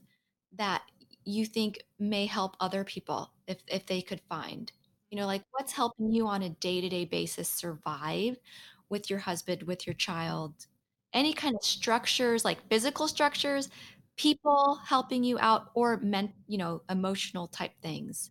that 0.57 0.83
you 1.25 1.47
think 1.47 1.83
may 1.99 2.27
help 2.27 2.57
other 2.61 2.85
people 2.85 3.33
if 3.49 3.59
if 3.69 3.87
they 3.87 4.03
could 4.03 4.21
find? 4.29 4.73
You 5.11 5.19
know, 5.19 5.27
like 5.27 5.45
what's 5.53 5.73
helping 5.73 6.13
you 6.13 6.27
on 6.29 6.43
a 6.43 6.51
day-to-day 6.51 7.07
basis 7.07 7.49
survive 7.49 8.37
with 8.89 9.11
your 9.11 9.19
husband, 9.21 9.63
with 9.65 9.87
your 9.87 9.95
child? 9.95 10.67
Any 11.13 11.33
kind 11.33 11.55
of 11.55 11.65
structures, 11.65 12.45
like 12.45 12.69
physical 12.69 13.09
structures, 13.09 13.69
people 14.17 14.81
helping 14.85 15.25
you 15.25 15.39
out 15.39 15.71
or 15.75 15.99
meant, 15.99 16.33
you 16.47 16.59
know, 16.59 16.83
emotional 16.91 17.47
type 17.47 17.73
things? 17.83 18.31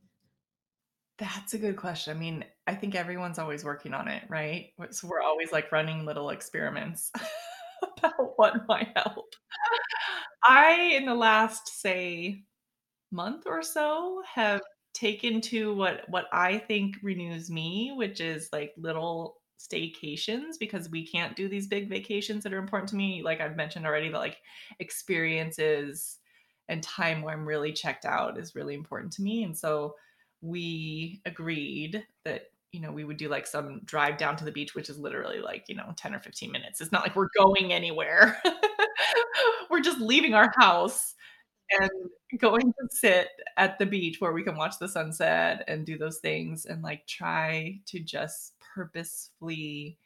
That's 1.18 1.54
a 1.54 1.58
good 1.58 1.78
question. 1.78 2.16
I 2.16 2.20
mean, 2.20 2.46
I 2.68 2.76
think 2.76 2.94
everyone's 2.94 3.40
always 3.40 3.64
working 3.64 3.94
on 3.94 4.08
it, 4.08 4.24
right? 4.28 4.72
So 4.92 5.08
we're 5.08 5.22
always 5.22 5.52
like 5.52 5.72
running 5.72 6.06
little 6.06 6.30
experiments 6.32 7.12
about 7.98 8.38
what 8.38 8.68
might 8.68 8.90
help. 8.96 9.34
I, 10.44 10.94
in 10.96 11.06
the 11.06 11.16
last, 11.16 11.82
say, 11.82 12.44
month 13.12 13.44
or 13.46 13.62
so, 13.62 14.22
have 14.34 14.62
taken 14.94 15.42
to 15.42 15.76
what 15.76 16.02
what 16.08 16.26
I 16.32 16.58
think 16.58 16.96
renews 17.02 17.50
me, 17.50 17.94
which 17.96 18.20
is 18.20 18.50
like 18.52 18.74
little 18.78 19.38
staycations 19.60 20.60
because 20.60 20.90
we 20.90 21.06
can't 21.06 21.36
do 21.36 21.48
these 21.48 21.68
big 21.68 21.90
vacations 21.90 22.44
that 22.44 22.54
are 22.54 22.60
important 22.60 22.90
to 22.90 22.96
me. 22.96 23.22
Like 23.24 23.42
I've 23.42 23.56
mentioned 23.56 23.86
already, 23.86 24.10
but 24.10 24.20
like 24.20 24.38
experiences 24.80 26.18
and 26.68 26.82
time 26.82 27.22
where 27.22 27.34
I'm 27.34 27.48
really 27.48 27.72
checked 27.72 28.06
out 28.06 28.38
is 28.38 28.56
really 28.56 28.74
important 28.74 29.14
to 29.14 29.22
me. 29.22 29.44
And 29.44 29.58
so 29.58 29.96
we 30.42 31.22
agreed 31.26 32.06
that 32.24 32.50
you 32.72 32.82
know 32.82 32.92
we 32.92 33.06
would 33.06 33.18
do 33.18 33.30
like 33.30 33.48
some 33.48 33.80
drive 33.86 34.18
down 34.18 34.36
to 34.36 34.44
the 34.44 34.52
beach 34.52 34.76
which 34.76 34.90
is 34.90 35.00
literally 35.00 35.40
like 35.40 35.64
you 35.70 35.76
know 35.76 35.94
10 35.96 36.14
or 36.14 36.20
15 36.20 36.52
minutes 36.52 36.82
it's 36.82 36.92
not 36.92 37.04
like 37.04 37.16
we're 37.16 37.30
going 37.38 37.72
anywhere 37.72 38.38
we're 39.70 39.80
just 39.80 40.00
leaving 40.02 40.34
our 40.34 40.52
house 40.58 41.16
and 41.80 41.90
going 42.40 42.62
to 42.74 42.88
sit 42.90 43.30
at 43.58 43.80
the 43.80 43.86
beach 43.86 44.18
where 44.20 44.34
we 44.34 44.44
can 44.44 44.58
watch 44.58 44.78
the 44.80 44.90
sunset 44.90 45.64
and 45.68 45.86
do 45.86 45.98
those 45.98 46.20
things 46.20 46.66
and 46.66 46.84
like 46.84 47.08
try 47.08 47.80
to 47.86 48.00
just 48.00 48.55
purposefully 48.76 49.98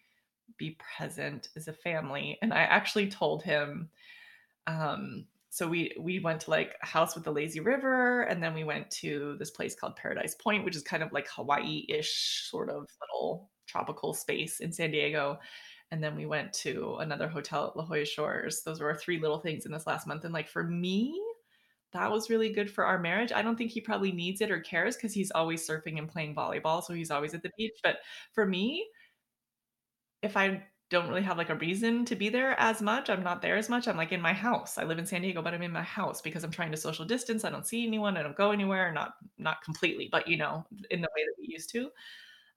be 0.58 0.78
present 0.96 1.50
as 1.56 1.68
a 1.68 1.74
family 1.74 2.38
and 2.42 2.54
i 2.54 2.60
actually 2.62 3.08
told 3.08 3.44
him 3.44 3.90
um 4.68 5.26
so 5.52 5.68
we 5.68 5.92
we 6.00 6.20
went 6.20 6.42
to 6.42 6.52
like 6.52 6.76
a 6.84 6.86
house 6.86 7.16
with 7.16 7.24
the 7.24 7.32
lazy 7.32 7.60
river 7.60 8.22
and 8.24 8.42
then 8.42 8.54
we 8.54 8.64
went 8.64 8.90
to 8.90 9.36
this 9.40 9.52
place 9.52 9.76
called 9.76 9.96
paradise 9.96 10.36
point 10.36 10.64
which 10.64 10.76
is 10.76 10.84
kind 10.84 11.04
of 11.04 11.12
like 11.12 11.28
hawaii-ish 11.28 12.48
sort 12.50 12.70
of 12.70 12.86
little 13.02 13.50
tropical 13.68 14.14
space 14.14 14.60
in 14.60 14.72
san 14.72 14.92
diego 14.92 15.38
and 15.92 16.04
then 16.04 16.16
we 16.16 16.26
went 16.26 16.54
to 16.54 16.98
another 17.00 17.28
hotel 17.28 17.68
at 17.68 17.76
la 17.76 17.84
jolla 17.84 18.06
shores. 18.06 18.62
Those 18.64 18.80
were 18.80 18.90
our 18.90 18.96
three 18.96 19.20
little 19.20 19.40
things 19.40 19.66
in 19.66 19.72
this 19.72 19.88
last 19.88 20.08
month 20.08 20.24
and 20.24 20.34
like 20.34 20.48
for 20.48 20.64
me 20.64 21.20
that 21.92 22.12
was 22.12 22.30
really 22.30 22.52
good 22.52 22.70
for 22.70 22.86
our 22.86 23.00
marriage 23.00 23.32
i 23.32 23.42
don't 23.42 23.58
think 23.58 23.72
he 23.72 23.82
probably 23.82 24.12
needs 24.12 24.42
it 24.42 24.52
or 24.52 24.60
cares 24.60 24.96
because 24.96 25.14
he's 25.14 25.32
always 25.32 25.66
surfing 25.68 25.98
and 25.98 26.10
playing 26.10 26.36
volleyball 26.36 26.84
so 26.84 26.94
he's 26.94 27.12
always 27.12 27.34
at 27.34 27.44
the 27.44 27.52
beach 27.58 27.78
but 27.84 27.98
for 28.34 28.46
me 28.46 28.86
if 30.22 30.36
i 30.38 30.62
don't 30.90 31.08
really 31.08 31.22
have 31.22 31.38
like 31.38 31.50
a 31.50 31.56
reason 31.56 32.04
to 32.06 32.16
be 32.16 32.30
there 32.30 32.60
as 32.60 32.82
much. 32.82 33.10
I'm 33.10 33.24
not 33.24 33.42
there 33.42 33.56
as 33.58 33.70
much. 33.70 33.88
I'm 33.88 33.98
like 33.98 34.12
in 34.12 34.22
my 34.22 34.34
house. 34.34 34.78
I 34.78 34.84
live 34.84 34.98
in 34.98 35.06
San 35.06 35.22
Diego, 35.22 35.42
but 35.42 35.54
I'm 35.54 35.62
in 35.62 35.72
my 35.72 35.84
house 35.84 36.22
because 36.22 36.44
I'm 36.44 36.52
trying 36.52 36.72
to 36.72 36.78
social 36.78 37.06
distance. 37.06 37.46
I 37.46 37.52
don't 37.52 37.68
see 37.68 37.86
anyone. 37.86 38.18
I 38.18 38.24
don't 38.24 38.36
go 38.36 38.52
anywhere. 38.52 38.92
Not 38.92 39.14
not 39.38 39.62
completely, 39.64 40.10
but 40.12 40.28
you 40.28 40.38
know, 40.38 40.66
in 40.90 41.02
the 41.02 41.10
way 41.16 41.24
that 41.24 41.36
we 41.40 41.48
used 41.48 41.70
to. 41.72 41.90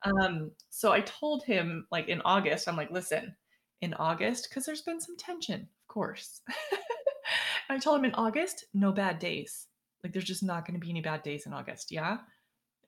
Um, 0.05 0.51
so 0.71 0.93
I 0.93 1.01
told 1.03 1.45
him 1.45 1.87
like 1.93 2.09
in 2.09 2.23
August, 2.25 2.69
I'm 2.69 2.77
like, 2.77 2.91
listen, 2.91 3.37
in 3.83 3.95
August, 3.95 4.49
because 4.49 4.65
there's 4.65 4.83
been 4.83 5.01
some 5.01 5.17
tension, 5.17 5.61
of 5.61 5.89
course. 5.89 6.41
I 7.69 7.79
told 7.79 7.99
him 7.99 8.05
in 8.05 8.15
August, 8.15 8.67
no 8.75 8.93
bad 8.93 9.19
days. 9.19 9.67
Like 10.03 10.13
there's 10.13 10.25
just 10.25 10.43
not 10.43 10.67
going 10.67 10.79
to 10.79 10.85
be 10.85 10.91
any 10.91 11.01
bad 11.01 11.23
days 11.23 11.47
in 11.47 11.53
August. 11.53 11.93
Yeah. 11.93 12.19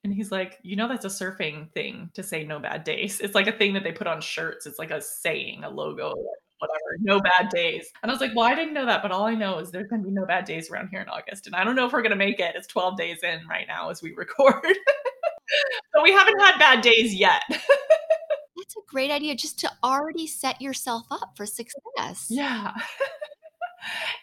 And 0.02 0.12
he's 0.12 0.30
like, 0.30 0.58
you 0.62 0.76
know, 0.76 0.86
that's 0.86 1.06
a 1.06 1.08
surfing 1.08 1.72
thing 1.72 2.10
to 2.14 2.22
say 2.22 2.44
no 2.44 2.58
bad 2.58 2.84
days. 2.84 3.20
It's 3.20 3.34
like 3.34 3.46
a 3.46 3.52
thing 3.52 3.72
that 3.74 3.84
they 3.84 3.92
put 3.92 4.06
on 4.06 4.20
shirts. 4.20 4.66
It's 4.66 4.78
like 4.78 4.90
a 4.90 5.00
saying, 5.00 5.64
a 5.64 5.70
logo, 5.70 6.12
whatever, 6.58 6.98
no 7.00 7.20
bad 7.20 7.48
days. 7.48 7.90
And 8.02 8.10
I 8.10 8.12
was 8.12 8.20
like, 8.20 8.32
well, 8.34 8.44
I 8.44 8.54
didn't 8.54 8.74
know 8.74 8.84
that, 8.84 9.02
but 9.02 9.12
all 9.12 9.24
I 9.24 9.34
know 9.34 9.58
is 9.58 9.70
there's 9.70 9.88
going 9.88 10.02
to 10.02 10.08
be 10.08 10.14
no 10.14 10.26
bad 10.26 10.44
days 10.44 10.70
around 10.70 10.88
here 10.88 11.00
in 11.00 11.08
August. 11.08 11.46
And 11.46 11.56
I 11.56 11.64
don't 11.64 11.74
know 11.74 11.86
if 11.86 11.92
we're 11.92 12.02
going 12.02 12.10
to 12.10 12.16
make 12.16 12.38
it. 12.38 12.54
It's 12.54 12.66
12 12.66 12.98
days 12.98 13.22
in 13.22 13.46
right 13.48 13.66
now 13.66 13.88
as 13.88 14.02
we 14.02 14.12
record. 14.12 14.54
but 15.92 16.02
we 16.02 16.12
haven't 16.12 16.38
had 16.38 16.58
bad 16.58 16.82
days 16.82 17.14
yet. 17.14 17.42
That's 17.48 18.76
a 18.76 18.80
great 18.88 19.10
idea 19.10 19.34
just 19.34 19.58
to 19.60 19.70
already 19.82 20.26
set 20.26 20.60
yourself 20.60 21.06
up 21.10 21.32
for 21.36 21.46
success. 21.46 22.26
Yeah. 22.28 22.72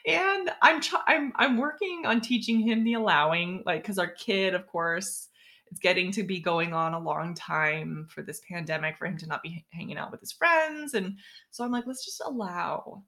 and 0.05 0.51
I'm, 0.61 0.81
I'm 1.07 1.33
I'm 1.35 1.57
working 1.57 2.03
on 2.05 2.21
teaching 2.21 2.59
him 2.59 2.83
the 2.83 2.93
allowing 2.93 3.63
like 3.65 3.83
cuz 3.83 3.99
our 3.99 4.11
kid 4.11 4.53
of 4.53 4.67
course 4.67 5.29
it's 5.71 5.79
getting 5.79 6.11
to 6.11 6.23
be 6.23 6.39
going 6.39 6.73
on 6.73 6.93
a 6.93 6.99
long 6.99 7.33
time 7.33 8.05
for 8.09 8.21
this 8.21 8.41
pandemic 8.47 8.97
for 8.97 9.05
him 9.05 9.17
to 9.17 9.27
not 9.27 9.41
be 9.41 9.65
hanging 9.71 9.97
out 9.97 10.11
with 10.11 10.19
his 10.19 10.33
friends. 10.33 10.93
And 10.93 11.17
so 11.49 11.63
i'm 11.63 11.71
like 11.71 11.87
let's 11.87 12.05
just 12.05 12.21
allow 12.25 13.03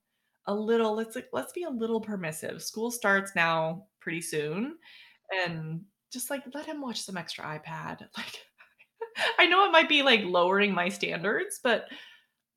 a 0.45 0.53
little 0.55 0.95
let's 0.95 1.15
like 1.15 1.29
let's 1.33 1.53
be 1.53 1.63
a 1.63 1.69
little 1.69 1.99
permissive. 2.01 2.61
School 2.63 2.91
starts 2.91 3.33
now 3.35 3.87
pretty 3.99 4.21
soon. 4.21 4.77
And 5.45 5.81
just 6.11 6.29
like 6.29 6.43
let 6.53 6.65
him 6.65 6.81
watch 6.81 7.01
some 7.01 7.17
extra 7.17 7.43
ipad. 7.45 8.07
Like 8.17 8.39
i 9.39 9.45
know 9.45 9.65
it 9.65 9.71
might 9.71 9.89
be 9.89 10.01
like 10.01 10.21
lowering 10.23 10.73
my 10.73 10.89
standards 10.89 11.59
but 11.63 11.85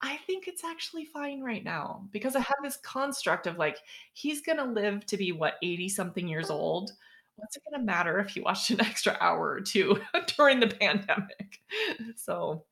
I 0.03 0.19
think 0.27 0.47
it's 0.47 0.65
actually 0.65 1.07
fine 1.07 1.41
right 1.41 1.65
now 1.65 2.07
because 2.13 2.37
I 2.37 2.41
have 2.41 2.57
this 2.63 2.77
construct 2.79 3.47
of 3.47 3.57
like 3.57 3.79
he's 4.13 4.43
going 4.43 4.59
to 4.59 4.65
live 4.65 5.07
to 5.07 5.17
be 5.17 5.33
what 5.33 5.55
80 5.63 5.89
something 5.89 6.29
years 6.29 6.51
old 6.51 6.93
what's 7.37 7.57
it 7.57 7.63
going 7.71 7.81
to 7.81 7.87
matter 7.87 8.19
if 8.19 8.31
he 8.31 8.41
watched 8.41 8.71
an 8.71 8.81
extra 8.85 9.17
hour 9.21 9.51
or 9.51 9.61
two 9.61 10.01
during 10.37 10.61
the 10.61 10.69
pandemic? 10.69 11.61
So 12.17 12.65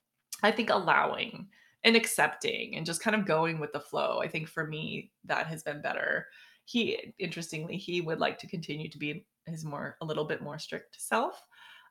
I 0.43 0.51
think 0.51 0.71
allowing 0.71 1.47
and 1.85 1.97
accepting 1.97 2.77
and 2.77 2.87
just 2.87 3.03
kind 3.03 3.15
of 3.15 3.27
going 3.27 3.61
with 3.61 3.73
the 3.73 3.81
flow. 3.81 4.21
I 4.21 4.29
think 4.29 4.49
for 4.49 4.67
me, 4.67 5.13
that 5.25 5.47
has 5.47 5.63
been 5.63 5.83
better. 5.83 6.27
He, 6.65 7.15
interestingly, 7.19 7.77
he 7.77 8.01
would 8.01 8.21
like 8.21 8.39
to 8.39 8.47
continue 8.47 8.89
to 8.89 8.99
be 8.99 9.27
his 9.47 9.65
more, 9.65 9.97
a 10.01 10.05
little 10.05 10.25
bit 10.25 10.43
more 10.43 10.59
strict 10.59 11.01
self 11.01 11.41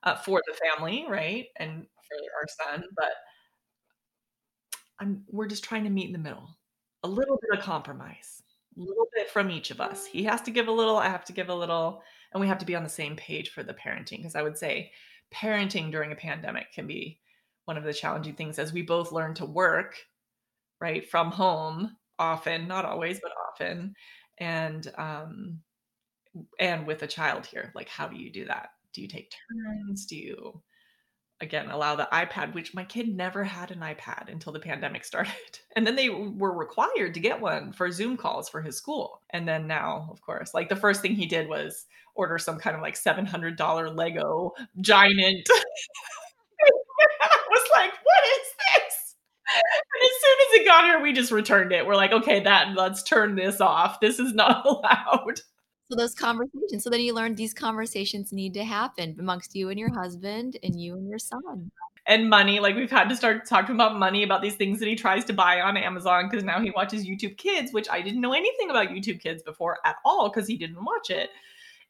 uh, 0.04 0.16
for 0.16 0.42
the 0.48 0.58
family, 0.58 1.06
right? 1.08 1.48
And 1.58 1.86
for 2.08 2.18
our 2.40 2.74
son. 2.74 2.84
But 2.96 3.12
I'm, 5.00 5.24
we're 5.30 5.48
just 5.48 5.64
trying 5.64 5.84
to 5.84 5.90
meet 5.90 6.08
in 6.08 6.14
the 6.14 6.20
middle, 6.20 6.50
a 7.04 7.08
little 7.08 7.40
bit 7.42 7.58
of 7.58 7.64
compromise, 7.64 8.42
a 8.78 8.82
little 8.82 9.08
bit 9.16 9.30
from 9.30 9.52
each 9.52 9.72
of 9.72 9.82
us. 9.82 10.06
He 10.06 10.24
has 10.24 10.42
to 10.44 10.52
give 10.52 10.68
a 10.68 10.72
little, 10.72 10.98
I 10.98 11.10
have 11.10 11.26
to 11.26 11.34
give 11.34 11.50
a 11.50 11.56
little 11.56 12.02
and 12.34 12.42
we 12.42 12.48
have 12.48 12.58
to 12.58 12.66
be 12.66 12.76
on 12.76 12.84
the 12.84 12.90
same 12.90 13.16
page 13.16 13.52
for 13.52 13.62
the 13.62 13.76
parenting 13.76 14.18
because 14.18 14.36
i 14.36 14.42
would 14.42 14.58
say 14.58 14.92
parenting 15.32 15.92
during 15.92 16.12
a 16.12 16.16
pandemic 16.16 16.72
can 16.74 16.88
be 16.88 17.20
one 17.66 17.78
of 17.78 17.84
the 17.84 17.94
challenging 17.94 18.34
things 18.34 18.58
as 18.58 18.74
we 18.74 18.82
both 18.82 19.12
learn 19.12 19.36
to 19.36 19.46
work 19.46 19.98
right 20.82 21.10
from 21.10 21.32
home 21.32 21.96
often 22.20 22.68
not 22.68 22.86
always 22.86 23.20
but 23.22 23.32
often 23.52 23.94
and 24.40 24.92
um 24.98 25.60
and 26.60 26.86
with 26.86 27.04
a 27.04 27.08
child 27.08 27.46
here. 27.46 27.72
Like 27.76 27.90
how 27.90 28.08
do 28.08 28.18
you 28.18 28.32
do 28.32 28.46
that? 28.46 28.70
Do 28.94 29.02
you 29.02 29.08
take 29.08 29.32
turns? 29.32 30.06
Do 30.06 30.16
you 30.16 30.62
again 31.44 31.70
allow 31.70 31.96
the 31.96 32.08
ipad 32.12 32.54
which 32.54 32.74
my 32.74 32.84
kid 32.84 33.08
never 33.16 33.44
had 33.44 33.70
an 33.70 33.80
ipad 33.80 34.32
until 34.32 34.52
the 34.52 34.60
pandemic 34.60 35.06
started. 35.14 35.60
And 35.76 35.86
then 35.86 35.96
they 35.96 36.10
were 36.10 36.58
required 36.58 37.14
to 37.14 37.20
get 37.20 37.40
one 37.40 37.72
for 37.74 37.92
zoom 37.92 38.18
calls 38.18 38.50
for 38.50 38.62
his 38.62 38.78
school. 38.78 39.22
And 39.30 39.48
then 39.48 39.68
now 39.68 40.10
of 40.12 40.22
course 40.22 40.54
like 40.54 40.70
the 40.70 40.76
first 40.76 41.02
thing 41.02 41.14
he 41.14 41.28
did 41.28 41.48
was 41.48 41.86
order 42.16 42.38
some 42.38 42.58
kind 42.58 42.76
of 42.76 42.82
like 42.82 42.96
$700 42.96 43.96
lego 43.96 44.52
giant. 44.82 45.50
I 47.22 47.38
was 47.50 47.70
like 47.74 47.92
what 47.92 48.24
is 48.26 48.48
this? 48.58 49.16
And 49.54 50.04
as 50.04 50.22
soon 50.22 50.38
as 50.40 50.62
it 50.62 50.66
got 50.66 50.86
here 50.86 51.02
we 51.02 51.14
just 51.14 51.32
returned 51.32 51.72
it. 51.72 51.86
We're 51.86 51.96
like 51.96 52.12
okay 52.14 52.40
that 52.42 52.76
let's 52.76 53.04
turn 53.04 53.36
this 53.36 53.62
off. 53.62 54.00
This 54.00 54.20
is 54.20 54.34
not 54.34 54.66
allowed 54.66 55.42
so 55.94 56.02
those 56.02 56.16
conversations. 56.16 56.84
So 56.84 56.90
then 56.90 57.02
you 57.02 57.14
learn 57.14 57.36
these 57.36 57.54
conversations 57.54 58.34
need 58.34 58.54
to 58.56 58.64
happen 58.64 59.16
amongst 59.20 59.56
you 59.56 59.70
and 59.70 59.80
your 59.80 59.94
husband 59.94 60.58
and 60.64 60.80
you 60.80 60.96
and 60.96 61.08
your 61.08 61.20
son. 61.20 61.72
And 62.08 62.30
money, 62.30 62.60
like 62.60 62.76
we've 62.76 62.92
had 62.92 63.08
to 63.10 63.16
start 63.16 63.46
talking 63.46 63.76
about 63.76 63.98
money, 63.98 64.24
about 64.24 64.42
these 64.42 64.56
things 64.56 64.80
that 64.80 64.88
he 64.88 64.96
tries 64.96 65.24
to 65.26 65.34
buy 65.34 65.62
on 65.62 65.78
Amazon 65.78 66.28
because 66.30 66.44
now 66.44 66.60
he 66.60 66.72
watches 66.72 67.06
YouTube 67.06 67.38
Kids, 67.38 67.72
which 67.72 67.88
I 67.90 68.02
didn't 68.02 68.22
know 68.22 68.34
anything 68.34 68.70
about 68.70 68.90
YouTube 68.90 69.22
Kids 69.22 69.44
before 69.44 69.78
at 69.86 69.98
all 70.04 70.30
because 70.30 70.48
he 70.48 70.58
didn't 70.58 70.84
watch 70.84 71.10
it. 71.10 71.30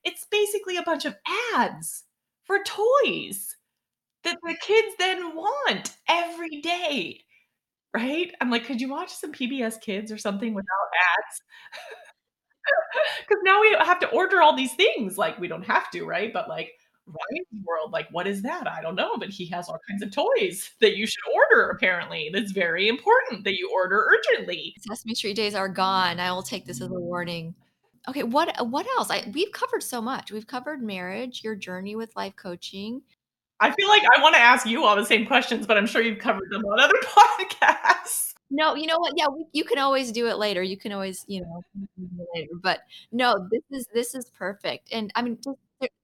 It's 0.04 0.26
basically 0.30 0.78
a 0.78 0.84
bunch 0.84 1.06
of 1.06 1.16
ads 1.56 2.04
for 2.44 2.60
toys 2.64 3.56
that 4.24 4.38
the 4.44 4.56
kids 4.62 4.96
then 5.00 5.36
want 5.36 5.96
every 6.10 6.62
day. 6.62 7.22
Right? 7.96 8.34
I'm 8.42 8.52
like, 8.52 8.66
could 8.66 8.82
you 8.82 8.90
watch 8.90 9.12
some 9.12 9.32
PBS 9.32 9.80
Kids 9.80 10.12
or 10.12 10.18
something 10.18 10.54
without 10.54 10.68
ads? 11.18 11.42
Because 13.28 13.42
now 13.44 13.62
we 13.62 13.76
have 13.80 14.00
to 14.00 14.10
order 14.10 14.42
all 14.42 14.56
these 14.56 14.74
things. 14.76 15.18
Like 15.18 15.40
we 15.40 15.48
don't 15.48 15.66
have 15.66 15.90
to, 15.92 16.06
right? 16.06 16.32
But 16.32 16.48
like 16.50 16.72
Ryan's 17.08 17.66
world, 17.66 17.92
like 17.92 18.08
what 18.12 18.28
is 18.28 18.42
that? 18.44 18.68
I 18.68 18.82
don't 18.82 18.96
know, 18.96 19.18
but 19.18 19.30
he 19.30 19.46
has 19.48 19.68
all 19.68 19.80
kinds 19.90 20.04
of 20.04 20.12
toys 20.12 20.72
that 20.82 20.96
you 20.96 21.06
should 21.08 21.24
order. 21.34 21.70
Apparently, 21.70 22.30
that's 22.34 22.52
very 22.52 22.88
important 22.88 23.44
that 23.46 23.58
you 23.58 23.70
order 23.74 24.06
urgently. 24.10 24.74
Sesame 24.88 25.16
Street 25.16 25.36
days 25.36 25.56
are 25.56 25.70
gone. 25.70 26.20
I 26.20 26.32
will 26.32 26.44
take 26.44 26.66
this 26.66 26.82
as 26.82 26.90
a 26.90 26.94
warning. 26.94 27.56
okay, 28.08 28.24
what 28.24 28.56
what 28.68 28.88
else? 28.98 29.10
I 29.10 29.30
we've 29.34 29.52
covered 29.52 29.84
so 29.84 30.02
much. 30.02 30.32
We've 30.32 30.48
covered 30.48 30.82
marriage, 30.82 31.44
your 31.44 31.56
journey 31.56 31.96
with 31.96 32.16
life 32.16 32.36
coaching. 32.36 33.02
I 33.64 33.72
feel 33.72 33.88
like 33.88 34.02
I 34.14 34.22
want 34.22 34.36
to 34.36 34.42
ask 34.42 34.68
you 34.68 34.84
all 34.84 34.98
the 34.98 35.06
same 35.06 35.26
questions, 35.26 35.66
but 35.66 35.78
I'm 35.78 35.88
sure 35.88 36.02
you've 36.02 36.20
covered 36.20 36.50
them 36.52 36.66
on 36.66 36.82
other 36.82 37.00
podcasts. 37.04 38.34
No, 38.52 38.76
you 38.76 38.88
know 38.88 39.00
what? 39.00 39.14
Yeah, 39.16 39.28
we, 39.30 39.46
you 39.54 39.64
can 39.64 39.80
always 39.80 40.12
do 40.12 40.28
it 40.28 40.38
later. 40.38 40.62
You 40.62 40.76
can 40.76 40.92
always, 40.92 41.24
you 41.28 41.42
know, 41.42 41.64
later. 42.36 42.52
But 42.62 42.82
no, 43.14 43.48
this 43.50 43.64
is 43.72 43.88
this 43.94 44.16
is 44.16 44.30
perfect. 44.38 44.90
And 44.92 45.12
I 45.16 45.22
mean, 45.22 45.38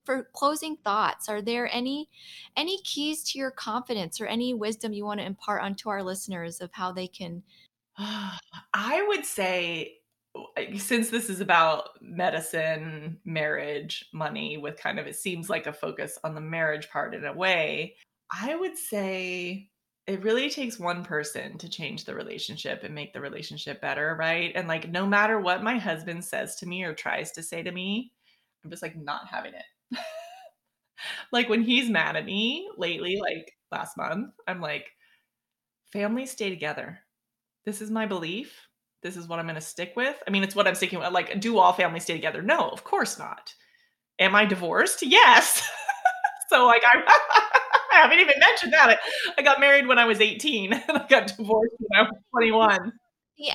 for 0.05 0.29
closing 0.33 0.77
thoughts, 0.77 1.27
are 1.27 1.41
there 1.41 1.69
any 1.71 2.09
any 2.55 2.81
keys 2.83 3.23
to 3.31 3.37
your 3.37 3.51
confidence 3.51 4.21
or 4.21 4.25
any 4.25 4.53
wisdom 4.53 4.93
you 4.93 5.03
want 5.03 5.19
to 5.19 5.25
impart 5.25 5.61
onto 5.61 5.89
our 5.89 6.01
listeners 6.01 6.61
of 6.61 6.69
how 6.71 6.93
they 6.93 7.07
can? 7.07 7.43
I 7.97 9.05
would 9.09 9.25
say 9.25 9.98
since 10.77 11.09
this 11.09 11.29
is 11.29 11.41
about 11.41 11.89
medicine, 12.01 13.19
marriage, 13.25 14.05
money, 14.13 14.57
with 14.57 14.77
kind 14.77 14.99
of 14.99 15.07
it 15.07 15.15
seems 15.15 15.49
like 15.49 15.67
a 15.67 15.73
focus 15.73 16.17
on 16.23 16.35
the 16.35 16.41
marriage 16.41 16.89
part 16.89 17.15
in 17.15 17.25
a 17.25 17.33
way, 17.33 17.95
I 18.31 18.55
would 18.55 18.77
say 18.77 19.69
it 20.07 20.23
really 20.23 20.49
takes 20.49 20.79
one 20.79 21.03
person 21.03 21.57
to 21.59 21.69
change 21.69 22.05
the 22.05 22.15
relationship 22.15 22.83
and 22.83 22.95
make 22.95 23.13
the 23.13 23.21
relationship 23.21 23.81
better, 23.81 24.15
right? 24.19 24.51
And 24.55 24.67
like, 24.67 24.89
no 24.89 25.05
matter 25.05 25.39
what 25.39 25.63
my 25.63 25.77
husband 25.77 26.23
says 26.23 26.55
to 26.57 26.65
me 26.65 26.83
or 26.83 26.93
tries 26.93 27.31
to 27.33 27.43
say 27.43 27.63
to 27.63 27.71
me, 27.71 28.11
I'm 28.63 28.71
just 28.71 28.81
like 28.81 28.95
not 28.95 29.27
having 29.27 29.53
it. 29.53 29.99
like, 31.31 31.47
when 31.47 31.61
he's 31.61 31.89
mad 31.89 32.15
at 32.15 32.25
me 32.25 32.69
lately, 32.77 33.19
like 33.21 33.53
last 33.71 33.97
month, 33.97 34.31
I'm 34.47 34.61
like, 34.61 34.87
families 35.91 36.31
stay 36.31 36.49
together. 36.49 36.99
This 37.65 37.81
is 37.81 37.91
my 37.91 38.05
belief 38.05 38.68
this 39.01 39.15
is 39.15 39.27
what 39.27 39.39
I'm 39.39 39.45
going 39.45 39.55
to 39.55 39.61
stick 39.61 39.93
with. 39.95 40.21
I 40.27 40.31
mean, 40.31 40.43
it's 40.43 40.55
what 40.55 40.67
I'm 40.67 40.75
sticking 40.75 40.99
with. 40.99 41.11
Like, 41.11 41.39
do 41.39 41.57
all 41.57 41.73
families 41.73 42.03
stay 42.03 42.13
together? 42.13 42.41
No, 42.41 42.69
of 42.69 42.83
course 42.83 43.17
not. 43.17 43.53
Am 44.19 44.35
I 44.35 44.45
divorced? 44.45 45.01
Yes. 45.03 45.67
so, 46.49 46.65
like, 46.65 46.83
I, 46.85 47.01
I 47.93 48.01
haven't 48.01 48.19
even 48.19 48.35
mentioned 48.39 48.73
that. 48.73 48.99
I 49.37 49.41
got 49.41 49.59
married 49.59 49.87
when 49.87 49.99
I 49.99 50.05
was 50.05 50.19
18 50.19 50.73
and 50.87 50.97
I 50.97 51.07
got 51.07 51.27
divorced 51.27 51.75
when 51.79 51.99
I 51.99 52.03
was 52.03 52.17
21. 52.31 52.91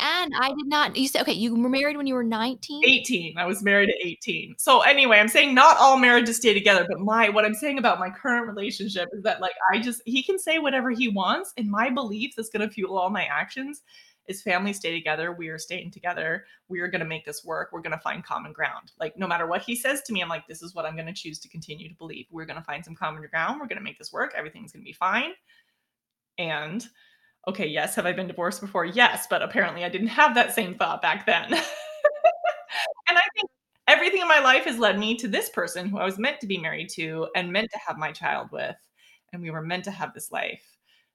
And 0.00 0.32
I 0.40 0.48
did 0.48 0.66
not. 0.66 0.96
You 0.96 1.06
said 1.08 1.20
okay. 1.22 1.34
You 1.34 1.54
were 1.54 1.68
married 1.68 1.98
when 1.98 2.06
you 2.06 2.14
were 2.14 2.24
nineteen. 2.24 2.82
Eighteen. 2.86 3.36
I 3.36 3.44
was 3.44 3.62
married 3.62 3.90
at 3.90 3.96
eighteen. 4.02 4.54
So 4.56 4.80
anyway, 4.80 5.18
I'm 5.18 5.28
saying 5.28 5.54
not 5.54 5.76
all 5.76 5.98
marriages 5.98 6.38
stay 6.38 6.54
together, 6.54 6.86
but 6.88 7.00
my 7.00 7.28
what 7.28 7.44
I'm 7.44 7.52
saying 7.52 7.78
about 7.78 7.98
my 7.98 8.08
current 8.08 8.46
relationship 8.46 9.10
is 9.12 9.22
that 9.24 9.42
like 9.42 9.52
I 9.70 9.80
just 9.80 10.00
he 10.06 10.22
can 10.22 10.38
say 10.38 10.58
whatever 10.58 10.90
he 10.90 11.08
wants, 11.08 11.52
and 11.58 11.70
my 11.70 11.90
beliefs 11.90 12.38
is 12.38 12.48
going 12.48 12.66
to 12.66 12.72
fuel 12.72 12.96
all 12.96 13.10
my 13.10 13.24
actions 13.24 13.82
is 14.26 14.42
families 14.42 14.76
stay 14.76 14.92
together. 14.92 15.32
We 15.32 15.48
are 15.48 15.58
staying 15.58 15.90
together. 15.90 16.46
We 16.68 16.80
are 16.80 16.88
going 16.88 17.00
to 17.00 17.06
make 17.06 17.24
this 17.24 17.44
work. 17.44 17.70
We're 17.72 17.82
going 17.82 17.92
to 17.92 17.98
find 17.98 18.24
common 18.24 18.52
ground. 18.52 18.92
Like, 18.98 19.18
no 19.18 19.26
matter 19.26 19.46
what 19.46 19.62
he 19.62 19.76
says 19.76 20.02
to 20.02 20.12
me, 20.12 20.22
I'm 20.22 20.28
like, 20.28 20.46
this 20.46 20.62
is 20.62 20.74
what 20.74 20.86
I'm 20.86 20.94
going 20.94 21.06
to 21.06 21.12
choose 21.12 21.38
to 21.40 21.48
continue 21.48 21.88
to 21.88 21.94
believe. 21.94 22.26
We're 22.30 22.46
going 22.46 22.58
to 22.58 22.64
find 22.64 22.84
some 22.84 22.94
common 22.94 23.26
ground. 23.30 23.60
We're 23.60 23.66
going 23.66 23.78
to 23.78 23.84
make 23.84 23.98
this 23.98 24.12
work. 24.12 24.32
Everything's 24.36 24.72
going 24.72 24.82
to 24.82 24.88
be 24.88 24.92
fine. 24.92 25.32
And 26.38 26.86
okay, 27.48 27.66
yes, 27.66 27.94
have 27.94 28.06
I 28.06 28.12
been 28.12 28.26
divorced 28.26 28.60
before? 28.60 28.84
Yes, 28.84 29.26
but 29.28 29.42
apparently 29.42 29.84
I 29.84 29.88
didn't 29.88 30.08
have 30.08 30.34
that 30.34 30.54
same 30.54 30.74
thought 30.74 31.02
back 31.02 31.26
then. 31.26 31.44
and 33.08 33.18
I 33.18 33.22
think 33.34 33.50
everything 33.86 34.22
in 34.22 34.28
my 34.28 34.40
life 34.40 34.64
has 34.64 34.78
led 34.78 34.98
me 34.98 35.16
to 35.18 35.28
this 35.28 35.50
person 35.50 35.88
who 35.88 35.98
I 35.98 36.04
was 36.04 36.18
meant 36.18 36.40
to 36.40 36.46
be 36.46 36.58
married 36.58 36.88
to 36.90 37.28
and 37.36 37.52
meant 37.52 37.70
to 37.72 37.78
have 37.86 37.98
my 37.98 38.12
child 38.12 38.48
with. 38.50 38.76
And 39.32 39.42
we 39.42 39.50
were 39.50 39.62
meant 39.62 39.84
to 39.84 39.90
have 39.90 40.14
this 40.14 40.32
life 40.32 40.64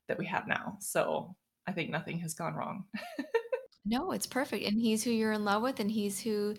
that 0.08 0.18
we 0.18 0.26
have 0.26 0.48
now. 0.48 0.78
So 0.80 1.36
I 1.70 1.74
think 1.74 1.90
nothing 1.92 2.20
has 2.20 2.34
gone 2.34 2.56
wrong. 2.56 2.86
no, 3.86 4.12
it's 4.12 4.26
perfect. 4.28 4.66
And 4.66 4.80
he's 4.80 5.04
who 5.04 5.12
you're 5.12 5.32
in 5.32 5.46
love 5.46 5.64
with 5.64 5.80
and 5.80 5.90
he's 5.92 6.20
who 6.22 6.56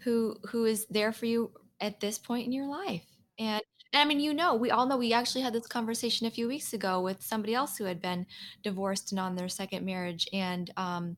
who 0.00 0.36
who 0.48 0.64
is 0.64 0.86
there 0.86 1.12
for 1.12 1.26
you 1.26 1.52
at 1.80 2.00
this 2.00 2.18
point 2.18 2.46
in 2.46 2.52
your 2.52 2.66
life. 2.66 3.04
And, 3.38 3.62
and 3.92 4.02
I 4.02 4.04
mean, 4.04 4.20
you 4.20 4.34
know, 4.34 4.54
we 4.54 4.70
all 4.70 4.86
know 4.86 4.96
we 4.96 5.12
actually 5.12 5.42
had 5.42 5.52
this 5.52 5.66
conversation 5.66 6.26
a 6.26 6.30
few 6.30 6.48
weeks 6.48 6.72
ago 6.72 7.00
with 7.00 7.22
somebody 7.22 7.54
else 7.54 7.76
who 7.76 7.84
had 7.84 8.00
been 8.02 8.26
divorced 8.62 9.12
and 9.12 9.20
on 9.20 9.36
their 9.36 9.48
second 9.48 9.84
marriage 9.84 10.26
and 10.32 10.70
um 10.76 11.16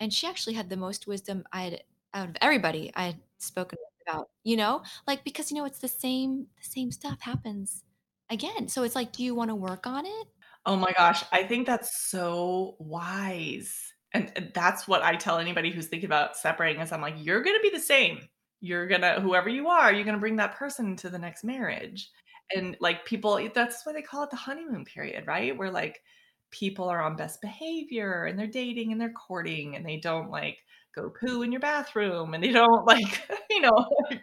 and 0.00 0.12
she 0.14 0.26
actually 0.26 0.54
had 0.54 0.70
the 0.70 0.76
most 0.76 1.06
wisdom 1.06 1.44
I 1.52 1.62
had 1.64 1.82
out 2.14 2.30
of 2.30 2.36
everybody 2.42 2.92
I 2.96 3.04
had 3.06 3.20
spoken 3.38 3.78
about, 4.08 4.30
you 4.44 4.56
know? 4.56 4.82
Like 5.06 5.24
because 5.24 5.50
you 5.50 5.58
know 5.58 5.66
it's 5.66 5.80
the 5.80 5.88
same 5.88 6.48
the 6.58 6.64
same 6.68 6.92
stuff 6.92 7.20
happens 7.22 7.84
again. 8.30 8.68
So 8.68 8.82
it's 8.84 8.96
like 8.96 9.12
do 9.12 9.24
you 9.24 9.34
want 9.34 9.50
to 9.50 9.56
work 9.56 9.86
on 9.86 10.06
it? 10.06 10.28
Oh 10.68 10.76
my 10.76 10.92
gosh, 10.92 11.24
I 11.32 11.44
think 11.44 11.66
that's 11.66 12.10
so 12.10 12.76
wise. 12.78 13.74
And 14.12 14.52
that's 14.54 14.86
what 14.86 15.02
I 15.02 15.16
tell 15.16 15.38
anybody 15.38 15.70
who's 15.72 15.86
thinking 15.86 16.08
about 16.10 16.36
separating 16.36 16.82
is 16.82 16.92
I'm 16.92 17.00
like, 17.00 17.14
you're 17.16 17.42
going 17.42 17.56
to 17.56 17.62
be 17.62 17.74
the 17.74 17.82
same. 17.82 18.20
You're 18.60 18.86
going 18.86 19.00
to, 19.00 19.14
whoever 19.22 19.48
you 19.48 19.68
are, 19.68 19.92
you're 19.92 20.04
going 20.04 20.16
to 20.16 20.20
bring 20.20 20.36
that 20.36 20.56
person 20.56 20.94
to 20.98 21.08
the 21.10 21.18
next 21.18 21.42
marriage. 21.42 22.10
And 22.54 22.76
like 22.80 23.06
people, 23.06 23.38
eh, 23.38 23.48
that's 23.54 23.86
why 23.86 23.94
they 23.94 24.02
call 24.02 24.24
it 24.24 24.30
the 24.30 24.36
honeymoon 24.36 24.84
period, 24.84 25.26
right? 25.26 25.56
Where 25.56 25.70
like 25.70 26.02
people 26.50 26.88
are 26.90 27.02
on 27.02 27.16
best 27.16 27.40
behavior 27.40 28.26
and 28.26 28.38
they're 28.38 28.46
dating 28.46 28.92
and 28.92 29.00
they're 29.00 29.12
courting 29.12 29.74
and 29.76 29.86
they 29.86 29.96
don't 29.98 30.30
like 30.30 30.58
go 30.94 31.10
poo 31.10 31.42
in 31.42 31.52
your 31.52 31.62
bathroom 31.62 32.34
and 32.34 32.44
they 32.44 32.52
don't 32.52 32.84
like, 32.86 33.26
you 33.50 33.62
know, 33.62 33.88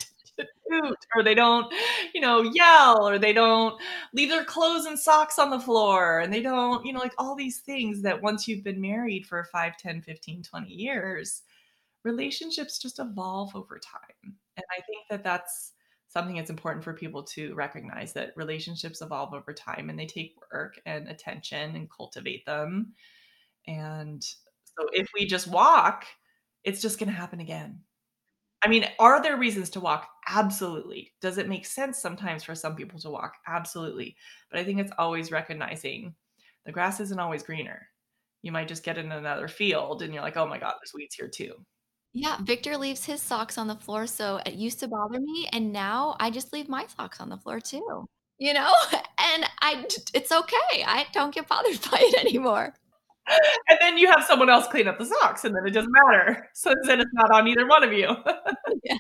hoot 0.70 0.98
or 1.16 1.24
they 1.24 1.36
don't, 1.36 1.74
you 2.14 2.22
know, 2.22 2.42
yell 2.42 3.08
or 3.08 3.18
they 3.20 3.34
don't 3.34 3.80
leave 4.14 4.30
their 4.30 4.44
clothes 4.44 4.86
and 4.86 4.98
socks 5.00 5.40
on 5.40 5.50
the 5.50 5.60
floor 5.60 6.20
and 6.20 6.34
they 6.34 6.42
don't, 6.42 6.86
you 6.86 6.94
know, 6.94 7.00
like 7.00 7.14
all 7.18 7.36
these 7.36 7.60
things 7.60 8.02
that 8.02 8.22
once 8.22 8.48
you've 8.48 8.64
been 8.64 8.82
married 8.82 9.26
for 9.26 9.44
5, 9.52 9.78
10, 9.78 10.02
15, 10.02 10.44
20 10.44 10.68
years, 10.72 11.44
relationships 12.04 12.80
just 12.80 13.00
evolve 13.00 13.56
over 13.56 13.80
time. 13.80 14.36
And 14.58 14.66
I 14.72 14.82
think 14.88 15.08
that 15.10 15.24
that's 15.24 15.74
something 16.08 16.38
that's 16.38 16.50
important 16.50 16.84
for 16.84 16.94
people 16.94 17.24
to 17.24 17.54
recognize 17.56 18.14
that 18.14 18.32
relationships 18.38 19.02
evolve 19.02 19.34
over 19.34 19.54
time 19.54 19.90
and 19.90 20.00
they 20.00 20.06
take 20.06 20.36
work 20.52 20.80
and 20.86 21.10
attention 21.10 21.76
and 21.76 21.90
cultivate 21.92 22.46
them. 22.46 22.94
And 23.68 24.24
so 24.24 24.88
if 24.94 25.10
we 25.14 25.26
just 25.26 25.48
walk, 25.48 26.06
it's 26.64 26.82
just 26.82 27.00
going 27.00 27.10
to 27.10 27.16
happen 27.16 27.40
again. 27.40 27.82
I 28.66 28.68
mean, 28.68 28.88
are 28.97 29.22
there 29.22 29.38
reasons 29.38 29.70
to 29.72 29.80
walk? 29.80 30.09
Absolutely. 30.28 31.13
Does 31.22 31.38
it 31.38 31.47
make 31.47 31.68
sense 31.68 31.99
sometimes 31.99 32.43
for 32.43 32.55
some 32.55 32.76
people 32.76 32.99
to 33.01 33.11
walk? 33.11 33.36
Absolutely. 33.47 34.16
But 34.49 34.59
I 34.59 34.63
think 34.63 34.80
it's 34.80 34.91
always 34.97 35.32
recognizing 35.32 36.16
the 36.66 36.72
grass 36.72 36.99
isn't 36.99 37.20
always 37.20 37.43
greener. 37.43 37.88
You 38.41 38.51
might 38.51 38.68
just 38.68 38.84
get 38.84 38.97
in 38.97 39.11
another 39.11 39.47
field 39.47 40.01
and 40.01 40.11
you're 40.11 40.24
like, 40.24 40.36
oh 40.36 40.47
my 40.47 40.57
God, 40.57 40.74
there's 40.80 40.95
weeds 40.95 41.13
here 41.13 41.28
too. 41.28 41.53
Yeah, 42.11 42.38
Victor 42.41 42.76
leaves 42.76 43.05
his 43.05 43.22
socks 43.22 43.59
on 43.59 43.68
the 43.68 43.76
floor. 43.76 44.07
So 44.07 44.39
it 44.47 44.55
used 44.55 44.80
to 44.80 44.88
bother 44.88 45.20
me. 45.20 45.47
And 45.53 45.72
now 45.72 46.16
I 46.20 46.32
just 46.32 46.51
leave 46.51 46.68
my 46.68 46.88
socks 46.88 47.22
on 47.22 47.30
the 47.30 47.38
floor 47.38 47.59
too, 47.59 48.07
you 48.39 48.53
know? 48.55 48.74
And 49.18 49.45
I, 49.61 49.86
it's 50.13 50.32
okay. 50.32 50.84
I 50.86 51.07
don't 51.11 51.34
get 51.34 51.47
bothered 51.47 51.82
by 51.91 51.97
it 51.99 52.26
anymore. 52.26 52.74
and 53.69 53.78
then 53.82 53.97
you 53.97 54.09
have 54.09 54.23
someone 54.26 54.49
else 54.49 54.67
clean 54.67 54.88
up 54.88 54.97
the 54.99 55.05
socks, 55.05 55.45
and 55.45 55.55
then 55.55 55.65
it 55.65 55.71
doesn't 55.71 55.91
matter. 55.91 56.49
So 56.53 56.73
then 56.84 56.99
it's 56.99 57.11
not 57.13 57.32
on 57.32 57.47
either 57.47 57.67
one 57.67 57.84
of 57.84 57.93
you. 57.93 58.15
yes. 58.84 58.99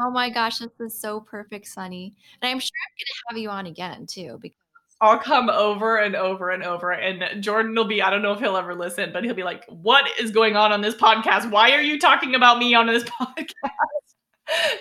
Oh 0.00 0.10
my 0.10 0.30
gosh, 0.30 0.58
this 0.58 0.70
is 0.80 0.98
so 0.98 1.20
perfect, 1.20 1.66
Sunny. 1.66 2.14
And 2.40 2.50
I'm 2.50 2.58
sure 2.58 2.70
I'm 2.70 2.94
going 2.96 3.06
to 3.06 3.22
have 3.28 3.38
you 3.38 3.50
on 3.50 3.66
again 3.66 4.06
too 4.06 4.38
because 4.40 4.56
I'll 5.02 5.18
come 5.18 5.50
over 5.50 5.98
and 5.98 6.14
over 6.14 6.50
and 6.50 6.62
over. 6.62 6.92
And 6.92 7.42
Jordan 7.42 7.74
will 7.74 7.84
be, 7.84 8.00
I 8.00 8.08
don't 8.08 8.22
know 8.22 8.32
if 8.32 8.38
he'll 8.38 8.56
ever 8.56 8.74
listen, 8.74 9.10
but 9.12 9.24
he'll 9.24 9.34
be 9.34 9.42
like, 9.42 9.64
What 9.66 10.08
is 10.18 10.30
going 10.30 10.56
on 10.56 10.72
on 10.72 10.80
this 10.80 10.94
podcast? 10.94 11.50
Why 11.50 11.72
are 11.72 11.82
you 11.82 11.98
talking 11.98 12.34
about 12.34 12.58
me 12.58 12.74
on 12.74 12.86
this 12.86 13.02
podcast? 13.20 13.52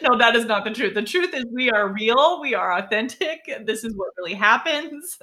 no, 0.01 0.18
that 0.18 0.36
is 0.36 0.45
not 0.45 0.64
the 0.64 0.72
truth. 0.72 0.93
The 0.93 1.01
truth 1.01 1.34
is, 1.34 1.45
we 1.51 1.72
are 1.72 1.91
real, 1.91 2.39
we 2.39 2.53
are 2.53 2.78
authentic. 2.78 3.39
This 3.66 3.84
is 3.84 3.95
what 3.95 4.09
really 4.18 4.34
happens. 4.34 5.18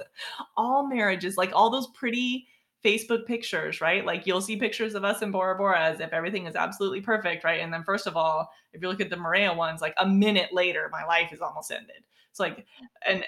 All 0.57 0.87
marriages, 0.87 1.37
like 1.37 1.51
all 1.53 1.69
those 1.69 1.87
pretty 1.87 2.47
Facebook 2.83 3.25
pictures, 3.25 3.81
right? 3.81 4.05
Like 4.05 4.25
you'll 4.25 4.41
see 4.41 4.55
pictures 4.55 4.95
of 4.95 5.03
us 5.03 5.21
in 5.21 5.31
Bora 5.31 5.57
Bora 5.57 5.81
as 5.81 5.99
if 5.99 6.13
everything 6.13 6.45
is 6.45 6.55
absolutely 6.55 7.01
perfect, 7.01 7.43
right? 7.43 7.61
And 7.61 7.73
then 7.73 7.83
first 7.83 8.07
of 8.07 8.15
all, 8.15 8.49
if 8.73 8.81
you 8.81 8.87
look 8.87 9.01
at 9.01 9.09
the 9.09 9.15
Moorea 9.15 9.55
ones, 9.55 9.81
like 9.81 9.93
a 9.97 10.07
minute 10.07 10.53
later, 10.53 10.89
my 10.91 11.05
life 11.05 11.33
is 11.33 11.41
almost 11.41 11.71
ended. 11.71 12.03
It's 12.29 12.39
like, 12.39 12.65
and 13.05 13.25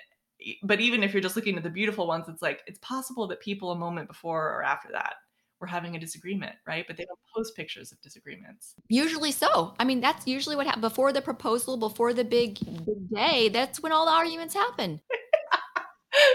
but 0.64 0.80
even 0.80 1.04
if 1.04 1.14
you're 1.14 1.22
just 1.22 1.36
looking 1.36 1.58
at 1.58 1.64
the 1.64 1.70
beautiful 1.70 2.08
ones, 2.08 2.26
it's 2.28 2.42
like 2.42 2.62
it's 2.66 2.80
possible 2.80 3.28
that 3.28 3.42
people 3.42 3.72
a 3.72 3.78
moment 3.78 4.08
before 4.08 4.50
or 4.56 4.64
after 4.64 4.90
that 4.92 5.16
were 5.60 5.68
having 5.68 5.96
a 5.96 6.00
disagreement, 6.00 6.56
right? 6.66 6.86
But 6.88 6.98
they 6.98 7.06
don't 7.06 7.20
post 7.36 7.56
pictures 7.56 7.92
of 7.92 8.02
disagreements. 8.02 8.74
Usually 8.90 9.32
so. 9.32 9.76
I 9.80 9.84
mean, 9.86 10.02
that's 10.02 10.26
usually 10.26 10.56
what 10.56 10.66
happens 10.66 10.82
before 10.82 11.14
the 11.14 11.22
proposal, 11.22 11.78
before 11.78 12.14
the 12.14 12.24
big 12.24 12.60
big 12.60 13.10
day. 13.14 13.50
That's 13.50 13.82
when 13.82 13.92
all 13.92 14.06
the 14.06 14.12
arguments 14.12 14.54
happen. 14.54 15.02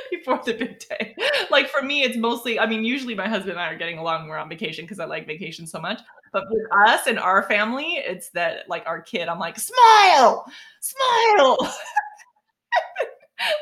before 0.11 0.40
the 0.44 0.54
big 0.54 0.78
day. 0.80 1.14
Like 1.50 1.68
for 1.68 1.82
me, 1.82 2.02
it's 2.02 2.16
mostly, 2.16 2.59
I 2.59 2.66
mean, 2.66 2.84
usually 2.84 3.14
my 3.14 3.28
husband 3.28 3.52
and 3.52 3.61
I 3.61 3.72
are 3.72 3.78
getting 3.78 3.98
along. 3.98 4.28
We're 4.28 4.38
on 4.38 4.48
vacation 4.48 4.84
because 4.84 5.00
I 5.00 5.04
like 5.04 5.26
vacation 5.26 5.66
so 5.66 5.80
much. 5.80 6.00
But 6.32 6.44
with 6.50 6.66
us 6.86 7.07
and 7.07 7.18
our 7.18 7.42
family, 7.44 7.94
it's 7.94 8.30
that 8.30 8.68
like 8.68 8.84
our 8.86 9.00
kid, 9.00 9.28
I'm 9.28 9.38
like, 9.38 9.59
smile, 9.59 10.44
smile. 10.80 11.59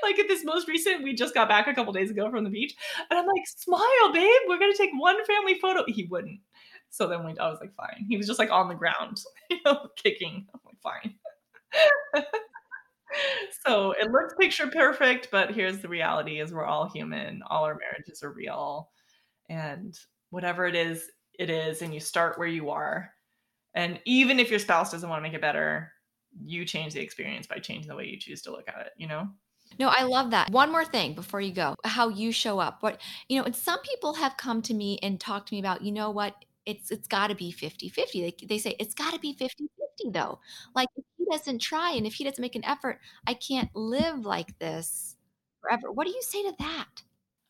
like 0.03 0.19
at 0.19 0.29
this 0.29 0.45
most 0.45 0.69
recent, 0.69 1.03
we 1.03 1.15
just 1.15 1.35
got 1.35 1.49
back 1.49 1.67
a 1.67 1.75
couple 1.75 1.93
days 1.93 2.11
ago 2.11 2.31
from 2.31 2.45
the 2.45 2.51
beach. 2.51 2.75
And 3.11 3.19
I'm 3.19 3.27
like, 3.27 3.47
smile, 3.47 4.13
babe. 4.13 4.41
We're 4.49 4.59
going 4.59 4.73
to 4.73 4.79
take 4.79 4.91
one 4.95 5.25
family 5.25 5.59
photo. 5.61 5.85
He 5.87 6.05
wouldn't. 6.05 6.41
So 6.91 7.09
then 7.09 7.25
we, 7.25 7.37
I 7.39 7.49
was 7.49 7.59
like, 7.61 7.75
fine. 7.75 8.07
He 8.09 8.17
was 8.17 8.27
just 8.27 8.39
like 8.39 8.51
on 8.51 8.69
the 8.69 8.75
ground, 8.75 9.21
you 9.51 9.59
know, 9.65 9.89
kicking. 9.97 10.47
I'm 10.55 10.61
like, 10.65 10.81
fine. 10.83 11.15
So 13.67 13.93
it 13.93 14.11
looks 14.11 14.35
picture 14.39 14.67
perfect, 14.69 15.29
but 15.31 15.53
here's 15.53 15.79
the 15.79 15.89
reality 15.89 16.41
is 16.41 16.53
we're 16.53 16.65
all 16.65 16.89
human. 16.89 17.43
All 17.49 17.65
our 17.65 17.79
marriages 17.79 18.23
are 18.23 18.33
real. 18.33 18.91
And 19.49 19.99
whatever 20.31 20.67
it 20.67 20.75
is, 20.75 21.11
it 21.39 21.51
is. 21.51 21.83
And 21.83 21.93
you 21.93 22.01
start 22.01 22.39
where 22.39 22.49
you 22.49 22.71
are. 22.71 23.11
And 23.75 24.01
even 24.05 24.39
if 24.39 24.51
your 24.51 24.59
spouse 24.59 24.93
doesn't 24.93 25.09
want 25.09 25.19
to 25.19 25.23
make 25.23 25.35
it 25.35 25.41
better, 25.41 25.93
you 26.45 26.65
change 26.65 26.95
the 26.95 27.01
experience 27.01 27.47
by 27.47 27.59
changing 27.59 27.89
the 27.89 27.97
way 27.97 28.07
you 28.07 28.19
choose 28.19 28.43
to 28.43 28.51
look 28.51 28.69
at 28.69 28.87
it, 28.87 28.93
you 28.97 29.07
know? 29.07 29.29
No, 29.79 29.89
I 29.89 30.03
love 30.03 30.31
that. 30.31 30.51
One 30.51 30.71
more 30.71 30.85
thing 30.85 31.15
before 31.15 31.41
you 31.41 31.53
go, 31.53 31.75
how 31.85 32.09
you 32.09 32.33
show 32.33 32.59
up. 32.59 32.83
What, 32.83 33.01
you 33.29 33.39
know, 33.39 33.45
and 33.45 33.57
some 33.57 33.81
people 33.81 34.15
have 34.15 34.37
come 34.37 34.63
to 34.63 34.75
me 34.75 34.99
and 35.03 35.19
talked 35.19 35.49
to 35.49 35.55
me 35.55 35.61
about, 35.61 35.83
you 35.83 35.91
know 35.91 36.11
what, 36.11 36.35
it's 36.67 36.91
it's 36.91 37.09
got 37.09 37.29
to 37.29 37.35
be 37.35 37.53
50-50. 37.53 38.13
They, 38.13 38.47
they 38.47 38.59
say 38.59 38.77
it's 38.79 38.95
got 38.95 39.13
to 39.13 39.21
be 39.21 39.35
50-50 39.35 39.51
though. 40.11 40.41
Like 40.75 40.89
if 40.97 41.05
he 41.19 41.25
doesn't 41.31 41.61
try 41.61 41.93
and 41.93 42.07
if 42.07 42.15
he 42.15 42.25
doesn't 42.25 42.43
make 42.43 42.57
an 42.57 42.65
effort, 42.65 43.01
I 43.27 43.35
can't 43.35 43.75
live 43.75 44.25
like 44.25 44.59
this 44.59 45.17
forever. 45.61 45.93
What 45.93 46.07
do 46.07 46.13
you 46.13 46.23
say 46.23 46.43
to 46.43 46.55
that? 46.59 47.03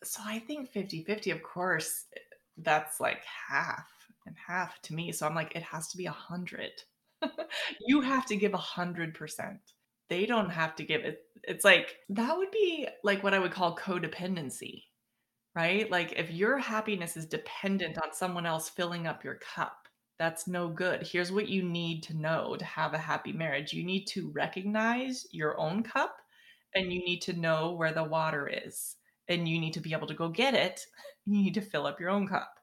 So 0.03 0.20
I 0.24 0.38
think 0.38 0.70
50-50, 0.72 1.32
of 1.32 1.42
course, 1.42 2.05
eh, 2.14 2.20
that's 2.59 3.01
like 3.01 3.22
half 3.49 3.88
and 4.26 4.36
half 4.47 4.80
to 4.82 4.95
me. 4.95 5.12
So 5.12 5.26
I'm 5.26 5.34
like, 5.34 5.57
it 5.57 5.62
has 5.62 5.88
to 5.88 5.97
be 5.97 6.07
a 6.07 6.12
hundred. 6.12 6.72
you 7.86 8.01
have 8.01 8.26
to 8.26 8.36
give 8.36 8.55
a 8.55 8.59
hundred 8.59 9.14
percent. 9.14 9.61
They 10.09 10.26
don't 10.26 10.51
have 10.51 10.76
to 10.76 10.84
give 10.84 11.03
it. 11.03 11.22
It's 11.42 11.64
like 11.64 11.97
that 12.11 12.36
would 12.36 12.51
be 12.51 12.86
like 13.03 13.22
what 13.22 13.34
I 13.34 13.38
would 13.38 13.53
call 13.53 13.76
codependency, 13.76 14.82
right? 15.55 15.90
Like 15.90 16.12
if 16.16 16.30
your 16.30 16.59
happiness 16.59 17.16
is 17.16 17.26
dependent 17.26 17.99
on 17.99 18.12
someone 18.12 18.47
else 18.47 18.68
filling 18.68 19.07
up 19.07 19.24
your 19.24 19.36
cup, 19.55 19.84
that's 20.18 20.46
no 20.46 20.68
good. 20.68 21.06
Here's 21.06 21.32
what 21.32 21.48
you 21.48 21.62
need 21.62 22.02
to 22.04 22.16
know 22.16 22.56
to 22.56 22.64
have 22.64 22.94
a 22.94 22.98
happy 22.98 23.32
marriage 23.32 23.72
you 23.72 23.84
need 23.84 24.06
to 24.08 24.30
recognize 24.32 25.26
your 25.32 25.58
own 25.60 25.82
cup 25.82 26.16
and 26.74 26.92
you 26.92 27.00
need 27.04 27.20
to 27.22 27.32
know 27.32 27.72
where 27.72 27.92
the 27.92 28.04
water 28.04 28.48
is 28.52 28.96
and 29.28 29.48
you 29.48 29.58
need 29.58 29.72
to 29.74 29.80
be 29.80 29.92
able 29.92 30.06
to 30.08 30.14
go 30.14 30.28
get 30.28 30.54
it. 30.54 30.80
You 31.26 31.42
need 31.42 31.54
to 31.54 31.62
fill 31.62 31.86
up 31.86 32.00
your 32.00 32.10
own 32.10 32.28
cup. 32.28 32.60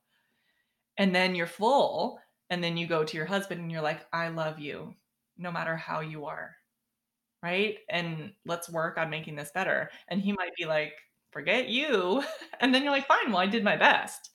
And 0.97 1.13
then 1.15 1.35
you're 1.35 1.47
full. 1.47 2.19
And 2.49 2.63
then 2.63 2.77
you 2.77 2.85
go 2.87 3.03
to 3.03 3.17
your 3.17 3.25
husband 3.25 3.61
and 3.61 3.71
you're 3.71 3.81
like, 3.81 4.05
I 4.11 4.27
love 4.29 4.59
you 4.59 4.95
no 5.37 5.51
matter 5.51 5.75
how 5.77 6.01
you 6.01 6.25
are. 6.25 6.55
Right. 7.43 7.77
And 7.89 8.33
let's 8.45 8.69
work 8.69 8.97
on 8.97 9.09
making 9.09 9.35
this 9.35 9.51
better. 9.53 9.89
And 10.09 10.21
he 10.21 10.31
might 10.33 10.55
be 10.57 10.65
like, 10.65 10.93
forget 11.31 11.67
you. 11.69 12.23
And 12.61 12.73
then 12.75 12.83
you're 12.83 12.91
like, 12.91 13.07
fine, 13.07 13.29
well, 13.31 13.37
I 13.39 13.47
did 13.47 13.63
my 13.63 13.77
best. 13.77 14.29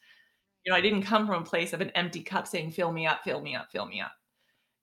You 0.67 0.73
know, 0.73 0.77
I 0.79 0.83
didn't 0.83 1.05
come 1.05 1.27
from 1.27 1.43
a 1.43 1.47
place 1.47 1.73
of 1.73 1.81
an 1.81 1.91
empty 1.93 2.23
cup 2.23 2.49
saying, 2.49 2.73
fill 2.73 2.93
me 2.93 3.07
up, 3.07 3.23
fill 3.25 3.41
me 3.41 3.57
up, 3.57 3.73
fill 3.73 3.87
me 3.87 4.03
up 4.03 4.13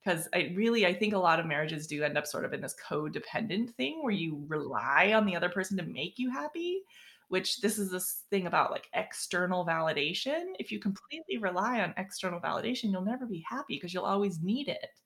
because 0.03 0.27
I 0.33 0.53
really 0.55 0.85
I 0.85 0.93
think 0.93 1.13
a 1.13 1.17
lot 1.19 1.39
of 1.39 1.45
marriages 1.45 1.87
do 1.87 2.03
end 2.03 2.17
up 2.17 2.27
sort 2.27 2.45
of 2.45 2.53
in 2.53 2.61
this 2.61 2.75
codependent 2.87 3.71
thing 3.71 4.03
where 4.03 4.13
you 4.13 4.43
rely 4.47 5.13
on 5.13 5.25
the 5.25 5.35
other 5.35 5.49
person 5.49 5.77
to 5.77 5.83
make 5.83 6.19
you 6.19 6.29
happy 6.29 6.81
which 7.29 7.61
this 7.61 7.79
is 7.79 7.89
this 7.89 8.23
thing 8.29 8.45
about 8.45 8.69
like 8.69 8.87
external 8.93 9.65
validation. 9.65 10.53
If 10.59 10.71
you 10.71 10.79
completely 10.79 11.37
rely 11.39 11.81
on 11.81 11.93
external 11.97 12.39
validation, 12.39 12.91
you'll 12.91 13.01
never 13.01 13.25
be 13.25 13.43
happy 13.49 13.75
because 13.75 13.91
you'll 13.91 14.03
always 14.03 14.39
need 14.41 14.67
it. 14.67 14.99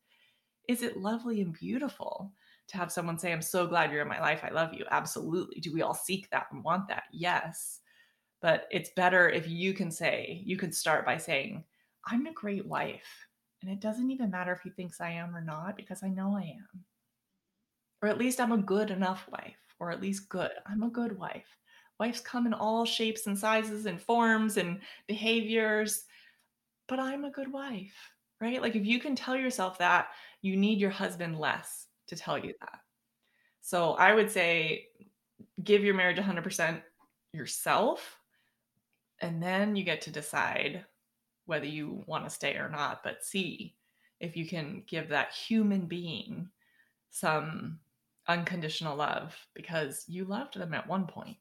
Is 0.67 0.83
it 0.83 0.97
lovely 0.97 1.41
and 1.41 1.53
beautiful 1.53 2.33
to 2.69 2.77
have 2.77 2.91
someone 2.91 3.17
say, 3.17 3.31
I'm 3.31 3.41
so 3.41 3.67
glad 3.67 3.91
you're 3.91 4.01
in 4.01 4.07
my 4.09 4.19
life. 4.19 4.41
I 4.43 4.49
love 4.49 4.73
you? 4.73 4.85
Absolutely. 4.91 5.61
Do 5.61 5.73
we 5.73 5.81
all 5.83 5.93
seek 5.93 6.29
that 6.31 6.47
and 6.51 6.63
want 6.63 6.89
that? 6.89 7.03
Yes. 7.13 7.79
But 8.41 8.67
it's 8.71 8.89
better 8.89 9.29
if 9.29 9.47
you 9.47 9.73
can 9.73 9.91
say, 9.91 10.41
you 10.45 10.57
can 10.57 10.71
start 10.71 11.05
by 11.05 11.17
saying, 11.17 11.63
I'm 12.05 12.25
a 12.27 12.33
great 12.33 12.65
wife. 12.65 13.27
And 13.61 13.71
it 13.71 13.79
doesn't 13.79 14.11
even 14.11 14.29
matter 14.29 14.53
if 14.53 14.61
he 14.61 14.69
thinks 14.69 15.01
I 15.01 15.09
am 15.11 15.35
or 15.35 15.41
not, 15.41 15.75
because 15.75 16.03
I 16.03 16.09
know 16.09 16.35
I 16.37 16.41
am. 16.41 16.83
Or 18.01 18.09
at 18.09 18.19
least 18.19 18.39
I'm 18.39 18.51
a 18.51 18.57
good 18.57 18.91
enough 18.91 19.27
wife, 19.31 19.57
or 19.79 19.91
at 19.91 20.01
least 20.01 20.29
good. 20.29 20.51
I'm 20.67 20.83
a 20.83 20.89
good 20.89 21.17
wife. 21.17 21.47
Wives 21.99 22.21
come 22.21 22.45
in 22.45 22.53
all 22.53 22.85
shapes 22.85 23.25
and 23.25 23.37
sizes 23.37 23.87
and 23.87 23.99
forms 23.99 24.57
and 24.57 24.79
behaviors, 25.07 26.05
but 26.87 26.99
I'm 26.99 27.25
a 27.25 27.31
good 27.31 27.51
wife, 27.51 27.95
right? 28.39 28.61
Like 28.61 28.75
if 28.75 28.85
you 28.85 28.99
can 28.99 29.15
tell 29.15 29.35
yourself 29.35 29.79
that, 29.79 30.09
you 30.43 30.55
need 30.55 30.79
your 30.79 30.91
husband 30.91 31.39
less 31.39 31.87
to 32.07 32.15
tell 32.15 32.37
you 32.37 32.53
that. 32.61 32.79
So 33.61 33.93
I 33.93 34.13
would 34.13 34.29
say 34.29 34.89
give 35.63 35.83
your 35.83 35.95
marriage 35.95 36.17
100% 36.17 36.81
yourself, 37.33 38.19
and 39.21 39.41
then 39.41 39.75
you 39.75 39.83
get 39.83 40.01
to 40.01 40.11
decide 40.11 40.85
whether 41.45 41.65
you 41.65 42.03
want 42.07 42.23
to 42.23 42.29
stay 42.29 42.55
or 42.55 42.69
not. 42.69 43.03
But 43.03 43.23
see 43.23 43.75
if 44.19 44.35
you 44.35 44.47
can 44.47 44.83
give 44.87 45.09
that 45.09 45.33
human 45.33 45.85
being 45.85 46.49
some 47.09 47.79
unconditional 48.27 48.97
love 48.97 49.35
because 49.53 50.03
you 50.07 50.25
loved 50.25 50.57
them 50.57 50.73
at 50.73 50.87
one 50.87 51.07
point 51.07 51.37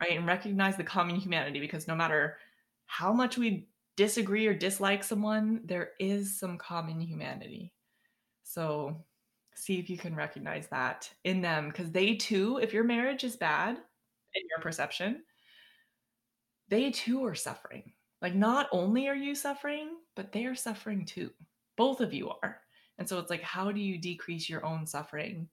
right? 0.00 0.16
And 0.16 0.26
recognize 0.26 0.76
the 0.76 0.84
common 0.84 1.16
humanity 1.16 1.60
because 1.60 1.88
no 1.88 1.94
matter 1.94 2.38
how 2.86 3.12
much 3.12 3.38
we 3.38 3.68
disagree 3.96 4.46
or 4.46 4.54
dislike 4.54 5.04
someone, 5.04 5.60
there 5.64 5.90
is 5.98 6.38
some 6.38 6.58
common 6.58 7.00
humanity. 7.00 7.72
So 8.42 8.96
see 9.54 9.78
if 9.78 9.88
you 9.88 9.96
can 9.96 10.14
recognize 10.14 10.66
that 10.68 11.10
in 11.24 11.40
them 11.40 11.68
because 11.68 11.90
they 11.90 12.16
too, 12.16 12.58
if 12.58 12.72
your 12.72 12.84
marriage 12.84 13.24
is 13.24 13.36
bad 13.36 13.76
in 13.76 14.42
your 14.50 14.60
perception, 14.60 15.22
they 16.74 16.90
too 16.90 17.24
are 17.24 17.36
suffering. 17.36 17.92
Like, 18.20 18.34
not 18.34 18.68
only 18.72 19.06
are 19.06 19.14
you 19.14 19.36
suffering, 19.36 19.90
but 20.16 20.32
they 20.32 20.44
are 20.46 20.56
suffering 20.56 21.04
too. 21.04 21.30
Both 21.76 22.00
of 22.00 22.12
you 22.12 22.30
are. 22.42 22.58
And 22.98 23.08
so 23.08 23.20
it's 23.20 23.30
like, 23.30 23.42
how 23.42 23.70
do 23.70 23.80
you 23.80 23.96
decrease 23.96 24.48
your 24.48 24.64
own 24.66 24.84
suffering? 24.84 25.48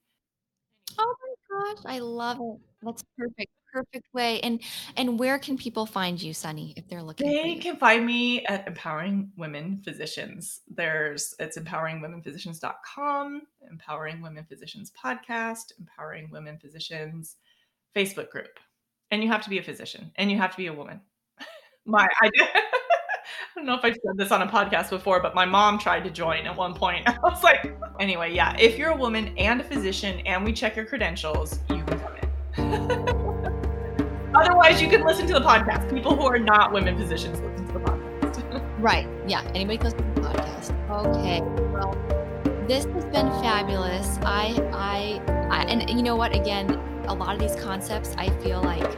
Oh 0.98 1.16
my 1.22 1.74
gosh, 1.74 1.84
I 1.86 2.00
love 2.00 2.40
it. 2.42 2.60
That's 2.82 3.04
perfect 3.18 3.52
perfect 3.72 4.14
way. 4.14 4.40
And 4.42 4.62
and 4.98 5.18
where 5.18 5.40
can 5.40 5.58
people 5.58 5.86
find 5.86 6.22
you, 6.22 6.34
Sunny, 6.34 6.74
if 6.76 6.88
they're 6.90 7.04
looking? 7.04 7.32
They 7.32 7.56
can 7.56 7.78
find 7.78 8.06
me 8.06 8.46
at 8.48 8.68
Empowering 8.68 9.32
Women 9.38 9.82
Physicians. 9.84 10.62
There's 10.68 11.34
it's 11.40 11.58
empoweringwomenphysicians.com, 11.58 13.42
Empowering 13.70 14.22
Women 14.22 14.44
Physicians 14.44 14.92
podcast, 14.92 15.72
Empowering 15.80 16.30
Women 16.32 16.58
Physicians 16.60 17.38
Facebook 17.96 18.30
group. 18.30 18.60
And 19.10 19.24
you 19.24 19.30
have 19.30 19.44
to 19.44 19.50
be 19.50 19.60
a 19.60 19.64
physician 19.64 20.12
and 20.16 20.32
you 20.32 20.38
have 20.38 20.52
to 20.52 20.58
be 20.58 20.68
a 20.68 20.74
woman. 20.74 21.02
My 21.86 22.08
I 22.22 22.30
I 22.40 23.60
don't 23.60 23.66
know 23.66 23.76
if 23.76 23.84
I've 23.84 23.94
said 23.94 24.18
this 24.18 24.32
on 24.32 24.42
a 24.42 24.48
podcast 24.48 24.90
before, 24.90 25.22
but 25.22 25.36
my 25.36 25.46
mom 25.46 25.78
tried 25.78 26.04
to 26.04 26.10
join 26.10 26.46
at 26.46 26.56
one 26.56 26.74
point. 26.74 27.08
I 27.10 27.18
was 27.24 27.44
like, 27.44 27.76
anyway, 28.00 28.34
yeah, 28.34 28.56
if 28.58 28.78
you're 28.78 28.92
a 28.92 28.96
woman 28.96 29.36
and 29.38 29.62
a 29.62 29.64
physician 29.64 30.20
and 30.26 30.44
we 30.44 30.54
check 30.54 30.76
your 30.76 30.86
credentials, 30.86 31.60
you 31.70 31.84
can 31.84 32.00
come 32.00 32.16
in. 32.16 33.16
Otherwise, 34.36 34.82
you 34.82 34.88
can 34.88 35.06
listen 35.06 35.28
to 35.28 35.34
the 35.34 35.42
podcast. 35.42 35.94
People 35.94 36.16
who 36.16 36.24
are 36.24 36.40
not 36.40 36.72
women 36.72 36.98
physicians 36.98 37.40
listen 37.42 37.68
to 37.68 37.74
the 37.74 37.80
podcast. 37.80 38.80
right. 38.80 39.08
Yeah. 39.28 39.42
Anybody 39.54 39.78
can 39.78 39.86
listen 39.86 40.16
to 40.16 40.22
the 40.22 40.28
podcast. 40.28 41.08
Okay. 41.08 41.42
Well, 41.74 42.68
this 42.68 42.86
has 42.86 43.06
been 43.06 43.30
fabulous. 43.42 44.18
I, 44.24 44.56
I, 44.72 45.22
I, 45.50 45.64
and 45.64 45.90
you 45.90 46.04
know 46.04 46.16
what? 46.16 46.34
Again, 46.34 46.72
a 47.08 47.14
lot 47.14 47.36
of 47.36 47.42
these 47.42 47.56
concepts, 47.62 48.16
I 48.18 48.30
feel 48.40 48.62
like 48.62 48.98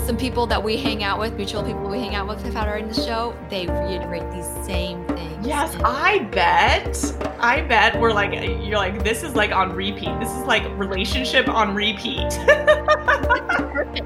some 0.00 0.16
people 0.16 0.46
that 0.46 0.62
we 0.62 0.76
hang 0.76 1.04
out 1.04 1.18
with, 1.18 1.34
mutual 1.34 1.62
people 1.62 1.88
we 1.88 1.98
hang 1.98 2.14
out 2.14 2.26
with, 2.26 2.42
have 2.42 2.54
had 2.54 2.80
in 2.80 2.88
the 2.88 2.94
show, 2.94 3.36
they 3.48 3.66
reiterate 3.66 4.30
these 4.32 4.48
same 4.66 5.04
things. 5.06 5.46
Yes, 5.46 5.74
I 5.84 6.20
bet. 6.32 6.96
I 7.38 7.60
bet 7.62 8.00
we're 8.00 8.12
like, 8.12 8.32
you're 8.32 8.78
like, 8.78 9.04
this 9.04 9.22
is 9.22 9.34
like 9.34 9.52
on 9.52 9.72
repeat. 9.74 10.18
This 10.18 10.30
is 10.30 10.44
like 10.44 10.64
relationship 10.78 11.48
on 11.48 11.74
repeat. 11.74 12.32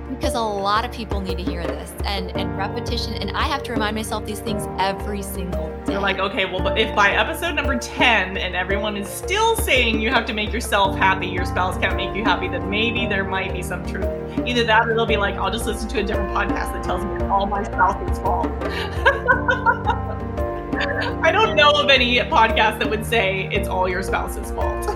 because 0.08 0.34
a 0.34 0.40
lot 0.40 0.84
of 0.84 0.92
people 0.92 1.20
need 1.20 1.36
to 1.38 1.44
hear 1.44 1.64
this 1.66 1.92
and 2.04 2.36
and 2.36 2.56
repetition 2.56 3.14
and 3.14 3.30
i 3.32 3.44
have 3.44 3.62
to 3.62 3.72
remind 3.72 3.94
myself 3.94 4.24
these 4.26 4.40
things 4.40 4.66
every 4.78 5.22
single 5.22 5.68
day. 5.84 5.92
you're 5.92 6.00
like 6.00 6.18
okay 6.18 6.44
well 6.44 6.66
if 6.76 6.94
by 6.94 7.10
episode 7.10 7.52
number 7.52 7.78
10 7.78 8.36
and 8.36 8.56
everyone 8.56 8.96
is 8.96 9.08
still 9.08 9.56
saying 9.56 10.00
you 10.00 10.10
have 10.10 10.26
to 10.26 10.32
make 10.32 10.52
yourself 10.52 10.96
happy 10.96 11.26
your 11.26 11.44
spouse 11.44 11.78
can't 11.78 11.96
make 11.96 12.14
you 12.16 12.24
happy 12.24 12.48
then 12.48 12.68
maybe 12.68 13.06
there 13.06 13.24
might 13.24 13.52
be 13.52 13.62
some 13.62 13.84
truth. 13.86 14.04
Either 14.46 14.64
that 14.64 14.88
or 14.88 14.94
they'll 14.94 15.06
be 15.06 15.16
like 15.16 15.34
i'll 15.36 15.50
just 15.50 15.66
listen 15.66 15.88
to 15.88 16.00
a 16.00 16.02
different 16.02 16.30
podcast 16.30 16.72
that 16.72 16.82
tells 16.82 17.04
me 17.04 17.26
all 17.28 17.46
my 17.46 17.62
spouse's 17.62 18.18
fault. 18.18 18.48
I 21.22 21.32
don't 21.32 21.56
know 21.56 21.72
of 21.72 21.90
any 21.90 22.16
podcast 22.18 22.78
that 22.78 22.88
would 22.88 23.04
say 23.04 23.48
it's 23.52 23.68
all 23.68 23.88
your 23.88 24.02
spouse's 24.02 24.50
fault 24.52 24.86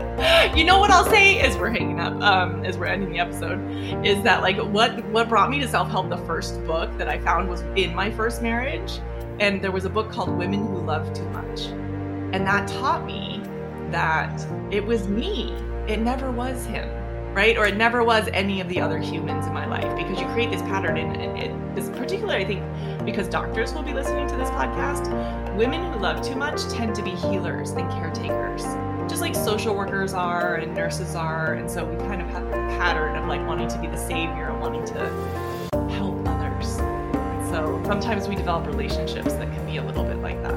you 0.56 0.64
know 0.64 0.78
what 0.78 0.90
I'll 0.90 1.04
say 1.10 1.40
as 1.40 1.56
we're 1.58 1.70
hanging 1.70 2.00
up, 2.00 2.14
um, 2.22 2.64
as 2.64 2.78
we're 2.78 2.86
ending 2.86 3.10
the 3.10 3.18
episode, 3.18 3.60
is 4.04 4.22
that 4.24 4.40
like 4.42 4.56
what 4.58 5.04
what 5.06 5.28
brought 5.28 5.50
me 5.50 5.60
to 5.60 5.68
self 5.68 5.90
help. 5.90 6.08
The 6.08 6.16
first 6.18 6.64
book 6.66 6.96
that 6.98 7.08
I 7.08 7.18
found 7.18 7.48
was 7.48 7.62
in 7.76 7.94
my 7.94 8.10
first 8.10 8.42
marriage, 8.42 9.00
and 9.40 9.60
there 9.62 9.72
was 9.72 9.84
a 9.84 9.90
book 9.90 10.10
called 10.10 10.30
Women 10.30 10.66
Who 10.66 10.78
Love 10.80 11.12
Too 11.12 11.28
Much, 11.30 11.66
and 12.34 12.46
that 12.46 12.68
taught 12.68 13.04
me 13.04 13.42
that 13.90 14.46
it 14.70 14.84
was 14.84 15.08
me. 15.08 15.52
It 15.88 16.00
never 16.00 16.30
was 16.32 16.64
him. 16.66 16.88
right? 17.34 17.56
Or 17.58 17.66
it 17.66 17.76
never 17.76 18.02
was 18.02 18.28
any 18.32 18.60
of 18.60 18.68
the 18.68 18.80
other 18.80 18.98
humans 18.98 19.46
in 19.46 19.52
my 19.52 19.66
life 19.66 19.94
because 19.96 20.18
you 20.20 20.26
create 20.28 20.50
this 20.50 20.62
pattern. 20.62 20.96
And, 20.96 21.16
and 21.16 21.38
it, 21.38 21.74
this 21.74 21.90
particularly, 21.90 22.42
I 22.44 22.46
think, 22.46 23.04
because 23.04 23.28
doctors 23.28 23.74
will 23.74 23.82
be 23.82 23.92
listening 23.92 24.26
to 24.28 24.36
this 24.36 24.48
podcast, 24.50 25.10
women 25.56 25.92
who 25.92 25.98
love 26.00 26.22
too 26.26 26.34
much 26.34 26.62
tend 26.68 26.94
to 26.94 27.02
be 27.02 27.10
healers 27.10 27.70
and 27.72 27.90
caretakers, 27.90 28.64
just 29.08 29.20
like 29.20 29.34
social 29.34 29.74
workers 29.74 30.12
are 30.14 30.56
and 30.56 30.74
nurses 30.74 31.14
are. 31.14 31.54
And 31.54 31.70
so 31.70 31.84
we 31.84 31.96
kind 32.06 32.20
of 32.20 32.28
have 32.28 32.46
a 32.46 32.50
pattern 32.50 33.16
of 33.16 33.28
like 33.28 33.46
wanting 33.46 33.68
to 33.68 33.78
be 33.78 33.86
the 33.86 33.96
savior 33.96 34.48
and 34.48 34.60
wanting 34.60 34.84
to 34.86 34.98
help 35.94 36.16
others. 36.28 36.78
And 36.78 37.48
so 37.48 37.82
sometimes 37.86 38.28
we 38.28 38.34
develop 38.34 38.66
relationships 38.66 39.32
that 39.34 39.52
can 39.52 39.66
be 39.66 39.76
a 39.76 39.84
little 39.84 40.04
bit 40.04 40.18
like 40.18 40.42
that. 40.42 40.54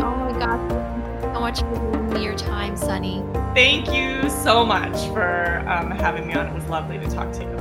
Oh 0.00 0.16
my 0.16 0.38
gosh. 0.38 0.70
So 1.34 1.40
much 1.40 1.60
for 2.10 2.18
your 2.18 2.36
time, 2.36 2.76
Sunny. 2.76 3.24
Thank 3.54 3.92
you 3.92 4.28
so 4.30 4.64
much 4.64 4.96
for 5.12 5.64
um, 5.68 5.90
having 5.90 6.26
me 6.26 6.34
on. 6.34 6.46
It 6.46 6.54
was 6.54 6.66
lovely 6.68 6.98
to 6.98 7.06
talk 7.10 7.32
to 7.32 7.42
you. 7.42 7.57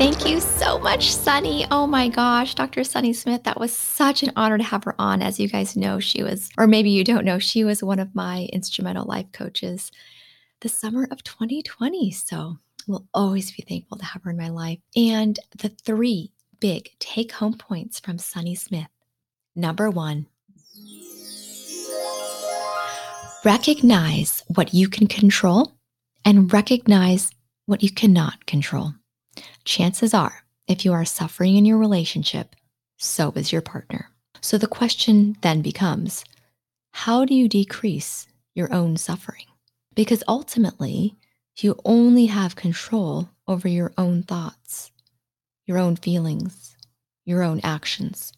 Thank 0.00 0.26
you 0.26 0.40
so 0.40 0.78
much, 0.78 1.12
Sunny. 1.12 1.66
Oh 1.70 1.86
my 1.86 2.08
gosh, 2.08 2.54
Dr. 2.54 2.84
Sunny 2.84 3.12
Smith, 3.12 3.42
that 3.42 3.60
was 3.60 3.70
such 3.70 4.22
an 4.22 4.32
honor 4.34 4.56
to 4.56 4.64
have 4.64 4.84
her 4.84 4.94
on. 4.98 5.20
As 5.20 5.38
you 5.38 5.46
guys 5.46 5.76
know, 5.76 6.00
she 6.00 6.22
was, 6.22 6.48
or 6.56 6.66
maybe 6.66 6.88
you 6.88 7.04
don't 7.04 7.26
know, 7.26 7.38
she 7.38 7.64
was 7.64 7.84
one 7.84 7.98
of 7.98 8.14
my 8.14 8.48
instrumental 8.50 9.04
life 9.04 9.26
coaches 9.32 9.92
the 10.62 10.70
summer 10.70 11.06
of 11.10 11.22
2020. 11.24 12.12
So 12.12 12.56
we'll 12.88 13.06
always 13.12 13.52
be 13.52 13.62
thankful 13.68 13.98
to 13.98 14.06
have 14.06 14.22
her 14.22 14.30
in 14.30 14.38
my 14.38 14.48
life. 14.48 14.78
And 14.96 15.38
the 15.58 15.68
three 15.68 16.32
big 16.60 16.88
take 16.98 17.32
home 17.32 17.58
points 17.58 18.00
from 18.00 18.16
Sunny 18.16 18.54
Smith. 18.54 18.88
Number 19.54 19.90
one, 19.90 20.28
recognize 23.44 24.44
what 24.46 24.72
you 24.72 24.88
can 24.88 25.08
control 25.08 25.74
and 26.24 26.50
recognize 26.50 27.32
what 27.66 27.82
you 27.82 27.90
cannot 27.90 28.46
control. 28.46 28.94
Chances 29.64 30.14
are, 30.14 30.44
if 30.66 30.84
you 30.84 30.92
are 30.92 31.04
suffering 31.04 31.56
in 31.56 31.64
your 31.64 31.78
relationship, 31.78 32.56
so 32.96 33.32
is 33.36 33.52
your 33.52 33.62
partner. 33.62 34.10
So 34.40 34.58
the 34.58 34.66
question 34.66 35.36
then 35.42 35.62
becomes 35.62 36.24
how 36.92 37.24
do 37.24 37.34
you 37.34 37.48
decrease 37.48 38.26
your 38.54 38.72
own 38.72 38.96
suffering? 38.96 39.44
Because 39.94 40.24
ultimately, 40.26 41.16
you 41.58 41.78
only 41.84 42.26
have 42.26 42.56
control 42.56 43.28
over 43.46 43.68
your 43.68 43.92
own 43.98 44.22
thoughts, 44.22 44.90
your 45.66 45.78
own 45.78 45.96
feelings, 45.96 46.76
your 47.24 47.42
own 47.42 47.60
actions. 47.62 48.32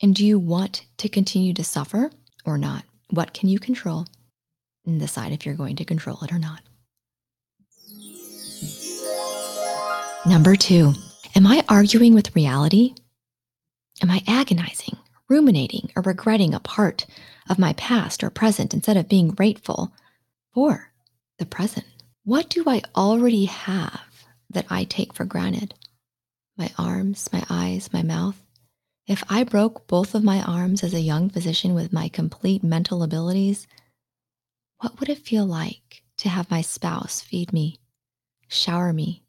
And 0.00 0.14
do 0.14 0.26
you 0.26 0.38
want 0.38 0.84
to 0.98 1.08
continue 1.08 1.54
to 1.54 1.64
suffer 1.64 2.10
or 2.44 2.58
not? 2.58 2.84
What 3.10 3.32
can 3.32 3.48
you 3.48 3.58
control? 3.58 4.06
And 4.84 4.98
decide 4.98 5.32
if 5.32 5.46
you're 5.46 5.54
going 5.54 5.76
to 5.76 5.84
control 5.84 6.18
it 6.22 6.32
or 6.32 6.38
not. 6.38 6.62
Number 10.24 10.54
two, 10.54 10.94
am 11.34 11.48
I 11.48 11.64
arguing 11.68 12.14
with 12.14 12.36
reality? 12.36 12.94
Am 14.02 14.08
I 14.08 14.22
agonizing, 14.28 14.96
ruminating, 15.28 15.90
or 15.96 16.02
regretting 16.02 16.54
a 16.54 16.60
part 16.60 17.06
of 17.50 17.58
my 17.58 17.72
past 17.72 18.22
or 18.22 18.30
present 18.30 18.72
instead 18.72 18.96
of 18.96 19.08
being 19.08 19.30
grateful 19.30 19.92
for 20.54 20.92
the 21.38 21.44
present? 21.44 21.86
What 22.22 22.48
do 22.48 22.62
I 22.68 22.82
already 22.94 23.46
have 23.46 24.00
that 24.48 24.66
I 24.70 24.84
take 24.84 25.12
for 25.12 25.24
granted? 25.24 25.74
My 26.56 26.70
arms, 26.78 27.28
my 27.32 27.44
eyes, 27.50 27.92
my 27.92 28.02
mouth. 28.02 28.40
If 29.08 29.24
I 29.28 29.42
broke 29.42 29.88
both 29.88 30.14
of 30.14 30.22
my 30.22 30.40
arms 30.40 30.84
as 30.84 30.94
a 30.94 31.00
young 31.00 31.30
physician 31.30 31.74
with 31.74 31.92
my 31.92 32.08
complete 32.08 32.62
mental 32.62 33.02
abilities, 33.02 33.66
what 34.78 35.00
would 35.00 35.08
it 35.08 35.18
feel 35.18 35.46
like 35.46 36.04
to 36.18 36.28
have 36.28 36.48
my 36.48 36.60
spouse 36.60 37.20
feed 37.20 37.52
me, 37.52 37.80
shower 38.46 38.92
me, 38.92 39.24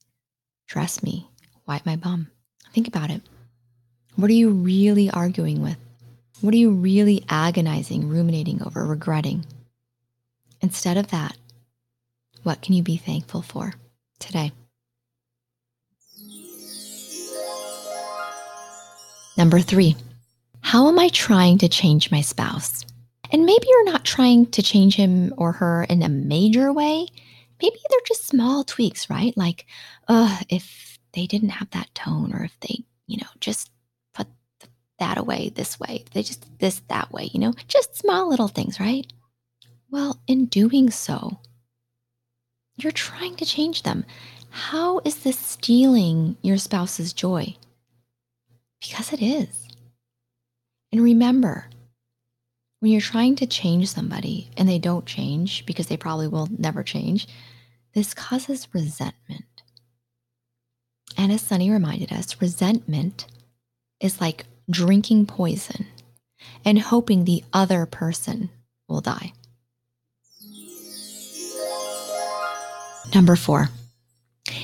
dress 0.73 1.03
me, 1.03 1.29
wipe 1.67 1.85
my 1.85 1.95
bum? 1.95 2.31
Think 2.73 2.87
about 2.87 3.11
it. 3.11 3.21
What 4.15 4.31
are 4.31 4.33
you 4.33 4.49
really 4.49 5.07
arguing 5.07 5.61
with? 5.61 5.77
What 6.41 6.51
are 6.55 6.57
you 6.57 6.71
really 6.71 7.23
agonizing, 7.29 8.09
ruminating 8.09 8.59
over, 8.63 8.83
regretting? 8.83 9.45
Instead 10.61 10.97
of 10.97 11.11
that, 11.11 11.37
what 12.41 12.63
can 12.63 12.73
you 12.73 12.81
be 12.81 12.97
thankful 12.97 13.43
for 13.43 13.75
today? 14.17 14.51
Number 19.37 19.59
three, 19.59 19.95
how 20.61 20.87
am 20.87 20.97
I 20.97 21.09
trying 21.09 21.59
to 21.59 21.69
change 21.69 22.09
my 22.09 22.21
spouse? 22.21 22.83
And 23.31 23.45
maybe 23.45 23.67
you're 23.69 23.91
not 23.91 24.05
trying 24.05 24.47
to 24.47 24.63
change 24.63 24.95
him 24.95 25.35
or 25.37 25.51
her 25.51 25.83
in 25.83 26.01
a 26.01 26.09
major 26.09 26.73
way. 26.73 27.05
Maybe 27.61 27.77
they're 27.89 27.99
just 28.07 28.27
small 28.27 28.63
tweaks, 28.63 29.09
right? 29.09 29.35
Like, 29.37 29.65
uh, 30.07 30.39
if 30.49 30.99
they 31.13 31.27
didn't 31.27 31.49
have 31.49 31.69
that 31.71 31.93
tone, 31.95 32.33
or 32.33 32.43
if 32.43 32.57
they, 32.61 32.83
you 33.07 33.17
know, 33.17 33.27
just 33.39 33.71
put 34.13 34.27
that 34.99 35.17
away 35.17 35.49
this 35.49 35.79
way, 35.79 36.05
they 36.13 36.23
just 36.23 36.45
this 36.59 36.81
that 36.89 37.11
way, 37.11 37.29
you 37.33 37.39
know, 37.39 37.53
just 37.67 37.95
small 37.97 38.29
little 38.29 38.47
things, 38.47 38.79
right? 38.79 39.11
Well, 39.89 40.19
in 40.27 40.45
doing 40.45 40.89
so, 40.89 41.39
you're 42.75 42.91
trying 42.91 43.35
to 43.35 43.45
change 43.45 43.83
them. 43.83 44.05
How 44.49 44.99
is 45.05 45.17
this 45.23 45.37
stealing 45.37 46.37
your 46.41 46.57
spouse's 46.57 47.13
joy? 47.13 47.55
Because 48.81 49.13
it 49.13 49.21
is. 49.21 49.67
And 50.91 51.01
remember, 51.01 51.69
when 52.83 52.91
you're 52.91 52.99
trying 52.99 53.33
to 53.33 53.47
change 53.47 53.87
somebody 53.87 54.49
and 54.57 54.67
they 54.67 54.77
don't 54.77 55.05
change 55.05 55.65
because 55.65 55.87
they 55.87 55.95
probably 55.95 56.27
will 56.27 56.49
never 56.57 56.83
change, 56.83 57.29
this 57.93 58.13
causes 58.13 58.67
resentment. 58.73 59.63
And 61.17 61.31
as 61.31 61.41
Sunny 61.41 61.71
reminded 61.71 62.11
us, 62.11 62.41
resentment 62.41 63.25
is 64.01 64.19
like 64.19 64.47
drinking 64.69 65.27
poison 65.27 65.85
and 66.65 66.77
hoping 66.77 67.23
the 67.23 67.45
other 67.53 67.85
person 67.85 68.49
will 68.89 68.99
die. 68.99 69.31
Number 73.15 73.37
four, 73.37 73.69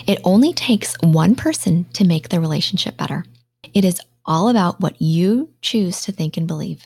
it 0.06 0.20
only 0.26 0.52
takes 0.52 0.98
one 1.02 1.36
person 1.36 1.86
to 1.94 2.04
make 2.04 2.28
the 2.28 2.42
relationship 2.42 2.98
better. 2.98 3.24
It 3.74 3.86
is 3.86 4.02
all 4.26 4.50
about 4.50 4.82
what 4.82 5.02
you 5.02 5.54
choose 5.62 6.02
to 6.02 6.12
think 6.12 6.36
and 6.36 6.50
believe 6.50 6.86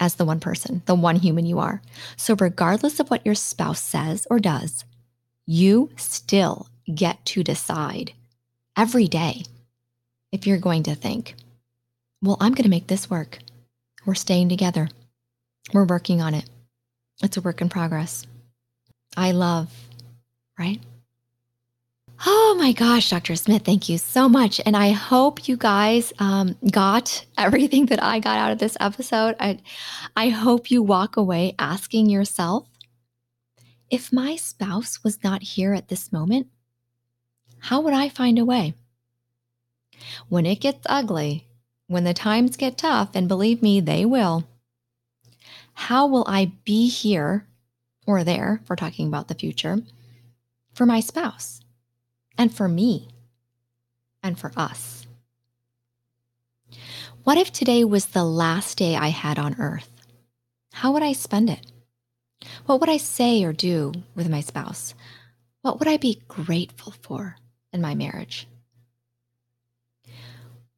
as 0.00 0.16
the 0.16 0.24
one 0.24 0.40
person, 0.40 0.82
the 0.86 0.94
one 0.94 1.16
human 1.16 1.46
you 1.46 1.58
are. 1.58 1.82
So, 2.16 2.34
regardless 2.34 2.98
of 2.98 3.10
what 3.10 3.24
your 3.24 3.34
spouse 3.34 3.82
says 3.82 4.26
or 4.30 4.40
does, 4.40 4.84
you 5.46 5.90
still 5.96 6.68
get 6.92 7.24
to 7.26 7.44
decide 7.44 8.12
every 8.76 9.06
day 9.06 9.44
if 10.32 10.46
you're 10.46 10.58
going 10.58 10.82
to 10.84 10.94
think, 10.94 11.34
well, 12.22 12.38
I'm 12.40 12.54
going 12.54 12.64
to 12.64 12.70
make 12.70 12.88
this 12.88 13.08
work. 13.08 13.38
We're 14.06 14.14
staying 14.14 14.48
together. 14.48 14.88
We're 15.72 15.84
working 15.84 16.22
on 16.22 16.34
it. 16.34 16.48
It's 17.22 17.36
a 17.36 17.40
work 17.40 17.60
in 17.60 17.68
progress. 17.68 18.26
I 19.16 19.32
love 19.32 19.68
right? 20.60 20.78
Oh 22.26 22.56
my 22.58 22.72
gosh, 22.72 23.10
Dr. 23.10 23.34
Smith, 23.34 23.62
thank 23.62 23.88
you 23.88 23.96
so 23.96 24.28
much. 24.28 24.60
And 24.66 24.76
I 24.76 24.90
hope 24.90 25.48
you 25.48 25.56
guys 25.56 26.12
um, 26.18 26.56
got 26.70 27.24
everything 27.38 27.86
that 27.86 28.02
I 28.02 28.18
got 28.18 28.38
out 28.38 28.52
of 28.52 28.58
this 28.58 28.76
episode. 28.78 29.36
I, 29.40 29.58
I 30.16 30.28
hope 30.28 30.70
you 30.70 30.82
walk 30.82 31.16
away 31.16 31.54
asking 31.58 32.10
yourself 32.10 32.66
if 33.90 34.12
my 34.12 34.36
spouse 34.36 35.02
was 35.02 35.22
not 35.24 35.42
here 35.42 35.74
at 35.74 35.88
this 35.88 36.12
moment, 36.12 36.46
how 37.58 37.80
would 37.80 37.94
I 37.94 38.08
find 38.08 38.38
a 38.38 38.44
way? 38.44 38.74
When 40.28 40.46
it 40.46 40.60
gets 40.60 40.86
ugly, 40.86 41.46
when 41.88 42.04
the 42.04 42.14
times 42.14 42.56
get 42.56 42.78
tough, 42.78 43.10
and 43.14 43.26
believe 43.26 43.62
me, 43.62 43.80
they 43.80 44.04
will, 44.04 44.44
how 45.74 46.06
will 46.06 46.24
I 46.28 46.52
be 46.64 46.88
here 46.88 47.46
or 48.06 48.22
there, 48.22 48.60
if 48.62 48.70
we're 48.70 48.76
talking 48.76 49.08
about 49.08 49.28
the 49.28 49.34
future? 49.34 49.82
for 50.74 50.86
my 50.86 51.00
spouse 51.00 51.59
and 52.38 52.54
for 52.54 52.68
me 52.68 53.08
and 54.22 54.38
for 54.38 54.52
us. 54.56 55.06
What 57.24 57.38
if 57.38 57.52
today 57.52 57.84
was 57.84 58.06
the 58.06 58.24
last 58.24 58.78
day 58.78 58.96
I 58.96 59.08
had 59.08 59.38
on 59.38 59.56
earth? 59.58 59.90
How 60.72 60.92
would 60.92 61.02
I 61.02 61.12
spend 61.12 61.50
it? 61.50 61.70
What 62.66 62.80
would 62.80 62.88
I 62.88 62.96
say 62.96 63.44
or 63.44 63.52
do 63.52 63.92
with 64.14 64.28
my 64.30 64.40
spouse? 64.40 64.94
What 65.62 65.78
would 65.78 65.88
I 65.88 65.98
be 65.98 66.22
grateful 66.28 66.94
for 67.02 67.36
in 67.72 67.80
my 67.80 67.94
marriage? 67.94 68.46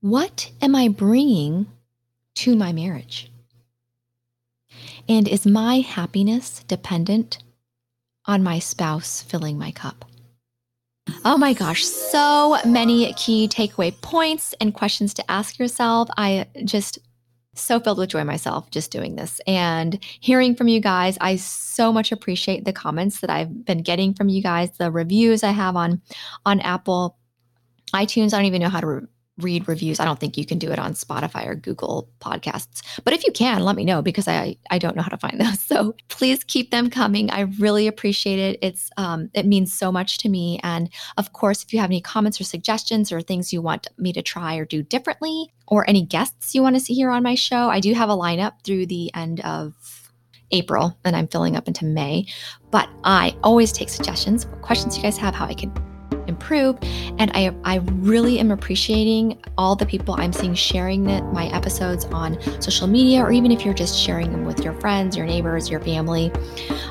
What 0.00 0.50
am 0.60 0.74
I 0.74 0.88
bringing 0.88 1.66
to 2.34 2.56
my 2.56 2.72
marriage? 2.72 3.30
And 5.08 5.28
is 5.28 5.46
my 5.46 5.78
happiness 5.78 6.64
dependent 6.66 7.38
on 8.26 8.42
my 8.42 8.58
spouse 8.58 9.22
filling 9.22 9.58
my 9.58 9.70
cup? 9.70 10.04
Oh 11.24 11.36
my 11.36 11.52
gosh, 11.52 11.84
so 11.84 12.58
many 12.64 13.12
key 13.14 13.48
takeaway 13.48 13.98
points 14.00 14.54
and 14.60 14.74
questions 14.74 15.14
to 15.14 15.30
ask 15.30 15.58
yourself. 15.58 16.08
I 16.16 16.46
just 16.64 16.98
so 17.54 17.78
filled 17.78 17.98
with 17.98 18.10
joy 18.10 18.24
myself 18.24 18.70
just 18.70 18.90
doing 18.90 19.14
this 19.16 19.40
and 19.46 20.02
hearing 20.20 20.54
from 20.54 20.68
you 20.68 20.80
guys. 20.80 21.18
I 21.20 21.36
so 21.36 21.92
much 21.92 22.10
appreciate 22.12 22.64
the 22.64 22.72
comments 22.72 23.20
that 23.20 23.30
I've 23.30 23.64
been 23.64 23.82
getting 23.82 24.14
from 24.14 24.28
you 24.28 24.42
guys, 24.42 24.70
the 24.78 24.90
reviews 24.90 25.42
I 25.42 25.50
have 25.50 25.76
on 25.76 26.00
on 26.46 26.60
Apple 26.60 27.18
iTunes. 27.94 28.32
I 28.32 28.38
don't 28.38 28.46
even 28.46 28.62
know 28.62 28.68
how 28.68 28.80
to 28.80 28.86
re- 28.86 29.06
read 29.42 29.68
reviews. 29.68 30.00
I 30.00 30.04
don't 30.04 30.18
think 30.18 30.36
you 30.36 30.46
can 30.46 30.58
do 30.58 30.70
it 30.70 30.78
on 30.78 30.94
Spotify 30.94 31.46
or 31.46 31.54
Google 31.54 32.08
Podcasts. 32.20 32.82
But 33.04 33.14
if 33.14 33.24
you 33.24 33.32
can, 33.32 33.62
let 33.62 33.76
me 33.76 33.84
know 33.84 34.02
because 34.02 34.28
I 34.28 34.56
I 34.70 34.78
don't 34.78 34.96
know 34.96 35.02
how 35.02 35.08
to 35.08 35.16
find 35.16 35.40
those. 35.40 35.60
So 35.72 35.94
please 36.08 36.44
keep 36.44 36.70
them 36.70 36.90
coming. 36.90 37.30
I 37.30 37.40
really 37.58 37.86
appreciate 37.86 38.38
it. 38.38 38.58
It's 38.60 38.90
um 38.98 39.30
it 39.32 39.46
means 39.46 39.72
so 39.72 39.90
much 39.90 40.18
to 40.18 40.28
me. 40.28 40.60
And 40.62 40.90
of 41.16 41.32
course, 41.32 41.62
if 41.62 41.72
you 41.72 41.80
have 41.80 41.88
any 41.88 42.00
comments 42.00 42.40
or 42.40 42.44
suggestions 42.44 43.10
or 43.10 43.22
things 43.22 43.52
you 43.52 43.62
want 43.62 43.86
me 43.96 44.12
to 44.12 44.20
try 44.20 44.56
or 44.56 44.66
do 44.66 44.82
differently, 44.82 45.52
or 45.66 45.88
any 45.88 46.04
guests 46.04 46.54
you 46.54 46.62
want 46.62 46.76
to 46.76 46.80
see 46.80 46.92
here 46.92 47.10
on 47.10 47.22
my 47.22 47.34
show, 47.34 47.70
I 47.70 47.80
do 47.80 47.94
have 47.94 48.10
a 48.10 48.16
lineup 48.16 48.62
through 48.64 48.86
the 48.86 49.10
end 49.14 49.40
of 49.40 49.74
April 50.50 50.96
and 51.04 51.16
I'm 51.16 51.28
filling 51.28 51.56
up 51.56 51.66
into 51.66 51.86
May. 51.86 52.26
But 52.70 52.88
I 53.04 53.34
always 53.42 53.72
take 53.72 53.88
suggestions, 53.88 54.46
what 54.46 54.60
questions 54.60 54.96
you 54.96 55.02
guys 55.02 55.16
have, 55.16 55.34
how 55.34 55.46
I 55.46 55.54
can 55.54 55.72
improve. 56.42 56.76
And 57.18 57.30
I, 57.34 57.54
I 57.64 57.76
really 57.76 58.38
am 58.38 58.50
appreciating 58.50 59.38
all 59.56 59.76
the 59.76 59.86
people 59.86 60.14
I'm 60.18 60.32
seeing 60.32 60.54
sharing 60.54 61.04
the, 61.04 61.22
my 61.32 61.46
episodes 61.48 62.04
on 62.06 62.38
social 62.60 62.86
media, 62.86 63.22
or 63.22 63.32
even 63.32 63.52
if 63.52 63.64
you're 63.64 63.74
just 63.74 63.96
sharing 63.98 64.32
them 64.32 64.44
with 64.44 64.64
your 64.64 64.72
friends, 64.80 65.16
your 65.16 65.26
neighbors, 65.26 65.70
your 65.70 65.80
family. 65.80 66.32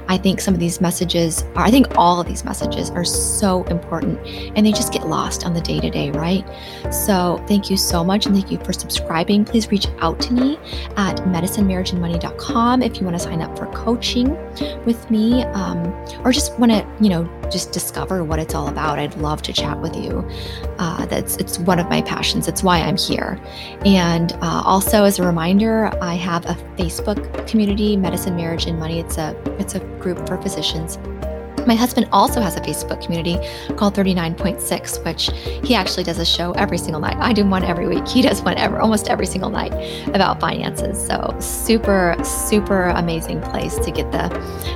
I 0.08 0.18
think 0.18 0.40
some 0.42 0.54
of 0.54 0.60
these 0.60 0.80
messages, 0.80 1.44
are, 1.56 1.66
I 1.66 1.72
think 1.72 1.98
all 1.98 2.22
of 2.22 2.28
these 2.28 2.46
messages 2.46 2.90
are 2.92 3.04
so 3.04 3.64
important 3.66 4.20
and 4.56 4.66
they 4.66 4.72
just 4.72 4.94
get 4.94 5.08
lost 5.08 5.46
on 5.46 5.54
the 5.54 5.62
day 5.62 5.80
to 5.80 5.90
day, 5.90 6.12
right? 6.12 6.46
So 6.94 7.44
thank 7.48 7.70
you 7.70 7.78
so 7.78 8.04
much. 8.04 8.26
And 8.26 8.36
thank 8.36 8.52
you 8.52 8.58
for 8.60 8.74
subscribing. 8.74 9.44
Please 9.46 9.70
reach 9.70 9.88
out 10.00 10.20
to 10.22 10.34
me 10.34 10.58
at 10.98 11.18
medicinemarriageandmoney.com 11.18 12.82
if 12.82 13.00
you 13.00 13.06
want 13.06 13.18
to 13.18 13.24
sign 13.24 13.42
up 13.42 13.58
for 13.58 13.68
coaching 13.68 14.38
with 14.86 15.10
me 15.12 15.44
um, 15.44 15.86
or 16.24 16.32
just 16.32 16.58
want 16.60 16.72
to, 16.72 16.88
you 17.02 17.10
know, 17.10 17.41
just 17.52 17.72
discover 17.72 18.24
what 18.24 18.40
it's 18.40 18.56
all 18.56 18.68
about. 18.68 19.00
I'd 19.00 19.16
love 19.18 19.42
to 19.44 19.54
chat 19.54 19.80
with 19.80 19.96
you. 19.96 20.28
Uh, 20.80 21.06
that's 21.06 21.38
it's 21.38 21.60
one 21.60 21.80
of 21.80 21.90
my 21.90 22.02
passions. 22.02 22.48
It's 22.48 22.64
why 22.64 22.80
I'm 22.80 22.98
here. 22.98 23.40
And 23.86 24.34
uh, 24.42 24.64
also, 24.66 25.04
as 25.04 25.20
a 25.20 25.26
reminder, 25.26 25.92
I 26.02 26.16
have 26.16 26.46
a 26.46 26.54
Facebook 26.78 27.48
community, 27.48 27.98
Medicine, 27.98 28.36
Marriage, 28.36 28.66
and 28.66 28.80
Money. 28.80 29.00
It's 29.00 29.18
a 29.18 29.36
it's 29.60 29.76
a 29.76 29.80
group 30.00 30.28
for 30.28 30.42
physicians 30.42 30.98
my 31.68 31.76
husband 31.76 32.08
also 32.12 32.42
has 32.42 32.56
a 32.56 32.62
Facebook 32.62 33.04
community 33.04 33.38
called 33.76 33.96
39.6, 33.96 35.06
which 35.06 35.30
he 35.68 35.76
actually 35.76 36.04
does 36.04 36.20
a 36.20 36.26
show 36.26 36.52
every 36.54 36.78
single 36.78 37.02
night. 37.02 37.18
I 37.18 37.34
do 37.34 37.46
one 37.46 37.64
every 37.64 37.88
week. 37.88 38.08
He 38.08 38.22
does 38.22 38.42
one 38.42 38.58
every, 38.58 38.80
almost 38.80 39.10
every 39.10 39.26
single 39.26 39.50
night 39.50 39.74
about 40.14 40.40
finances. 40.40 41.06
So 41.06 41.36
super, 41.40 42.16
super 42.24 42.88
amazing 42.90 43.42
place 43.42 43.78
to 43.80 43.92
get 43.92 44.12
the, 44.12 44.30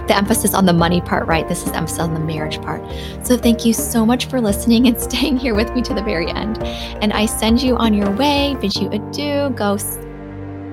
the 0.08 0.16
emphasis 0.16 0.54
on 0.54 0.66
the 0.66 0.74
money 0.74 1.02
part 1.02 1.28
right. 1.28 1.48
This 1.48 1.66
is 1.66 1.72
emphasis 1.72 2.00
on 2.00 2.14
the 2.14 2.20
marriage 2.20 2.62
part. 2.62 2.82
So 3.24 3.38
thank 3.38 3.66
you 3.66 3.74
so 3.74 4.06
much 4.06 4.26
for 4.26 4.42
listening 4.42 4.88
and 4.88 5.00
staying 5.10 5.38
here 5.38 5.56
with 5.56 5.74
me 5.74 5.82
to 5.84 5.94
the 5.94 6.04
very 6.04 6.30
end. 6.30 6.62
And 6.64 7.14
I 7.14 7.26
send 7.26 7.62
you 7.62 7.76
on 7.76 7.94
your 7.94 8.12
way, 8.12 8.56
bid 8.60 8.76
you 8.76 8.90
adieu, 8.90 9.50
go 9.52 9.78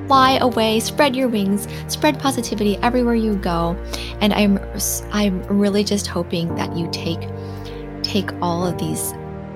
fly 0.06 0.38
away, 0.38 0.80
spread 0.80 1.16
your 1.16 1.28
wings, 1.28 1.68
spread 1.88 2.18
positivity 2.18 2.76
everywhere 2.78 3.14
you 3.14 3.36
go. 3.36 3.76
And 4.20 4.32
I'm 4.32 4.58
I'm 5.10 5.42
really 5.44 5.84
just 5.84 6.06
hoping 6.06 6.54
that 6.56 6.76
you 6.76 6.88
take 6.92 7.28
take 8.02 8.30
all 8.42 8.66
of 8.66 8.78
these 8.78 9.14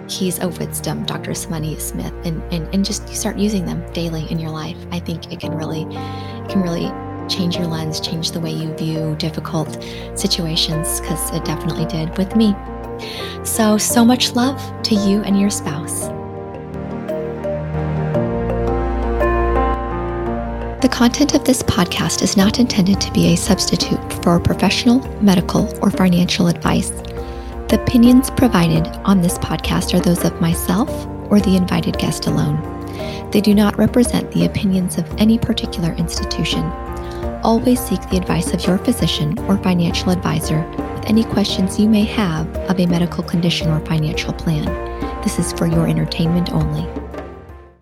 keys 0.09 0.39
of 0.39 0.59
wisdom, 0.59 1.05
Dr. 1.05 1.35
Sunny 1.35 1.77
Smith, 1.79 2.15
and, 2.25 2.41
and, 2.53 2.73
and 2.73 2.85
just 2.85 3.09
start 3.09 3.37
using 3.39 3.67
them 3.67 3.85
daily 3.93 4.31
in 4.31 4.39
your 4.39 4.51
life. 4.51 4.77
I 4.93 5.01
think 5.01 5.33
it 5.33 5.41
can 5.41 5.55
really 5.55 5.83
it 5.83 6.49
can 6.49 6.63
really 6.63 6.93
change 7.29 7.57
your 7.57 7.67
lens, 7.67 8.01
change 8.01 8.31
the 8.31 8.41
way 8.41 8.53
you 8.53 8.73
view 8.77 9.17
difficult 9.19 9.83
situations, 10.15 11.01
because 11.01 11.33
it 11.35 11.45
definitely 11.45 11.87
did 11.87 12.17
with 12.17 12.37
me. 12.37 12.55
So, 13.45 13.79
so 13.79 14.05
much 14.05 14.35
love 14.35 14.61
to 14.85 14.95
you 14.95 15.23
and 15.23 15.39
your 15.39 15.51
spouse. 15.51 16.09
Content 20.97 21.35
of 21.35 21.45
this 21.45 21.63
podcast 21.63 22.23
is 22.23 22.39
not 22.39 22.59
intended 22.59 22.99
to 22.99 23.13
be 23.13 23.27
a 23.27 23.37
substitute 23.37 24.01
for 24.25 24.41
professional, 24.41 24.99
medical, 25.21 25.69
or 25.85 25.91
financial 25.91 26.47
advice. 26.47 26.89
The 27.69 27.79
opinions 27.83 28.31
provided 28.31 28.87
on 29.05 29.21
this 29.21 29.37
podcast 29.37 29.93
are 29.93 30.01
those 30.01 30.25
of 30.25 30.41
myself 30.41 30.89
or 31.31 31.39
the 31.39 31.55
invited 31.55 31.99
guest 31.99 32.29
alone. 32.29 32.57
They 33.31 33.43
do 33.43 33.55
not 33.55 33.77
represent 33.77 34.33
the 34.33 34.47
opinions 34.47 34.97
of 34.97 35.05
any 35.19 35.37
particular 35.37 35.93
institution. 35.97 36.63
Always 37.43 37.79
seek 37.79 38.01
the 38.09 38.17
advice 38.17 38.55
of 38.55 38.67
your 38.67 38.79
physician 38.79 39.39
or 39.41 39.59
financial 39.59 40.09
advisor 40.09 40.67
with 40.71 41.05
any 41.05 41.25
questions 41.25 41.79
you 41.79 41.91
may 41.91 42.05
have 42.05 42.49
of 42.71 42.81
a 42.81 42.87
medical 42.87 43.23
condition 43.23 43.69
or 43.69 43.85
financial 43.85 44.33
plan. 44.33 44.65
This 45.21 45.39
is 45.39 45.53
for 45.53 45.67
your 45.67 45.87
entertainment 45.87 46.53
only. 46.53 47.06